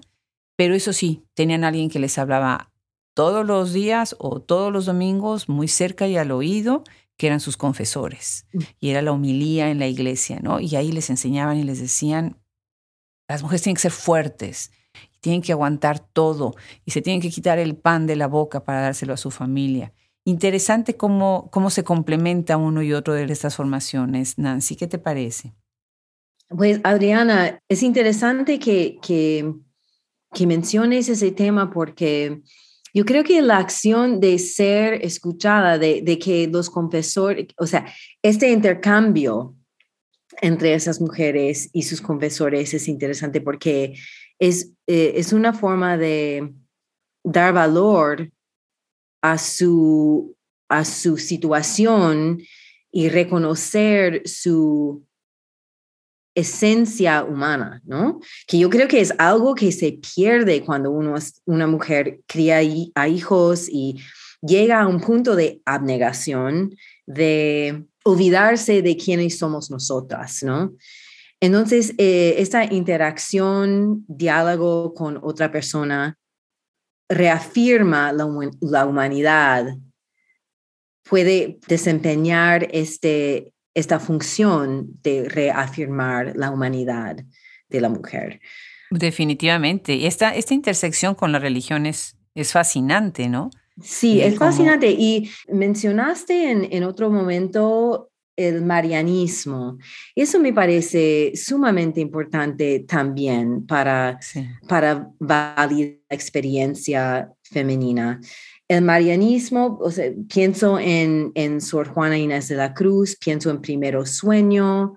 pero 0.57 0.75
eso 0.75 0.91
sí, 0.91 1.23
tenían 1.35 1.63
alguien 1.63 1.89
que 1.89 1.99
les 1.99 2.17
hablaba 2.17 2.71
todos 3.13 3.45
los 3.45 3.73
días 3.73 4.15
o 4.19 4.41
todos 4.41 4.73
los 4.73 4.85
domingos, 4.85 5.49
muy 5.49 5.67
cerca 5.67 6.07
y 6.07 6.17
al 6.17 6.31
oído, 6.31 6.83
que 7.17 7.27
eran 7.27 7.39
sus 7.39 7.57
confesores. 7.57 8.45
Mm. 8.53 8.59
Y 8.79 8.89
era 8.89 9.01
la 9.01 9.11
humilía 9.11 9.69
en 9.69 9.79
la 9.79 9.87
iglesia, 9.87 10.39
¿no? 10.41 10.59
Y 10.59 10.75
ahí 10.75 10.91
les 10.91 11.09
enseñaban 11.09 11.57
y 11.57 11.63
les 11.63 11.79
decían, 11.79 12.37
las 13.33 13.43
mujeres 13.43 13.61
tienen 13.61 13.75
que 13.75 13.81
ser 13.81 13.91
fuertes, 13.91 14.71
tienen 15.21 15.41
que 15.41 15.51
aguantar 15.51 15.99
todo 15.99 16.55
y 16.85 16.91
se 16.91 17.01
tienen 17.01 17.21
que 17.21 17.29
quitar 17.29 17.59
el 17.59 17.75
pan 17.75 18.07
de 18.07 18.15
la 18.15 18.27
boca 18.27 18.63
para 18.65 18.81
dárselo 18.81 19.13
a 19.13 19.17
su 19.17 19.31
familia. 19.31 19.93
Interesante 20.25 20.97
cómo, 20.97 21.49
cómo 21.51 21.69
se 21.69 21.83
complementa 21.83 22.57
uno 22.57 22.81
y 22.81 22.93
otro 22.93 23.13
de 23.13 23.23
estas 23.25 23.55
formaciones. 23.55 24.37
Nancy, 24.37 24.75
¿qué 24.75 24.87
te 24.87 24.97
parece? 24.97 25.53
Pues 26.49 26.79
Adriana, 26.83 27.59
es 27.69 27.83
interesante 27.83 28.59
que, 28.59 28.97
que, 29.01 29.53
que 30.33 30.47
menciones 30.47 31.09
ese 31.09 31.31
tema 31.31 31.69
porque 31.71 32.41
yo 32.93 33.05
creo 33.05 33.23
que 33.23 33.41
la 33.41 33.57
acción 33.57 34.19
de 34.19 34.39
ser 34.39 35.05
escuchada, 35.05 35.77
de, 35.77 36.19
que 36.19 36.47
los 36.47 36.69
confesores, 36.69 37.47
o 37.57 37.67
sea, 37.67 37.85
este 38.23 38.51
intercambio 38.51 39.55
entre 40.41 40.73
esas 40.73 41.01
mujeres 41.01 41.69
y 41.73 41.83
sus 41.83 42.01
confesores 42.01 42.73
es 42.73 42.87
interesante 42.87 43.41
porque 43.41 43.95
es, 44.39 44.71
eh, 44.87 45.13
es 45.15 45.33
una 45.33 45.53
forma 45.53 45.97
de 45.97 46.53
dar 47.23 47.53
valor 47.53 48.31
a 49.21 49.37
su, 49.37 50.35
a 50.69 50.85
su 50.85 51.17
situación 51.17 52.41
y 52.91 53.09
reconocer 53.09 54.21
su, 54.25 55.05
esencia 56.39 57.23
humana, 57.23 57.81
¿no? 57.85 58.19
Que 58.47 58.59
yo 58.59 58.69
creo 58.69 58.87
que 58.87 59.01
es 59.01 59.13
algo 59.17 59.55
que 59.55 59.71
se 59.71 59.99
pierde 60.15 60.63
cuando 60.63 60.91
uno 60.91 61.17
es 61.17 61.41
una 61.45 61.67
mujer 61.67 62.21
cría 62.27 62.61
a 62.95 63.07
hijos 63.07 63.67
y 63.69 63.99
llega 64.41 64.81
a 64.81 64.87
un 64.87 65.01
punto 65.01 65.35
de 65.35 65.61
abnegación, 65.65 66.75
de 67.05 67.85
olvidarse 68.03 68.81
de 68.81 68.95
quiénes 68.97 69.37
somos 69.37 69.69
nosotras, 69.69 70.43
¿no? 70.43 70.73
Entonces, 71.41 71.93
eh, 71.97 72.35
esta 72.37 72.65
interacción, 72.65 74.03
diálogo 74.07 74.93
con 74.93 75.19
otra 75.21 75.51
persona, 75.51 76.17
reafirma 77.07 78.11
la, 78.11 78.25
humanidad, 78.85 79.77
puede 81.03 81.59
desempeñar 81.67 82.67
este, 82.71 83.53
esta 83.73 83.99
función 83.99 84.99
de 85.01 85.27
reafirmar 85.27 86.33
la 86.35 86.51
humanidad 86.51 87.17
de 87.69 87.81
la 87.81 87.89
mujer. 87.89 88.41
Definitivamente. 88.91 90.07
Esta, 90.07 90.35
esta 90.35 90.53
intersección 90.53 91.15
con 91.15 91.31
la 91.31 91.39
religión 91.39 91.85
es, 91.85 92.15
fascinante, 92.51 93.27
¿no? 93.27 93.49
Sí, 93.81 94.21
es 94.21 94.37
fascinante. 94.37 94.89
Y 94.91 95.29
mencionaste 95.47 96.51
en, 96.51 96.67
en 96.71 96.83
otro 96.83 97.09
momento 97.09 98.09
el 98.35 98.63
marianismo. 98.63 99.77
Eso 100.15 100.39
me 100.39 100.53
parece 100.53 101.33
sumamente 101.35 101.99
importante 101.99 102.85
también 102.87 103.65
para, 103.65 104.17
para 104.67 105.09
validar 105.19 105.97
la 106.09 106.15
experiencia 106.15 107.31
femenina 107.43 108.19
el 108.69 108.83
marianismo, 108.83 109.79
o 109.81 109.89
sea, 109.89 110.11
pienso 110.31 110.77
en, 110.77 111.31
en 111.33 111.59
Sor 111.59 111.87
Juana 111.89 112.19
Inés 112.19 112.49
de 112.49 112.55
la 112.55 112.75
Cruz, 112.75 113.17
pienso 113.19 113.49
en 113.49 113.61
Primero 113.61 114.05
Sueño, 114.05 114.95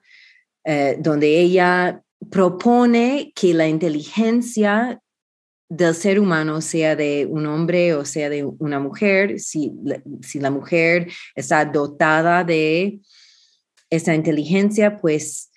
eh, 0.62 0.96
donde 1.00 1.40
ella 1.40 2.02
propone 2.30 3.32
que 3.34 3.54
la 3.54 3.66
inteligencia 3.66 5.00
del 5.74 5.94
ser 5.94 6.20
humano, 6.20 6.60
sea 6.60 6.94
de 6.96 7.24
un 7.24 7.46
hombre 7.46 7.94
o 7.94 8.04
sea 8.04 8.28
de 8.28 8.44
una 8.44 8.78
mujer, 8.78 9.40
si, 9.40 9.72
si 10.20 10.38
la 10.38 10.50
mujer 10.50 11.10
está 11.34 11.64
dotada 11.64 12.44
de 12.44 13.00
esa 13.88 14.14
inteligencia, 14.14 14.98
pues 14.98 15.50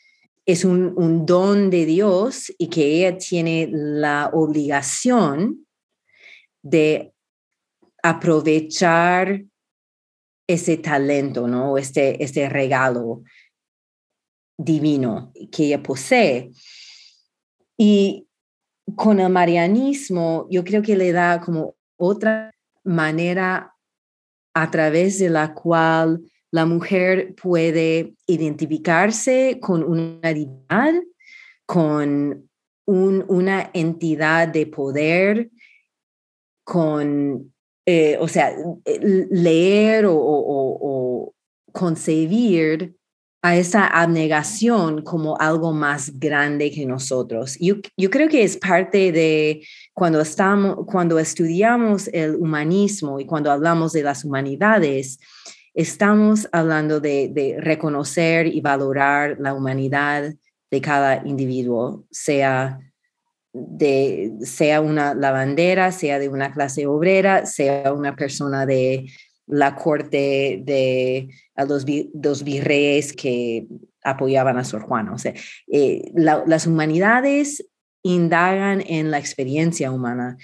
es 0.45 0.63
un, 0.63 0.93
un 0.95 1.25
don 1.25 1.69
de 1.69 1.85
Dios 1.85 2.53
y 2.57 2.69
que 2.69 2.85
ella 2.85 3.17
tiene 3.17 3.67
la 3.69 4.29
obligación 4.31 5.67
de 6.63 7.11
aprovechar 8.01 9.43
ese 10.47 10.77
talento, 10.77 11.45
¿no? 11.45 11.77
Este, 11.77 12.23
este 12.23 12.47
regalo 12.47 13.23
divino 14.57 15.33
que 15.51 15.65
ella 15.65 15.83
posee. 15.83 16.51
Y 17.77 18.24
con 18.95 19.19
el 19.19 19.31
marianismo, 19.31 20.47
yo 20.49 20.63
creo 20.63 20.81
que 20.81 20.95
le 20.95 21.11
da 21.11 21.41
como 21.41 21.75
otra 21.97 22.51
manera 22.83 23.73
a 24.53 24.71
través 24.71 25.19
de 25.19 25.29
la 25.29 25.53
cual 25.53 26.21
la 26.51 26.65
mujer 26.65 27.35
puede 27.35 28.15
identificarse 28.27 29.59
con 29.61 29.83
una 29.83 30.33
deidad, 30.33 30.93
con 31.65 32.49
una 32.85 33.69
entidad 33.73 34.47
de 34.47 34.67
poder, 34.67 35.49
con 36.63 37.51
eh, 37.87 38.17
o 38.19 38.27
sea, 38.27 38.55
leer 39.29 40.05
o, 40.07 41.33
concebir 41.71 42.95
a 43.45 43.55
esa 43.55 43.85
abnegación 43.85 45.03
como 45.03 45.37
algo 45.39 45.71
más 45.71 46.17
grande 46.17 46.71
que 46.71 46.83
nosotros. 46.87 47.55
Yo, 47.59 47.75
creo 48.09 48.27
que 48.27 48.41
es 48.41 48.57
parte 48.57 49.11
de 49.11 49.61
cuando, 49.93 50.19
estamos, 50.21 50.77
cuando 50.87 51.19
estudiamos 51.19 52.07
el 52.07 52.37
humanismo 52.37 53.19
y 53.19 53.27
cuando 53.27 53.51
hablamos 53.51 53.93
de 53.93 54.01
las 54.01 54.25
humanidades, 54.25 55.19
estamos 55.75 56.49
hablando 56.51 56.99
de, 56.99 57.29
de 57.31 57.57
reconocer 57.59 58.47
y 58.47 58.61
valorar 58.61 59.37
la 59.39 59.53
humanidad 59.53 60.33
de 60.71 60.81
cada 60.81 61.21
individuo, 61.23 62.03
sea 62.09 62.79
de 63.53 64.33
sea 64.41 64.81
una 64.81 65.13
lavandera, 65.13 65.91
sea 65.91 66.17
de 66.17 66.29
una 66.29 66.51
clase 66.51 66.87
obrera, 66.87 67.45
sea 67.45 67.93
una 67.93 68.15
persona 68.15 68.65
de 68.65 69.05
la 69.47 69.75
corte 69.75 70.61
de 70.63 71.29
los, 71.67 71.85
dos 72.13 72.43
virreyes 72.43 73.13
que 73.13 73.67
apoyaban 74.03 74.57
a 74.57 74.63
Sor 74.63 74.83
Juana. 74.83 75.13
O 75.13 75.17
sea, 75.17 75.33
eh, 75.67 76.11
las 76.15 76.67
humanidades 76.67 77.65
indagan 78.03 78.83
en 78.85 79.11
la 79.11 79.17
experiencia 79.17 79.91
humana 79.91 80.37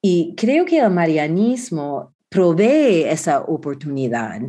y 0.00 0.34
creo 0.36 0.64
que 0.64 0.78
el 0.78 0.90
marianismo 0.90 2.14
provee 2.28 3.04
esa 3.04 3.40
oportunidad 3.42 4.40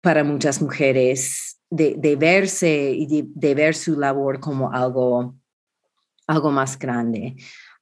para 0.00 0.24
muchas 0.24 0.60
mujeres 0.60 1.58
de, 1.70 2.16
verse 2.16 2.92
y 2.96 3.06
de, 3.34 3.54
ver 3.54 3.74
su 3.74 3.98
labor 3.98 4.40
como 4.40 4.72
algo, 4.72 5.34
algo 6.26 6.50
más 6.50 6.78
grande. 6.78 7.36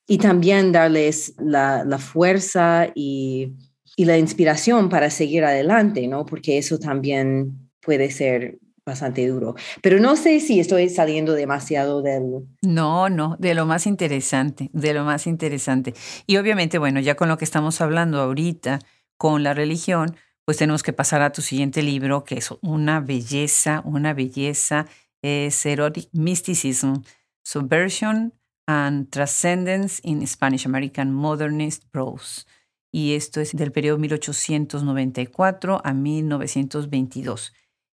Y 0.07 0.19
también 0.19 0.73
darles 0.73 1.35
la 1.39 1.99
fuerza 1.99 2.89
y 2.95 3.53
y 4.01 4.07
la 4.07 4.17
inspiración 4.17 4.89
para 4.89 5.11
seguir 5.11 5.45
adelante, 5.45 6.09
¿no? 6.09 6.25
Porque 6.25 6.57
eso 6.57 6.79
también 6.79 7.71
puede 7.83 8.11
ser 8.11 8.59
bastante 8.83 9.27
duro. 9.27 9.57
Pero 9.83 10.01
no 10.01 10.17
sé 10.17 10.41
si 10.41 10.59
estoy 10.59 10.89
saliendo 10.89 11.35
demasiado 11.35 12.01
del... 12.01 12.47
No, 12.63 13.11
no, 13.11 13.37
de 13.39 13.53
lo 13.53 13.67
más 13.67 13.87
interesante, 13.87 14.71
de 14.73 14.95
lo 14.95 15.05
más 15.05 15.27
interesante. 15.27 15.93
Y 16.27 16.39
obviamente, 16.39 16.79
bueno, 16.79 16.99
ya 17.01 17.15
con 17.15 17.29
lo 17.29 17.37
que 17.37 17.45
estamos 17.45 17.83
hablando 17.83 18.23
ahorita, 18.23 18.79
con 19.19 19.43
la 19.43 19.53
religión, 19.53 20.17
pues 20.47 20.57
tenemos 20.57 20.83
que 20.83 20.95
pasar 20.95 21.21
a 21.21 21.33
tu 21.33 21.43
siguiente 21.43 21.83
libro, 21.83 22.25
que 22.25 22.39
es 22.39 22.55
una 22.63 23.01
belleza, 23.01 23.83
una 23.85 24.15
belleza, 24.15 24.87
es 25.21 25.67
Erotic 25.67 26.09
Mysticism, 26.15 27.03
Subversion 27.45 28.33
and 28.67 29.11
Transcendence 29.11 30.01
in 30.05 30.27
Spanish 30.27 30.65
American 30.65 31.13
Modernist 31.13 31.85
Prose 31.91 32.47
y 32.93 33.15
esto 33.15 33.41
es 33.41 33.53
del 33.53 33.73
periodo 33.73 33.99
1894 33.99 35.81
a 35.85 35.93
1922. 35.93 37.53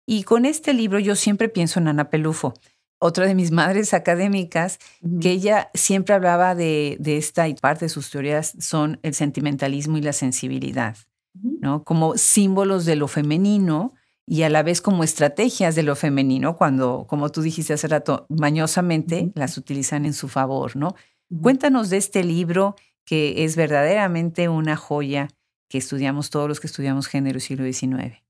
Y 0.06 0.22
con 0.24 0.44
este 0.44 0.74
libro 0.74 0.98
yo 0.98 1.16
siempre 1.16 1.48
pienso 1.48 1.80
en 1.80 1.88
Ana 1.88 2.10
Pelufo, 2.10 2.54
otra 2.98 3.26
de 3.26 3.34
mis 3.34 3.50
madres 3.52 3.94
académicas, 3.94 4.78
que 5.20 5.30
ella 5.30 5.70
siempre 5.74 6.14
hablaba 6.14 6.54
de, 6.54 6.96
de, 7.00 7.16
esta 7.16 7.48
y 7.48 7.54
parte 7.54 7.86
de 7.86 7.88
sus 7.88 8.10
teorías 8.10 8.54
son 8.58 9.00
el 9.02 9.14
sentimentalismo 9.14 9.98
y 9.98 10.02
la 10.02 10.12
sensibilidad, 10.12 10.96
¿no? 11.34 11.84
Como 11.84 12.16
símbolos 12.16 12.84
de 12.84 12.96
lo 12.96 13.08
femenino 13.08 13.94
y 14.26 14.42
a 14.42 14.48
la 14.48 14.62
vez 14.62 14.80
como 14.80 15.04
estrategias 15.04 15.74
de 15.74 15.82
lo 15.82 15.96
femenino, 15.96 16.56
cuando, 16.56 17.06
como 17.08 17.28
tú 17.30 17.42
dijiste 17.42 17.74
hace 17.74 17.88
rato, 17.88 18.26
mañosamente 18.30 19.32
las 19.34 19.58
utilizan 19.58 20.06
en 20.06 20.14
su 20.14 20.28
favor, 20.28 20.76
¿no? 20.76 20.94
Cuéntanos 21.42 21.90
de 21.90 21.96
este 21.98 22.22
libro 22.22 22.76
que 23.04 23.44
es 23.44 23.56
verdaderamente 23.56 24.48
una 24.48 24.76
joya 24.76 25.28
que 25.68 25.78
estudiamos 25.78 26.30
todos 26.30 26.48
los 26.48 26.60
que 26.60 26.66
estudiamos 26.66 27.06
género 27.06 27.40
siglo 27.40 27.64
XIX. 27.64 28.24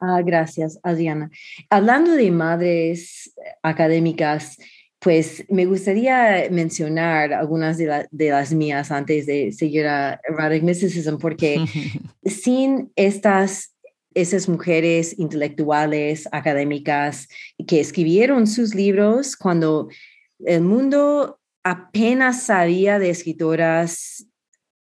Ah, 0.00 0.22
gracias, 0.24 0.78
Adriana. 0.82 1.30
Hablando 1.70 2.12
de 2.12 2.30
madres 2.30 3.32
académicas, 3.62 4.56
pues 4.98 5.44
me 5.50 5.66
gustaría 5.66 6.48
mencionar 6.50 7.32
algunas 7.32 7.78
de, 7.78 8.08
las 8.10 8.52
mías 8.52 8.90
antes 8.90 9.26
de 9.26 9.52
seguir 9.52 9.86
a 9.86 10.20
Erotic 10.28 10.62
Mysticism, 10.62 11.18
porque 11.18 11.64
sin 12.24 12.90
estas, 12.96 13.76
esas 14.14 14.48
mujeres 14.48 15.18
intelectuales, 15.18 16.26
académicas, 16.32 17.28
que 17.66 17.80
escribieron 17.80 18.46
sus 18.46 18.74
libros 18.74 19.36
cuando 19.36 19.88
el 20.44 20.62
mundo 20.62 21.38
apenas 21.66 22.44
sabía 22.44 23.00
de 23.00 23.10
escritoras 23.10 24.24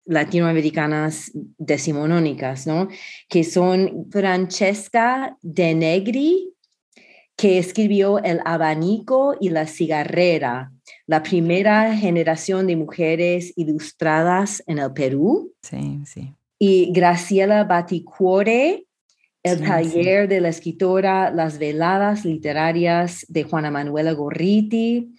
latinoamericanas 0.06 1.32
decimonónicas, 1.60 2.66
¿no? 2.66 2.88
Que 3.30 3.44
son 3.44 4.08
Francesca 4.10 5.38
de 5.44 5.76
Negri, 5.76 6.52
que 7.36 7.60
escribió 7.60 8.18
El 8.24 8.40
abanico 8.44 9.36
y 9.40 9.50
la 9.50 9.68
cigarrera, 9.68 10.72
la 11.06 11.22
primera 11.22 11.96
generación 11.96 12.66
de 12.66 12.76
mujeres 12.76 13.54
ilustradas 13.56 14.64
en 14.66 14.80
el 14.80 14.94
Perú. 14.94 15.54
Sí, 15.62 16.02
sí. 16.08 16.34
Y 16.58 16.92
Graciela 16.92 17.66
Baticuore, 17.66 18.88
el 19.44 19.62
taller 19.62 20.28
de 20.28 20.42
la 20.42 20.50
escritora 20.50 21.30
Las 21.30 21.60
veladas 21.60 22.26
literarias 22.26 23.26
de 23.30 23.44
Juana 23.44 23.70
Manuela 23.70 24.14
Gorriti, 24.14 25.14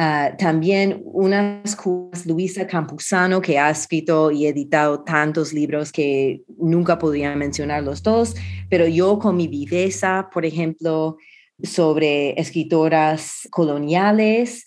Ah, 0.00 0.36
también 0.38 1.02
unas 1.06 1.76
Luisa 2.24 2.68
Campuzano, 2.68 3.40
que 3.40 3.58
ha 3.58 3.68
escrito 3.68 4.30
y 4.30 4.46
editado 4.46 5.02
tantos 5.02 5.52
libros 5.52 5.90
que 5.90 6.42
nunca 6.56 7.00
podría 7.00 7.34
mencionar 7.34 7.82
los 7.82 8.00
dos, 8.00 8.36
pero 8.70 8.86
yo 8.86 9.18
con 9.18 9.36
mi 9.36 9.48
viveza, 9.48 10.28
por 10.32 10.46
ejemplo, 10.46 11.16
sobre 11.64 12.40
escritoras 12.40 13.48
coloniales, 13.50 14.66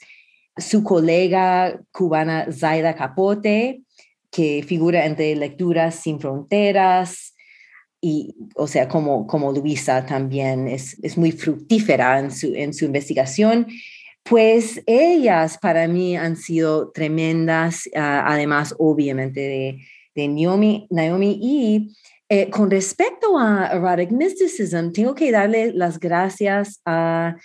su 0.58 0.84
colega 0.84 1.80
cubana 1.94 2.48
Zaida 2.52 2.94
Capote, 2.94 3.84
que 4.32 4.66
figura 4.68 5.06
entre 5.06 5.34
Lecturas 5.38 5.96
sin 5.96 6.20
Fronteras, 6.20 7.36
y, 8.02 8.36
o 8.56 8.68
sea, 8.68 8.90
como, 8.90 9.26
como 9.28 9.54
Luisa 9.54 10.06
también 10.06 10.68
es, 10.68 10.98
es 11.02 11.18
muy 11.18 11.32
fructífera 11.32 12.20
en 12.20 12.32
su, 12.32 12.54
en 12.54 12.74
su 12.74 12.84
investigación 12.84 13.68
pues 14.24 14.82
ellas 14.86 15.58
para 15.58 15.88
mí 15.88 16.16
han 16.16 16.36
sido 16.36 16.92
tremendas, 16.92 17.90
ah, 17.96 18.24
además 18.28 18.76
obviamente 18.78 19.40
de, 19.42 20.28
Naomi, 20.28 20.88
Naomi 20.90 21.40
y 21.42 21.96
eh, 22.30 22.50
con 22.50 22.70
respecto 22.70 23.38
a 23.38 23.68
erotic 23.74 24.12
mysticism, 24.12 24.92
tengo 24.92 25.16
que 25.16 25.32
darle 25.32 25.74
las 25.74 26.00
gracias 26.00 26.82
a, 26.86 27.36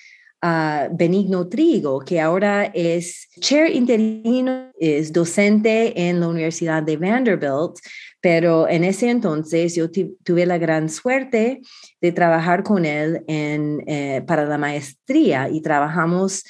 Benigno 0.92 1.48
Trigo, 1.48 1.98
que 1.98 2.20
ahora 2.20 2.66
es 2.66 3.28
chair 3.40 3.74
interino, 3.74 4.70
es 4.78 5.12
docente 5.12 6.08
en 6.08 6.20
la 6.20 6.28
Universidad 6.28 6.84
de 6.84 6.96
Vanderbilt, 6.96 7.80
pero 8.20 8.68
en 8.68 8.84
ese 8.84 9.10
entonces 9.10 9.74
yo 9.74 9.90
tuve 9.90 10.46
la 10.46 10.58
gran 10.58 10.88
suerte 10.88 11.62
de 12.00 12.12
trabajar 12.12 12.62
con 12.62 12.84
él 12.84 13.24
en, 13.26 13.82
eh, 13.88 14.22
para 14.24 14.44
la 14.44 14.58
maestría 14.58 15.48
y 15.48 15.62
trabajamos 15.62 16.44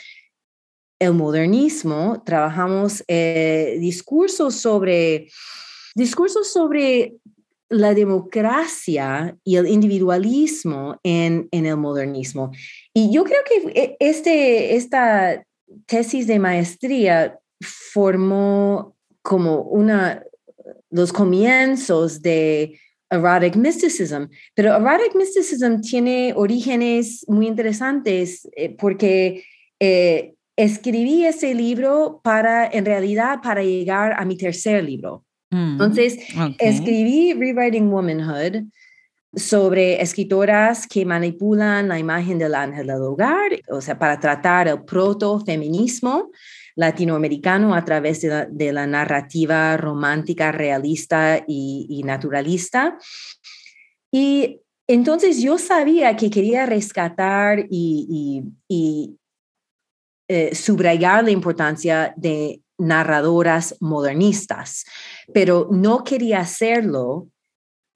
el 0.99 1.13
modernismo, 1.13 2.23
trabajamos 2.25 3.05
eh, 3.09 3.77
discursos 3.81 4.55
sobre 4.55 5.29
discursos 5.95 6.53
sobre 6.53 7.15
la 7.69 7.95
democracia 7.95 9.37
y 9.43 9.57
el 9.57 9.67
individualismo 9.67 11.01
en, 11.03 11.49
en, 11.51 11.67
el 11.67 11.77
modernismo. 11.77 12.53
Y 12.93 13.11
yo 13.11 13.25
creo 13.25 13.41
que 13.45 13.71
e, 13.81 13.97
este, 13.99 14.77
esta 14.77 15.43
tesis 15.87 16.27
de 16.27 16.39
maestría 16.39 17.39
formó 17.61 18.95
como 19.23 19.63
una, 19.63 20.23
los 20.91 21.13
comienzos 21.13 22.23
de 22.23 22.79
erotic 23.11 23.57
mysticism, 23.57 24.27
pero 24.55 24.77
erotic 24.77 25.15
mysticism 25.15 25.81
tiene 25.81 26.35
orígenes 26.37 27.25
muy 27.27 27.47
interesantes 27.47 28.49
eh, 28.55 28.77
porque 28.79 29.43
eh, 29.81 30.36
escribí 30.57 31.25
ese 31.25 31.55
libro 31.55 32.21
para, 32.25 32.67
en 32.67 32.85
realidad, 32.85 33.41
para 33.43 33.63
llegar 33.63 34.15
a 34.19 34.25
mi 34.25 34.37
tercer 34.37 34.83
libro. 34.85 35.25
Mm, 35.51 35.73
Entonces, 35.73 36.19
escribí 36.59 37.35
Rewriting 37.35 37.93
Womanhood 37.93 38.65
sobre 39.35 40.01
escritoras 40.01 40.87
que 40.87 41.05
manipulan 41.05 41.89
la 41.89 41.99
imagen 41.99 42.39
del 42.39 42.55
ángel 42.55 42.87
del 42.87 43.03
hogar, 43.03 43.51
o 43.69 43.81
sea, 43.83 43.99
para 43.99 44.19
tratar 44.19 44.67
el 44.67 44.83
proto-feminismo 44.85 46.31
latinoamericano 46.75 47.75
a 47.75 47.85
través 47.85 48.23
de 48.23 48.73
la, 48.73 48.87
narrativa 48.87 49.77
romántica, 49.77 50.53
realista 50.53 51.43
y, 51.47 52.03
naturalista. 52.05 52.99
Y 54.11 54.61
entonces 54.87 55.43
yo 55.43 55.59
sabía 55.59 56.17
que 56.17 56.31
quería 56.31 56.65
rescatar 56.65 57.67
y, 57.71 58.45
eh, 60.29 60.55
subrayar 60.55 61.25
la 61.25 61.31
importancia 61.31 62.15
de 62.17 62.61
narradoras 62.79 63.77
modernistas, 63.81 64.85
pero 65.33 65.69
no 65.71 66.05
quería 66.05 66.41
hacerlo 66.41 67.29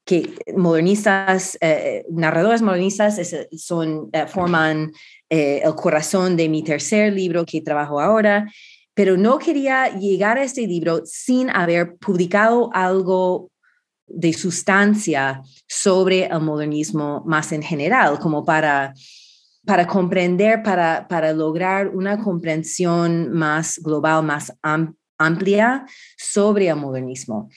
que 0.04 0.34
modernistas, 0.56 1.58
eh, 1.60 2.04
narradores 2.10 2.62
modernistas 2.62 3.20
son, 3.56 4.10
forman 4.28 4.92
el 5.28 5.74
corazón 5.76 6.36
de 6.36 6.48
mi 6.48 6.64
tercer 6.64 7.12
libro 7.12 7.44
que 7.44 7.60
trabajo 7.60 8.00
ahora, 8.00 8.46
pero 8.94 9.16
no 9.16 9.38
quería 9.38 9.88
llegar 9.98 10.38
a 10.38 10.42
este 10.42 10.66
libro 10.66 11.02
sin 11.04 11.50
haber 11.50 11.96
publicado 11.96 12.70
algo 12.72 13.50
de 14.10 14.32
sustancia 14.32 15.42
sobre 15.68 16.26
el 16.26 16.40
modernismo 16.40 17.22
más 17.24 17.52
en 17.52 17.62
general, 17.62 18.18
como 18.18 18.44
para, 18.44 18.92
para 19.66 19.86
comprender, 19.86 20.62
para, 20.62 21.06
para 21.08 21.32
lograr 21.32 21.88
una 21.88 22.18
comprensión 22.18 23.30
más 23.32 23.78
global, 23.78 24.24
más 24.24 24.52
amplia 25.18 25.86
sobre 26.16 26.68
el 26.68 26.76
modernismo. 26.76 27.48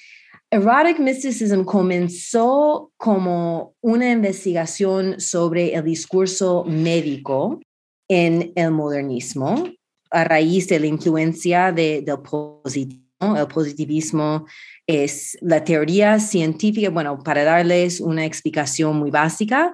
Erotic 0.52 1.00
Mysticism 1.00 1.64
comenzó 1.64 2.92
como 2.98 3.74
una 3.82 4.12
investigación 4.12 5.20
sobre 5.20 5.74
el 5.74 5.84
discurso 5.84 6.64
médico 6.66 7.60
en 8.08 8.52
el 8.56 8.70
modernismo 8.70 9.68
a 10.12 10.24
raíz 10.24 10.68
de 10.68 10.80
la 10.80 10.86
influencia 10.86 11.72
del 11.72 12.06
positivismo. 12.20 13.04
El 13.36 13.48
positivismo 13.48 14.46
es 14.86 15.38
la 15.42 15.64
teoría 15.64 16.20
científica, 16.20 16.90
bueno, 16.90 17.18
para 17.24 17.44
darles 17.44 18.00
una 18.00 18.26
explicación 18.26 18.98
muy 18.98 19.10
básica, 19.10 19.74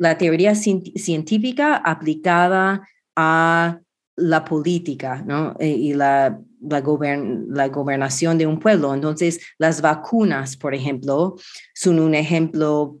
la 0.00 0.16
teoría 0.16 0.54
científica 0.54 1.76
aplicada 1.76 2.88
a 3.14 3.80
la 4.16 4.44
política 4.46 5.22
¿no? 5.26 5.54
Eh, 5.60 5.68
y 5.68 5.92
la, 5.92 6.40
la, 6.62 6.82
la, 7.48 7.68
gobernación 7.68 8.38
de 8.38 8.46
un 8.46 8.58
pueblo. 8.58 8.94
Entonces, 8.94 9.40
las 9.58 9.82
vacunas, 9.82 10.56
por 10.56 10.74
ejemplo, 10.74 11.36
son 11.74 12.00
un 12.00 12.14
ejemplo 12.14 12.98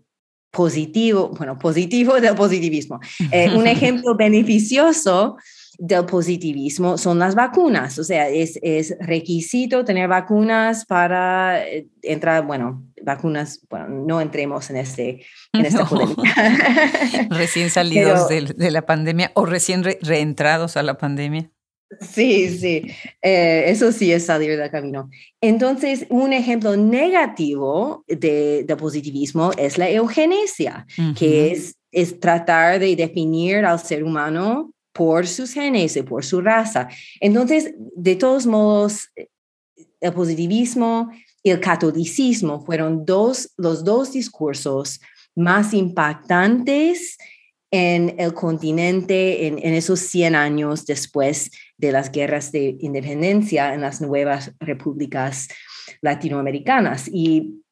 positivo, 0.50 1.30
bueno, 1.36 1.58
positivo 1.58 2.20
del 2.20 2.34
positivismo, 2.34 3.00
eh, 3.30 3.54
un 3.56 3.66
ejemplo 3.66 4.16
beneficioso 4.16 5.36
del 5.80 6.04
positivismo 6.04 6.98
son 6.98 7.18
las 7.18 7.34
vacunas. 7.34 7.98
O 7.98 8.04
sea, 8.04 8.28
es, 8.28 8.58
es 8.62 8.94
requisito 9.00 9.84
tener 9.84 10.08
vacunas 10.08 10.84
para 10.84 11.66
eh, 11.66 11.88
entrar, 12.02 12.44
bueno, 12.44 12.84
vacunas, 13.02 13.60
bueno, 13.70 13.88
no 13.88 14.20
entremos 14.20 14.68
en, 14.68 14.76
este, 14.76 15.24
en 15.54 15.64
esta 15.64 15.88
recién 17.30 17.70
salidos 17.70 18.28
de, 18.28 18.70
la 18.70 18.82
pandemia 18.82 19.32
o 19.34 19.46
recién 19.46 19.82
reentrados 19.82 20.76
a 20.76 20.82
la 20.82 20.98
pandemia. 20.98 21.50
Sí, 21.98 22.48
sí, 22.56 22.86
eh, 23.20 23.64
eso 23.66 23.90
sí 23.90 24.12
es 24.12 24.26
salir 24.26 24.56
del 24.56 24.70
camino. 24.70 25.10
Entonces, 25.40 26.06
un 26.08 26.32
ejemplo 26.32 26.76
negativo 26.76 28.04
de, 28.06 28.62
de 28.64 28.76
positivismo 28.76 29.50
es 29.58 29.76
la 29.76 29.90
eugenesia, 29.90 30.86
que 31.18 31.50
es, 31.50 31.76
es 31.90 32.20
tratar 32.20 32.78
de 32.78 32.94
definir 32.94 33.64
al 33.64 33.80
ser 33.80 34.04
humano 34.04 34.72
por 34.92 35.26
sus 35.26 35.52
genes 35.52 35.96
y 35.96 36.02
por 36.02 36.24
su 36.24 36.40
raza. 36.40 36.88
Entonces, 37.20 37.74
de 37.76 38.14
todos 38.14 38.46
modos, 38.46 39.08
el 40.00 40.12
positivismo 40.12 41.10
y 41.42 41.50
el 41.50 41.60
catolicismo 41.60 42.64
fueron 42.64 43.04
dos, 43.04 43.52
los 43.56 43.82
dos 43.82 44.12
discursos 44.12 45.00
más 45.34 45.74
impactantes 45.74 47.18
en 47.72 48.16
el 48.18 48.34
continente 48.34 49.46
en, 49.46 49.58
en, 49.58 49.74
esos 49.74 50.00
100 50.00 50.34
años 50.34 50.86
después 50.86 51.50
de 51.80 51.92
las 51.92 52.12
guerras 52.12 52.52
de 52.52 52.76
independencia 52.80 53.72
en 53.74 53.80
las 53.80 54.00
nuevas 54.00 54.52
repúblicas 54.60 55.48
latinoamericanas. 56.02 57.08
Y 57.12 57.62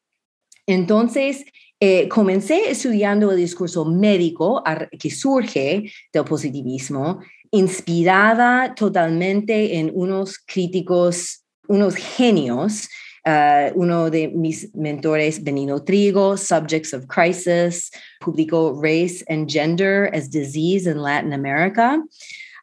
entonces, 0.65 1.45
eh, 1.79 2.09
comencé 2.09 2.69
estudiando 2.69 3.31
el 3.31 3.37
discurso 3.37 3.85
médico 3.85 4.63
que 4.99 5.09
surge 5.09 5.91
del 6.11 6.25
positivismo, 6.25 7.19
inspirada 7.51 8.75
totalmente 8.75 9.77
en 9.77 9.91
unos 9.93 10.39
críticos, 10.39 11.45
unos 11.67 11.95
genios. 11.95 12.89
Uh, 13.25 13.69
uno 13.75 14.09
de 14.09 14.29
mis 14.29 14.73
mentores, 14.73 15.43
Benino 15.43 15.83
Trigo, 15.83 16.37
Subjects 16.37 16.93
of 16.93 17.05
Crisis, 17.07 17.91
publicó 18.21 18.81
Race 18.81 19.23
and 19.27 19.47
Gender 19.51 20.09
as 20.13 20.29
Disease 20.29 20.89
in 20.89 20.97
Latin 20.97 21.33
America. 21.33 22.01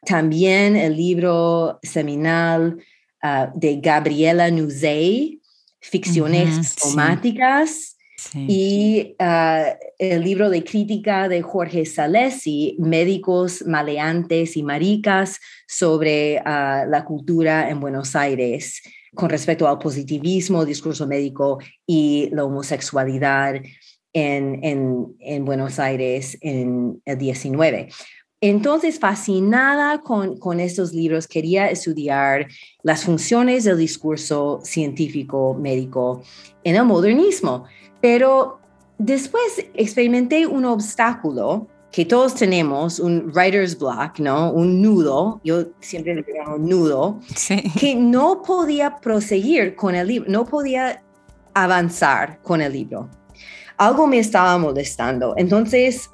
También 0.07 0.77
el 0.77 0.95
libro 0.95 1.79
seminal 1.83 2.77
uh, 3.23 3.59
de 3.59 3.81
Gabriela 3.81 4.49
Nuzey, 4.49 5.41
Ficciones 5.81 6.75
Somáticas. 6.77 7.95
Y 8.33 9.15
ah, 9.19 9.75
el 9.99 10.23
libro 10.23 10.49
de 10.49 10.63
crítica 10.63 11.29
de 11.29 11.43
Jorge 11.43 11.85
Salesi, 11.85 12.75
Médicos, 12.79 13.63
Maleantes 13.67 14.57
y 14.57 14.63
Maricas, 14.63 15.39
sobre 15.67 16.39
ah, 16.43 16.85
la 16.89 17.05
cultura 17.05 17.69
en 17.69 17.79
Buenos 17.79 18.15
Aires 18.15 18.81
con 19.13 19.29
respecto 19.29 19.67
al 19.67 19.79
positivismo, 19.79 20.65
discurso 20.65 21.05
médico 21.07 21.59
y 21.85 22.29
la 22.31 22.43
homosexualidad 22.43 23.55
en, 24.13 24.63
en, 24.63 25.15
en 25.19 25.45
Buenos 25.45 25.79
Aires 25.79 26.37
en 26.41 27.01
el 27.05 27.17
19. 27.17 27.89
Entonces, 28.39 28.99
fascinada 28.99 30.01
con, 30.01 30.37
con, 30.37 30.59
estos 30.59 30.93
libros, 30.93 31.27
quería 31.27 31.69
estudiar 31.71 32.47
las 32.83 33.03
funciones 33.03 33.63
del 33.63 33.77
discurso 33.77 34.59
científico 34.63 35.55
médico 35.55 36.21
en 36.63 36.75
el 36.75 36.85
modernismo. 36.85 37.65
Pero 37.99 38.59
después 38.99 39.65
experimenté 39.73 40.45
un 40.45 40.65
obstáculo 40.65 41.67
que 41.91 42.05
todos 42.05 42.35
tenemos, 42.35 42.99
un 42.99 43.31
writer's 43.33 43.77
block, 43.77 44.19
¿no? 44.19 44.51
Un 44.51 44.81
nudo, 44.81 45.41
yo 45.43 45.65
siempre 45.79 46.13
le 46.13 46.25
llamo 46.31 46.57
nudo, 46.57 47.19
que 47.79 47.95
no 47.95 48.43
podía 48.43 48.97
proseguir 48.97 49.75
con 49.75 49.95
el 49.95 50.07
libro, 50.07 50.29
no 50.29 50.45
podía 50.45 51.01
avanzar 51.55 52.39
con 52.43 52.61
el 52.61 52.73
libro. 52.73 53.09
Algo 53.77 54.05
me 54.05 54.19
estaba 54.19 54.57
molestando. 54.57 55.33
Entonces 55.37 56.09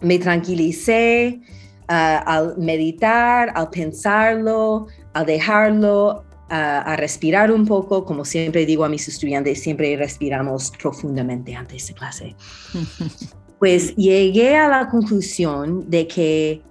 me 0.00 0.18
tranquilicé 0.18 1.40
uh, 1.88 2.22
al 2.26 2.58
meditar, 2.58 3.52
al 3.54 3.70
pensarlo, 3.70 4.86
al 5.12 5.26
dejarlo 5.26 6.24
a, 6.48 6.96
respirar 6.96 7.50
un 7.50 7.66
poco, 7.66 8.04
como 8.04 8.24
siempre 8.24 8.66
digo 8.66 8.84
a 8.84 8.88
mis 8.88 9.08
estudiantes, 9.08 9.62
siempre 9.62 9.96
respiramos 9.96 10.70
profundamente 10.80 11.54
antes 11.54 11.88
de 11.88 11.94
clase. 11.94 12.36
pues 13.58 13.96
llegué 13.96 14.56
a 14.56 14.68
la 14.68 14.88
conclusión 14.88 15.88
de 15.90 16.06
que 16.06 16.62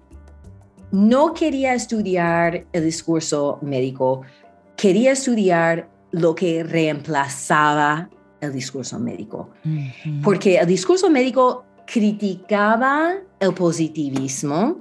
no 0.91 1.33
quería 1.33 1.73
estudiar 1.73 2.65
el 2.71 2.85
discurso 2.85 3.59
médico, 3.61 4.21
quería 4.77 5.11
estudiar 5.11 5.89
lo 6.11 6.35
que 6.35 6.63
reemplazaba 6.63 8.09
el 8.39 8.53
discurso 8.53 8.99
médico, 8.99 9.49
porque 10.23 10.57
el 10.57 10.67
discurso 10.67 11.09
médico 11.09 11.65
criticaba 11.85 13.15
el 13.39 13.53
positivismo 13.53 14.77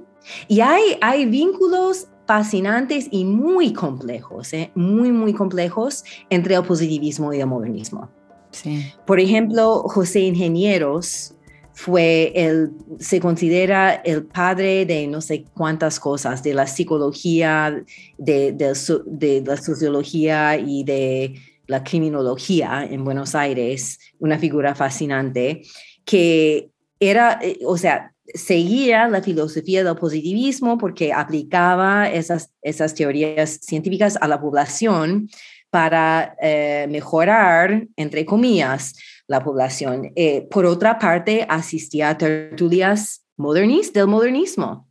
y 0.47 0.59
hay, 0.61 0.97
hay 1.01 1.25
vínculos 1.25 2.07
fascinantes 2.25 3.07
y 3.11 3.25
muy 3.25 3.73
complejos, 3.73 4.53
¿eh? 4.53 4.71
muy, 4.75 5.11
muy 5.11 5.33
complejos 5.33 6.03
entre 6.29 6.55
el 6.55 6.63
positivismo 6.63 7.33
y 7.33 7.39
el 7.39 7.47
modernismo. 7.47 8.09
Sí. 8.51 8.91
Por 9.05 9.19
ejemplo, 9.19 9.83
José 9.87 10.21
Ingenieros 10.21 11.35
fue 11.73 12.31
el, 12.35 12.71
se 12.99 13.19
considera 13.19 13.93
el 13.93 14.25
padre 14.25 14.85
de 14.85 15.07
no 15.07 15.19
sé 15.21 15.43
cuántas 15.53 15.99
cosas, 15.99 16.41
de 16.41 16.53
la 16.53 16.67
psicología, 16.67 17.83
de, 18.17 18.53
de 18.53 19.43
la 19.45 19.57
sociología 19.57 20.57
y 20.57 20.83
de 20.85 21.35
la 21.67 21.83
criminología 21.83 22.87
en 22.89 23.03
Buenos 23.03 23.35
Aires, 23.35 23.99
una 24.19 24.39
figura 24.39 24.73
fascinante, 24.73 25.63
que 26.05 26.69
era, 26.99 27.39
eh, 27.41 27.59
o 27.65 27.77
sea, 27.77 28.13
seguía 28.33 29.07
la 29.07 29.21
filosofía 29.21 29.83
del 29.83 29.95
positivismo 29.95 30.77
porque 30.77 31.13
aplicaba 31.13 32.09
esas, 32.09 32.51
esas 32.61 32.95
teorías 32.95 33.59
científicas 33.61 34.17
a 34.19 34.27
la 34.27 34.41
población 34.41 35.29
para 35.69 36.35
eh, 36.41 36.87
mejorar, 36.89 37.87
entre 37.97 38.25
comillas, 38.25 38.95
la 39.27 39.43
población. 39.43 40.11
Eh, 40.15 40.47
por 40.49 40.65
otra 40.65 40.97
parte, 40.99 41.45
asistía 41.49 42.09
a 42.09 42.17
tertulias 42.17 43.25
modernistas 43.37 44.01
del 44.01 44.07
modernismo, 44.07 44.87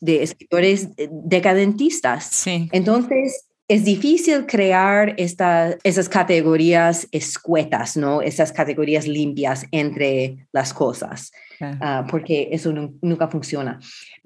de 0.00 0.22
escritores 0.22 0.88
eh, 0.96 1.08
decadentistas. 1.10 2.46
Entonces, 2.46 3.46
es 3.68 3.84
difícil 3.84 4.46
crear 4.46 5.14
esas 5.18 6.08
categorías 6.08 7.08
escuetas, 7.10 7.96
¿no? 7.96 8.22
Esas 8.22 8.52
categorías 8.52 9.08
limpias 9.08 9.66
entre 9.72 10.46
las 10.52 10.72
cosas. 10.72 11.32
Ah, 11.60 12.06
porque 12.08 12.48
eso 12.52 12.72
nunca 13.00 13.28
funciona. 13.28 13.80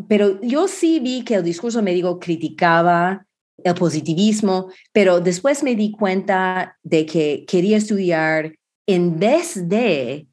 Pero 0.08 0.40
yo 0.42 0.68
sí 0.68 1.00
vi 1.00 1.24
que 1.24 1.36
el 1.36 1.44
discurso 1.44 1.82
médico 1.82 2.18
criticaba 2.18 3.24
el 3.64 3.74
positivismo, 3.74 4.70
pero 4.92 5.20
después 5.20 5.62
me 5.62 5.74
di 5.74 5.92
cuenta 5.92 6.76
de 6.82 7.06
que 7.06 7.44
quería 7.46 7.78
estudiar 7.78 8.54
en 8.86 9.18
vez 9.18 9.68
de 9.68 10.26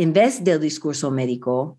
en 0.00 0.12
vez 0.12 0.44
del 0.44 0.60
discurso 0.60 1.10
médico, 1.10 1.78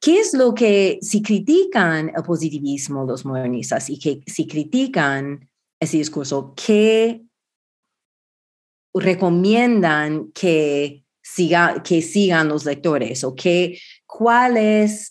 ¿qué 0.00 0.20
es 0.20 0.34
lo 0.34 0.54
que, 0.54 0.98
si 1.02 1.22
critican 1.22 2.12
el 2.14 2.22
positivismo 2.22 3.04
los 3.04 3.24
modernistas 3.24 3.90
y 3.90 3.98
que 3.98 4.20
si 4.26 4.46
critican 4.46 5.48
ese 5.80 5.98
discurso, 5.98 6.54
qué 6.56 7.22
recomiendan 8.94 10.32
que, 10.32 11.04
siga, 11.22 11.82
que 11.82 12.02
sigan 12.02 12.48
los 12.48 12.64
lectores 12.64 13.22
o 13.24 13.34
qué, 13.34 13.78
cuál 14.06 14.56
es 14.56 15.10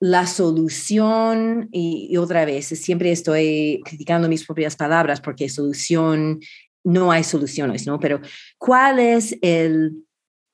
la 0.00 0.26
solución, 0.26 1.68
y, 1.72 2.16
otra 2.16 2.44
vez, 2.44 2.66
siempre 2.66 3.10
estoy 3.10 3.80
criticando 3.84 4.28
mis 4.28 4.44
propias 4.44 4.76
palabras 4.76 5.20
porque 5.20 5.48
solución, 5.48 6.40
no 6.84 7.10
hay 7.10 7.24
soluciones, 7.24 7.86
¿no? 7.86 7.98
Pero 7.98 8.20
¿cuál 8.58 9.00
es 9.00 9.36
el, 9.42 10.04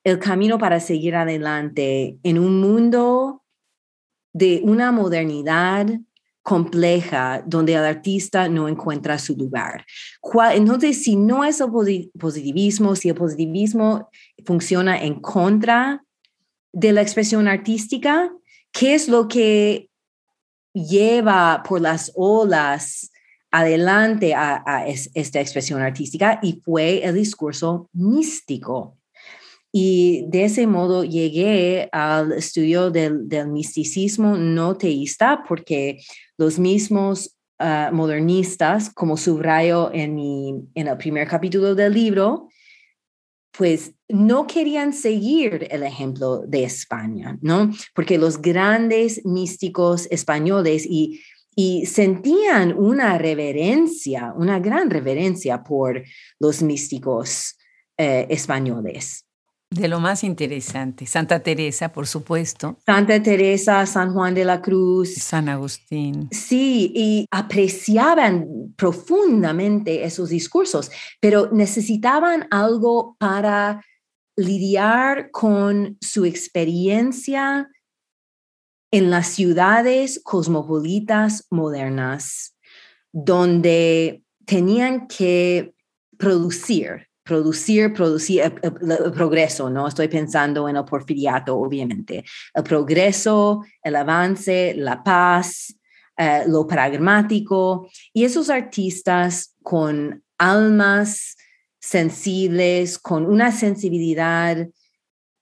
el 0.04 0.18
camino 0.18 0.58
para 0.58 0.80
seguir 0.80 1.16
adelante 1.16 2.18
en 2.22 2.38
un 2.38 2.60
mundo 2.60 3.42
de 4.32 4.60
una 4.62 4.92
modernidad 4.92 5.86
compleja 6.42 7.42
donde 7.46 7.72
el 7.72 7.84
artista 7.84 8.48
no 8.50 8.68
encuentra 8.68 9.18
su 9.18 9.34
lugar. 9.34 9.86
Entonces, 10.52 11.02
si 11.02 11.16
no 11.16 11.42
es 11.42 11.60
el 11.60 12.10
positivismo, 12.18 12.94
si 12.94 13.08
el 13.08 13.14
positivismo 13.14 14.10
funciona 14.44 15.02
en 15.02 15.20
contra 15.20 16.04
de 16.70 16.92
la 16.92 17.00
expresión 17.00 17.48
artística, 17.48 18.30
¿qué 18.72 18.94
es 18.94 19.08
lo 19.08 19.26
que 19.26 19.88
lleva 20.74 21.62
por 21.66 21.80
las 21.80 22.12
olas 22.14 23.10
adelante 23.50 24.34
a, 24.34 24.84
esta 25.14 25.40
expresión 25.40 25.80
artística? 25.80 26.40
Y 26.42 26.60
fue 26.62 27.02
el 27.04 27.14
discurso 27.14 27.88
místico. 27.94 28.98
Y 29.76 30.26
de 30.28 30.44
ese 30.44 30.68
modo 30.68 31.02
llegué 31.02 31.88
al 31.90 32.30
estudio 32.30 32.92
del, 32.92 33.26
misticismo 33.48 34.36
no 34.36 34.76
teísta 34.76 35.42
porque 35.48 35.98
los 36.38 36.60
mismos 36.60 37.34
ah, 37.58 37.90
modernistas, 37.92 38.88
como 38.94 39.16
subrayo 39.16 39.90
en, 39.92 40.70
en 40.76 40.86
el 40.86 40.96
primer 40.96 41.26
capítulo 41.26 41.74
del 41.74 41.92
libro, 41.92 42.46
pues 43.50 43.92
no 44.08 44.46
querían 44.46 44.92
seguir 44.92 45.66
el 45.68 45.82
ejemplo 45.82 46.44
de 46.46 46.62
España, 46.62 47.36
¿no? 47.40 47.72
Porque 47.96 48.16
los 48.16 48.40
grandes 48.40 49.26
místicos 49.26 50.06
españoles 50.08 50.86
y, 50.88 51.20
y 51.56 51.86
sentían 51.86 52.78
una 52.78 53.18
reverencia, 53.18 54.32
una 54.36 54.60
gran 54.60 54.88
reverencia 54.88 55.64
por 55.64 56.00
los 56.38 56.62
místicos 56.62 57.56
eh, 57.98 58.28
españoles. 58.30 59.24
De 59.74 59.88
lo 59.88 59.98
más 59.98 60.22
interesante. 60.22 61.04
Santa 61.04 61.40
Teresa, 61.40 61.92
por 61.92 62.06
supuesto. 62.06 62.76
Santa 62.86 63.20
Teresa, 63.20 63.84
San 63.86 64.12
Juan 64.12 64.32
de 64.32 64.44
la 64.44 64.62
Cruz. 64.62 65.14
San 65.14 65.48
Agustín. 65.48 66.28
Sí, 66.30 66.92
y 66.94 67.26
apreciaban 67.32 68.72
profundamente 68.76 70.04
esos 70.04 70.28
discursos, 70.28 70.92
pero 71.20 71.50
necesitaban 71.50 72.46
algo 72.52 73.16
para 73.18 73.84
lidiar 74.36 75.32
con 75.32 75.98
su 76.00 76.24
experiencia 76.24 77.68
en 78.92 79.10
las 79.10 79.26
ciudades 79.26 80.20
cosmopolitas 80.22 81.48
modernas, 81.50 82.56
donde 83.10 84.22
tenían 84.46 85.08
que 85.08 85.74
producir 86.16 87.08
producir, 87.24 87.92
producir 87.92 88.42
el, 88.42 89.12
progreso, 89.12 89.70
¿no? 89.70 89.88
Estoy 89.88 90.08
pensando 90.08 90.68
en 90.68 90.76
el 90.76 90.84
porfiriato, 90.84 91.56
obviamente. 91.56 92.24
El 92.52 92.62
progreso, 92.62 93.64
el 93.82 93.96
avance, 93.96 94.74
la 94.76 95.02
paz, 95.02 95.74
eh, 96.16 96.44
lo 96.46 96.66
pragmático. 96.66 97.88
Y 98.12 98.24
esos 98.24 98.50
artistas 98.50 99.56
con 99.62 100.22
almas 100.38 101.36
sensibles, 101.80 102.98
con 102.98 103.26
una 103.26 103.50
sensibilidad 103.50 104.68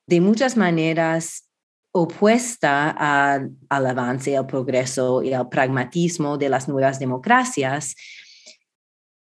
de 0.06 0.20
muchas 0.20 0.56
maneras 0.56 1.48
opuesta 1.92 2.90
al 2.90 3.86
avance, 3.86 4.36
al 4.36 4.46
progreso 4.46 5.22
y 5.22 5.34
al 5.34 5.48
pragmatismo 5.48 6.38
de 6.38 6.48
las 6.48 6.68
nuevas 6.68 6.98
democracias, 6.98 7.94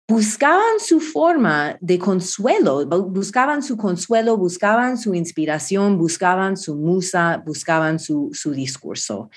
buscaban 0.07 0.79
su 0.79 0.99
forma 0.99 1.77
de 1.81 1.97
consuelo, 1.97 2.85
buscaban 2.85 3.63
su 3.63 3.75
consuelo, 3.75 4.37
buscaban 4.37 4.97
su 4.97 5.15
inspiración, 5.15 5.97
buscaban 5.97 6.57
su 6.57 6.75
musa, 6.75 7.41
buscaban 7.43 7.99
su, 7.99 8.31
discurso. 8.53 9.29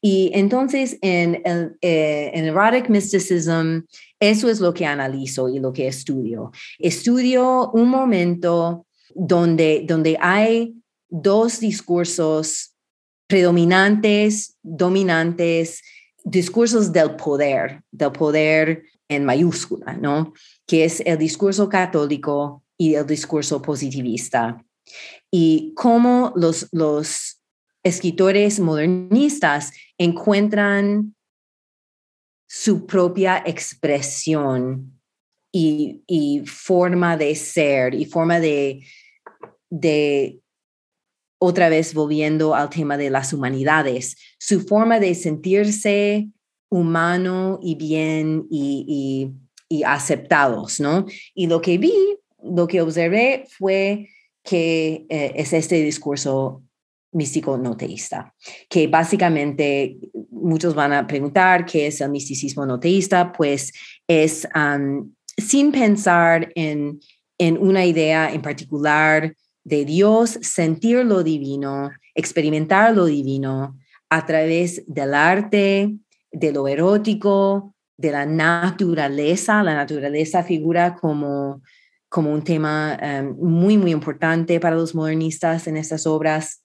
Y 0.00 0.30
entonces 0.34 0.96
en 1.02 1.42
el 1.44 1.76
eh, 1.82 2.30
en 2.32 2.46
erotic 2.46 2.88
mysticism, 2.88 3.80
eso 4.18 4.48
es 4.48 4.60
lo 4.60 4.72
que 4.72 4.86
analizo 4.86 5.48
y 5.50 5.58
lo 5.58 5.72
que 5.72 5.88
estudio. 5.88 6.52
Estudio 6.78 7.70
un 7.72 7.90
momento 7.90 8.86
donde, 9.14 9.84
donde 9.86 10.16
hay 10.20 10.74
dos 11.10 11.60
discursos 11.60 12.74
predominantes, 13.26 14.56
dominantes, 14.62 15.82
discursos 16.24 16.92
del 16.92 17.16
poder, 17.16 17.82
del 17.90 18.12
poder 18.12 18.84
en 19.08 19.24
mayúscula, 19.24 19.94
¿no? 19.94 20.32
Que 20.66 20.84
es 20.84 21.00
el 21.00 21.18
discurso 21.18 21.68
católico 21.68 22.62
y 22.76 22.94
el 22.94 23.06
discurso 23.06 23.60
positivista. 23.60 24.64
Y 25.30 25.72
cómo 25.74 26.32
los, 26.36 26.68
los 26.72 27.40
escritores 27.82 28.60
modernistas 28.60 29.72
encuentran 29.98 31.14
su 32.48 32.86
propia 32.86 33.42
expresión 33.44 35.00
y, 35.52 36.42
forma 36.46 37.16
de 37.16 37.34
ser 37.36 37.94
y 37.94 38.04
forma 38.06 38.40
de, 38.40 38.84
de, 39.70 40.40
otra 41.38 41.68
vez 41.68 41.94
volviendo 41.94 42.54
al 42.54 42.70
tema 42.70 42.96
de 42.96 43.10
las 43.10 43.32
humanidades, 43.32 44.16
su 44.38 44.60
forma 44.62 44.98
de 44.98 45.14
sentirse 45.14 46.28
humano 46.68 47.58
y 47.62 47.74
bien 47.74 48.46
y, 48.50 49.32
aceptados, 49.84 50.78
¿no? 50.78 51.04
Y 51.34 51.48
lo 51.48 51.60
que 51.60 51.78
vi, 51.78 51.94
lo 52.42 52.68
que 52.68 52.80
observé 52.80 53.44
fue 53.50 54.08
que 54.44 55.04
eh, 55.08 55.32
es 55.34 55.52
este 55.52 55.82
discurso 55.82 56.62
místico 57.14 57.56
no 57.56 57.76
teísta, 57.76 58.34
que 58.68 58.86
básicamente 58.86 59.96
muchos 60.30 60.74
van 60.74 60.92
a 60.92 61.06
preguntar 61.06 61.64
qué 61.64 61.86
es 61.86 62.00
el 62.00 62.10
misticismo 62.10 62.66
no 62.66 62.78
teísta, 62.78 63.32
pues 63.32 63.72
es 64.06 64.46
sin 65.36 65.72
pensar 65.72 66.52
en, 66.54 67.00
en 67.38 67.58
una 67.58 67.84
idea 67.84 68.32
en 68.32 68.42
particular 68.42 69.34
de 69.64 69.84
Dios, 69.84 70.38
sentir 70.42 71.04
lo 71.04 71.22
divino, 71.22 71.90
experimentar 72.14 72.94
lo 72.94 73.06
divino 73.06 73.78
a 74.10 74.26
través 74.26 74.84
del 74.86 75.14
arte, 75.14 75.94
de 76.34 76.52
lo 76.52 76.68
erótico, 76.68 77.74
de 77.96 78.10
la 78.10 78.26
naturaleza. 78.26 79.62
La 79.62 79.74
naturaleza 79.74 80.42
figura 80.42 80.96
como, 80.96 81.62
como 82.08 82.32
un 82.32 82.42
tema 82.42 82.98
em, 83.00 83.34
muy, 83.38 83.78
muy 83.78 83.92
importante 83.92 84.60
para 84.60 84.76
los 84.76 84.94
modernistas 84.94 85.66
en 85.66 85.76
estas 85.76 86.06
obras. 86.06 86.62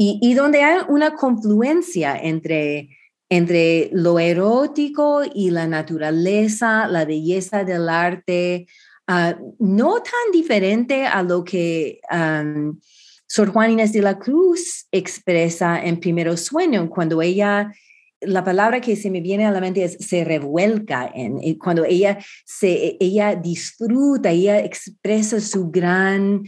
Y, 0.00 0.34
donde 0.34 0.62
hay 0.62 0.78
una 0.88 1.14
confluencia 1.14 2.16
entre, 2.16 2.96
entre 3.28 3.90
lo 3.92 4.20
erótico 4.20 5.22
y 5.34 5.50
la 5.50 5.66
naturaleza, 5.66 6.86
la 6.86 7.04
belleza 7.04 7.64
del 7.64 7.88
arte, 7.88 8.68
ah, 9.08 9.36
no 9.58 9.94
tan 9.94 10.32
diferente 10.32 11.04
a 11.04 11.24
lo 11.24 11.42
que 11.42 11.98
um, 12.12 12.78
Sor 13.26 13.52
Juan 13.52 13.72
Inés 13.72 13.92
de 13.92 14.02
la 14.02 14.18
Cruz 14.18 14.86
expresa 14.92 15.84
en 15.84 15.98
Primero 15.98 16.36
Sueño, 16.36 16.88
cuando 16.88 17.20
ella 17.20 17.72
la 18.20 18.44
palabra 18.44 18.80
que 18.80 18.96
se 18.96 19.10
me 19.10 19.20
viene 19.20 19.46
a 19.46 19.50
la 19.50 19.60
mente 19.60 19.84
es 19.84 19.96
se 20.00 20.24
revuelca 20.24 21.10
en 21.14 21.54
cuando 21.54 21.84
ella 21.84 22.18
se 22.44 22.96
ella 23.00 23.34
disfruta 23.34 24.30
ella 24.30 24.64
expresa 24.64 25.40
su 25.40 25.70
gran 25.70 26.44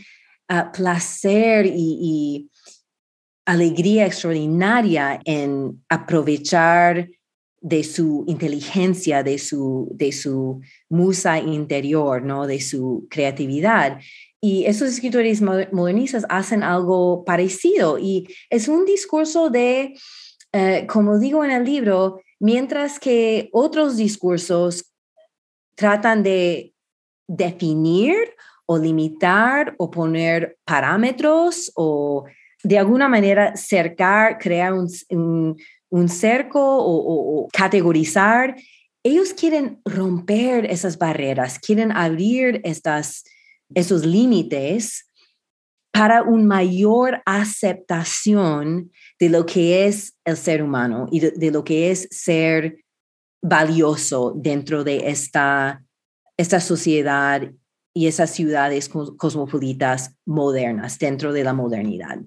ah, 0.48 0.72
placer 0.72 1.66
y, 1.66 2.50
alegría 3.46 4.06
extraordinaria 4.06 5.18
en 5.24 5.82
aprovechar 5.88 7.08
de 7.60 7.82
su 7.82 8.24
inteligencia 8.28 9.22
de 9.22 9.38
su 9.38 9.88
de 9.92 10.12
su 10.12 10.60
musa 10.88 11.38
interior 11.38 12.22
no 12.22 12.46
de 12.46 12.60
su 12.60 13.06
creatividad. 13.10 13.98
Y 14.42 14.64
esos 14.64 14.88
escritores 14.88 15.42
modernistas 15.42 16.24
hacen 16.30 16.62
algo 16.62 17.24
parecido 17.24 17.98
y 17.98 18.26
es 18.48 18.68
un 18.68 18.86
discurso 18.86 19.50
de 19.50 19.94
eh, 20.52 20.86
como 20.88 21.18
digo 21.18 21.44
en 21.44 21.50
el 21.50 21.64
libro, 21.64 22.20
mientras 22.40 22.98
que 22.98 23.48
otros 23.52 23.96
discursos 23.96 24.92
tratan 25.76 26.22
de 26.22 26.74
definir 27.28 28.16
o 28.66 28.78
limitar 28.78 29.74
o 29.78 29.90
poner 29.90 30.58
parámetros 30.64 31.72
o 31.74 32.24
de 32.62 32.78
alguna 32.78 33.08
manera 33.08 33.56
cercar, 33.56 34.38
crear 34.38 34.72
un, 34.72 36.08
cerco 36.08 36.60
o, 36.60 37.48
categorizar. 37.52 38.56
Ellos 39.02 39.32
quieren 39.32 39.80
romper 39.84 40.66
esas 40.66 40.98
barreras, 40.98 41.58
quieren 41.58 41.90
abrir 41.90 42.60
estas, 42.64 43.24
esos 43.74 44.04
límites 44.04 45.09
para 45.92 46.22
una 46.22 46.44
mayor 46.44 47.22
aceptación 47.26 48.90
de 49.18 49.28
lo 49.28 49.44
que 49.44 49.86
es 49.86 50.16
el 50.24 50.36
ser 50.36 50.62
humano 50.62 51.08
y 51.10 51.20
de, 51.20 51.50
lo 51.50 51.64
que 51.64 51.90
es 51.90 52.08
ser 52.10 52.84
valioso 53.42 54.32
dentro 54.36 54.84
de 54.84 55.08
esta, 55.10 55.84
esta 56.36 56.60
sociedad 56.60 57.50
y 57.92 58.06
esas 58.06 58.30
ciudades 58.30 58.88
cosmopolitas 58.88 60.16
modernas, 60.24 60.98
dentro 60.98 61.32
de 61.32 61.44
la 61.44 61.52
modernidad. 61.52 62.18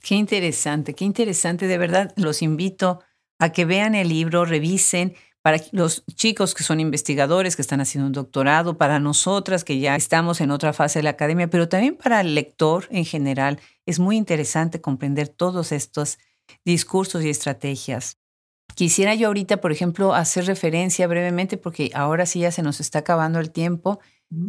Qué 0.00 0.14
interesante, 0.14 0.94
qué 0.94 1.04
interesante. 1.04 1.66
De 1.66 1.78
verdad, 1.78 2.12
los 2.16 2.42
invito 2.42 3.00
a 3.38 3.52
que 3.52 3.64
vean 3.64 3.94
el 3.94 4.08
libro, 4.08 4.44
revisen. 4.44 5.14
Para 5.44 5.60
los 5.72 6.04
chicos 6.14 6.54
que 6.54 6.64
son 6.64 6.80
investigadores, 6.80 7.54
que 7.54 7.60
están 7.60 7.82
haciendo 7.82 8.06
un 8.06 8.14
doctorado, 8.14 8.78
para 8.78 8.98
nosotras 8.98 9.62
que 9.62 9.78
ya 9.78 9.94
estamos 9.94 10.40
en 10.40 10.50
otra 10.50 10.72
fase 10.72 11.00
de 11.00 11.02
la 11.02 11.10
academia, 11.10 11.50
pero 11.50 11.68
también 11.68 11.96
para 11.96 12.22
el 12.22 12.34
lector 12.34 12.86
en 12.88 13.04
general, 13.04 13.60
es 13.84 13.98
muy 13.98 14.16
interesante 14.16 14.80
comprender 14.80 15.28
todos 15.28 15.70
estos 15.70 16.18
discursos 16.64 17.22
y 17.24 17.28
estrategias. 17.28 18.16
Quisiera 18.74 19.14
yo 19.14 19.26
ahorita, 19.26 19.60
por 19.60 19.70
ejemplo, 19.70 20.14
hacer 20.14 20.46
referencia 20.46 21.06
brevemente, 21.06 21.58
porque 21.58 21.90
ahora 21.92 22.24
sí 22.24 22.40
ya 22.40 22.50
se 22.50 22.62
nos 22.62 22.80
está 22.80 23.00
acabando 23.00 23.38
el 23.38 23.50
tiempo, 23.50 24.00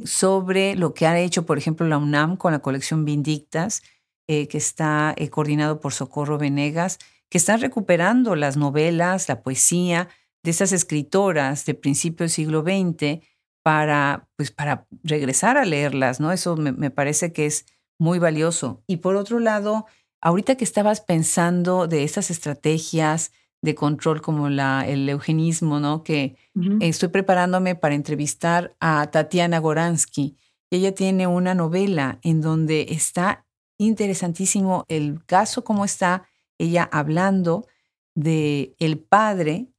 sobre 0.05 0.77
lo 0.77 0.93
que 0.93 1.07
ha 1.07 1.19
hecho, 1.19 1.45
por 1.45 1.57
ejemplo, 1.57 1.85
la 1.85 1.97
UNAM 1.97 2.37
con 2.37 2.53
la 2.53 2.59
colección 2.59 3.03
Vindictas, 3.03 3.83
eh, 4.29 4.47
que 4.47 4.57
está 4.57 5.13
eh, 5.17 5.29
coordinado 5.29 5.81
por 5.81 5.91
Socorro 5.91 6.37
Venegas, 6.37 6.99
que 7.29 7.37
está 7.37 7.57
recuperando 7.57 8.37
las 8.37 8.55
novelas, 8.55 9.27
la 9.27 9.43
poesía 9.43 10.07
de 10.45 10.51
esas 10.51 10.71
escritoras 10.71 11.65
de 11.65 11.73
principio 11.73 12.23
del 12.23 12.29
siglo 12.29 12.61
XX 12.61 13.25
para, 13.63 14.29
pues, 14.37 14.51
para 14.51 14.87
regresar 15.03 15.57
a 15.57 15.65
leerlas, 15.65 16.19
¿no? 16.19 16.31
Eso 16.31 16.55
me, 16.55 16.91
parece 16.91 17.33
que 17.33 17.47
es 17.47 17.65
muy 17.97 18.19
valioso. 18.19 18.83
Y 18.85 18.97
por 18.97 19.15
otro 19.15 19.39
lado, 19.39 19.87
ahorita 20.21 20.55
que 20.55 20.63
estabas 20.63 21.01
pensando 21.01 21.87
de 21.87 22.03
esas 22.03 22.29
estrategias 22.29 23.31
de 23.63 23.73
control 23.73 24.21
como 24.21 24.49
la, 24.49 24.87
el 24.87 25.09
eugenismo, 25.09 25.79
¿no? 25.79 26.03
Que 26.03 26.37
estoy 26.79 27.09
preparándome 27.09 27.73
para 27.73 27.95
entrevistar 27.95 28.75
a 28.79 29.09
Tatiana 29.09 29.57
Goransky. 29.57 30.37
Ella 30.69 30.93
tiene 30.93 31.25
una 31.25 31.55
novela 31.55 32.19
en 32.21 32.41
donde 32.41 32.85
está 32.89 33.47
interesantísimo 33.79 34.85
el 34.89 35.25
caso, 35.25 35.63
cómo 35.63 35.85
está 35.85 36.27
ella 36.59 36.87
hablando 36.91 37.65
de 38.13 38.75
el 38.77 38.99
padre 38.99 39.71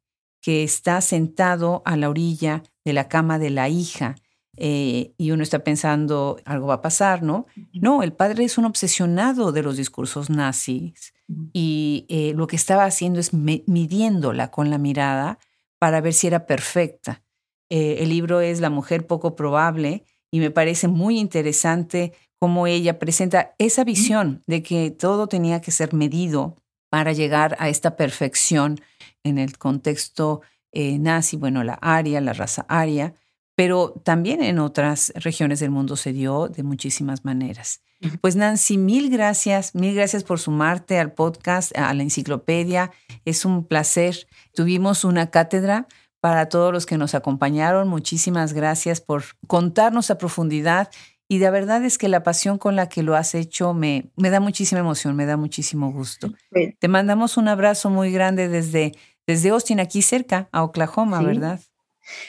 que 0.47 0.62
está 0.62 1.01
sentado 1.01 1.82
a 1.84 1.97
la 1.97 2.09
orilla 2.09 2.62
de 2.84 2.92
la 2.92 3.09
cama 3.09 3.40
de 3.40 3.51
la 3.51 3.68
hija 3.68 4.14
eh, 4.57 5.12
y 5.18 5.32
uno 5.32 5.42
está 5.42 5.64
pensando 5.64 6.38
algo 6.44 6.68
va 6.68 6.74
a 6.74 6.82
pasar, 6.82 7.24
¿no? 7.24 7.47
No, 7.72 8.05
el 8.05 8.12
padre 8.12 8.44
es 8.44 8.57
un 8.57 8.64
obsesionado 8.64 9.51
de 9.51 9.64
los 9.64 9.76
discursos 9.76 10.30
nazis 10.30 11.14
y 11.53 12.07
eh, 12.09 12.32
lo 12.36 12.47
que 12.47 12.55
estaba 12.55 12.84
haciendo 12.84 13.18
es 13.18 13.32
midiéndola 13.32 14.53
con 14.53 14.70
la 14.70 14.78
mirada 14.78 15.40
para 15.80 16.01
ver 16.01 16.12
si 16.12 16.28
era 16.28 16.47
perfecta. 16.47 17.24
Eh, 17.68 17.97
el 17.99 18.11
libro 18.11 18.40
es 18.40 18.61
La 18.61 18.70
mujer 18.70 19.05
poco 19.09 19.34
probable 19.34 20.05
y 20.30 20.38
me 20.38 20.53
parece 20.53 20.86
muy 20.86 21.18
interesante 21.18 22.12
cómo 22.38 22.68
ella 22.68 23.01
presenta 23.01 23.57
esa 23.59 23.82
visión 23.82 24.44
de 24.47 24.62
que 24.62 24.92
todo 24.92 25.26
tenía 25.26 25.61
que 25.61 25.72
ser 25.72 25.92
medido 25.92 26.55
para 26.88 27.12
llegar 27.12 27.57
a 27.59 27.68
esta 27.68 27.97
perfección 27.97 28.80
en 29.27 29.39
el 29.39 29.59
contexto 29.59 30.43
eh, 30.72 30.99
nazi, 30.99 31.37
bueno, 31.37 31.64
la 31.64 31.74
aria, 31.74 32.20
la 32.20 32.33
raza 32.33 32.66
aria, 32.68 33.14
pero 33.55 33.95
también 34.05 34.43
en 34.43 34.59
otras 34.59 35.12
regiones 35.16 35.61
del 35.61 35.70
mundo 35.70 35.97
se 35.97 36.12
dio 36.12 36.49
de 36.49 36.62
muchísimas 36.62 37.24
maneras. 37.24 37.81
Pues 38.20 38.37
Nancy, 38.37 38.77
mil 38.77 39.09
gracias, 39.11 39.74
mil 39.74 39.95
gracias 39.95 40.22
por 40.22 40.39
sumarte 40.39 40.99
al 40.99 41.12
podcast, 41.12 41.77
a 41.79 41.95
la 41.95 42.03
enciclopedia. 42.03 42.91
Es 43.24 43.47
un 43.47 43.64
placer. 43.64 44.27
Tuvimos 44.55 45.05
una 45.05 45.31
cátedra 45.31 45.87
para 46.20 46.51
todos 46.51 46.72
los 46.74 46.85
que 46.85 46.99
nos 46.99 47.14
acompañaron. 47.14 47.89
Muchísimas 47.89 48.53
gracias 48.53 49.01
por 49.01 49.24
contarnos 49.47 50.11
a 50.11 50.18
profundidad 50.18 50.91
y 51.29 51.39
la 51.39 51.51
verdad 51.51 51.85
es 51.85 51.99
que 51.99 52.09
la 52.09 52.22
pasión 52.22 52.59
con 52.59 52.77
la 52.77 52.89
que 52.89 53.03
lo 53.03 53.16
has 53.16 53.35
hecho 53.35 53.74
me, 53.74 54.11
me 54.16 54.31
da 54.31 54.39
muchísima 54.39 54.81
emoción, 54.81 55.16
me 55.16 55.27
da 55.27 55.37
muchísimo 55.37 55.91
gusto. 55.91 56.33
Te 56.79 56.89
mandamos 56.89 57.37
un 57.37 57.49
abrazo 57.49 57.91
muy 57.91 58.12
grande 58.12 58.49
desde, 58.49 58.93
desde 59.27 59.51
Austin, 59.51 59.81
aquí 59.81 60.03
cerca, 60.03 60.49
a 60.53 60.62
Oklahoma, 60.62 61.22
¿verdad? 61.22 61.61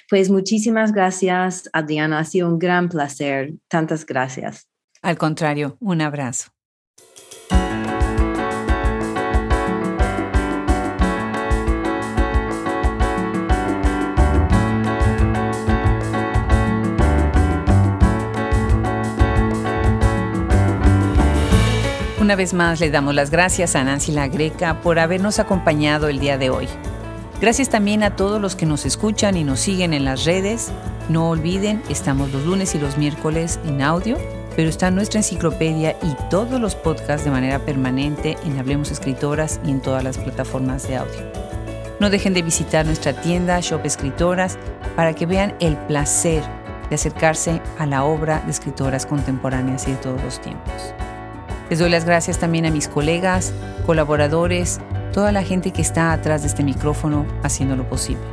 Pues 0.10 0.30
muchísimas 0.30 0.92
gracias, 0.92 1.70
Adriana. 1.74 2.20
Ha 2.20 2.26
sido 2.26 2.50
un 2.50 2.60
gran 2.60 2.90
placer. 2.90 3.54
Tantas 3.68 4.06
gracias. 4.06 4.68
Al 5.02 5.18
contrario, 5.18 5.78
un 5.80 6.02
abrazo. 6.02 6.57
Una 22.28 22.36
vez 22.36 22.54
más 22.54 22.82
le 22.82 22.92
damos 22.92 23.16
las 23.16 23.32
gracias 23.32 23.74
a 23.78 23.86
Nancy 23.86 24.12
La 24.12 24.28
Greca 24.28 24.82
por 24.82 25.00
habernos 25.00 25.40
acompañado 25.40 26.10
el 26.10 26.20
día 26.20 26.38
de 26.38 26.50
hoy. 26.50 26.68
Gracias 27.40 27.70
también 27.70 28.04
a 28.04 28.18
todos 28.18 28.42
los 28.42 28.58
que 28.58 28.66
nos 28.66 28.86
escuchan 28.86 29.38
y 29.38 29.46
nos 29.46 29.62
siguen 29.62 29.94
en 29.94 30.04
las 30.04 30.26
redes. 30.26 30.74
No 31.08 31.30
olviden, 31.30 31.82
estamos 31.88 32.30
los 32.34 32.44
lunes 32.44 32.76
y 32.76 32.80
los 32.80 32.98
miércoles 32.98 33.62
en 33.64 33.82
audio, 33.82 34.18
pero 34.58 34.68
está 34.68 34.92
nuestra 34.92 35.22
enciclopedia 35.22 35.96
y 36.04 36.30
todos 36.30 36.60
los 36.60 36.76
podcasts 36.76 37.24
de 37.24 37.32
manera 37.32 37.60
permanente 37.60 38.36
en 38.44 38.60
Hablemos 38.60 38.92
Escritoras 38.92 39.62
y 39.64 39.72
en 39.72 39.80
todas 39.80 40.04
las 40.04 40.18
plataformas 40.18 40.86
de 40.86 40.98
audio. 40.98 41.32
No 42.02 42.10
dejen 42.10 42.34
de 42.34 42.42
visitar 42.42 42.86
nuestra 42.86 43.14
tienda 43.14 43.58
Shop 43.62 43.86
Escritoras 43.86 44.58
para 44.98 45.14
que 45.14 45.26
vean 45.26 45.56
el 45.62 45.78
placer 45.78 46.44
de 46.90 46.96
acercarse 46.96 47.62
a 47.80 47.86
la 47.86 48.04
obra 48.04 48.42
de 48.42 48.52
escritoras 48.52 49.06
contemporáneas 49.06 49.88
y 49.88 49.92
de 49.92 49.98
todos 50.00 50.22
los 50.22 50.42
tiempos. 50.42 50.94
Les 51.70 51.80
doy 51.80 51.90
las 51.90 52.06
gracias 52.06 52.38
también 52.38 52.66
a 52.66 52.72
mis 52.72 52.88
colegas, 52.88 53.54
colaboradores, 53.86 54.80
toda 55.12 55.32
la 55.32 55.44
gente 55.44 55.72
que 55.72 55.82
está 55.82 56.14
atrás 56.14 56.42
de 56.42 56.48
este 56.48 56.64
micrófono 56.64 57.26
haciendo 57.44 57.76
lo 57.76 57.88
posible. 57.90 58.24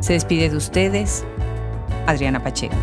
Se 0.00 0.12
despide 0.12 0.50
de 0.50 0.56
ustedes, 0.56 1.24
Adriana 2.06 2.42
Pacheco. 2.42 2.74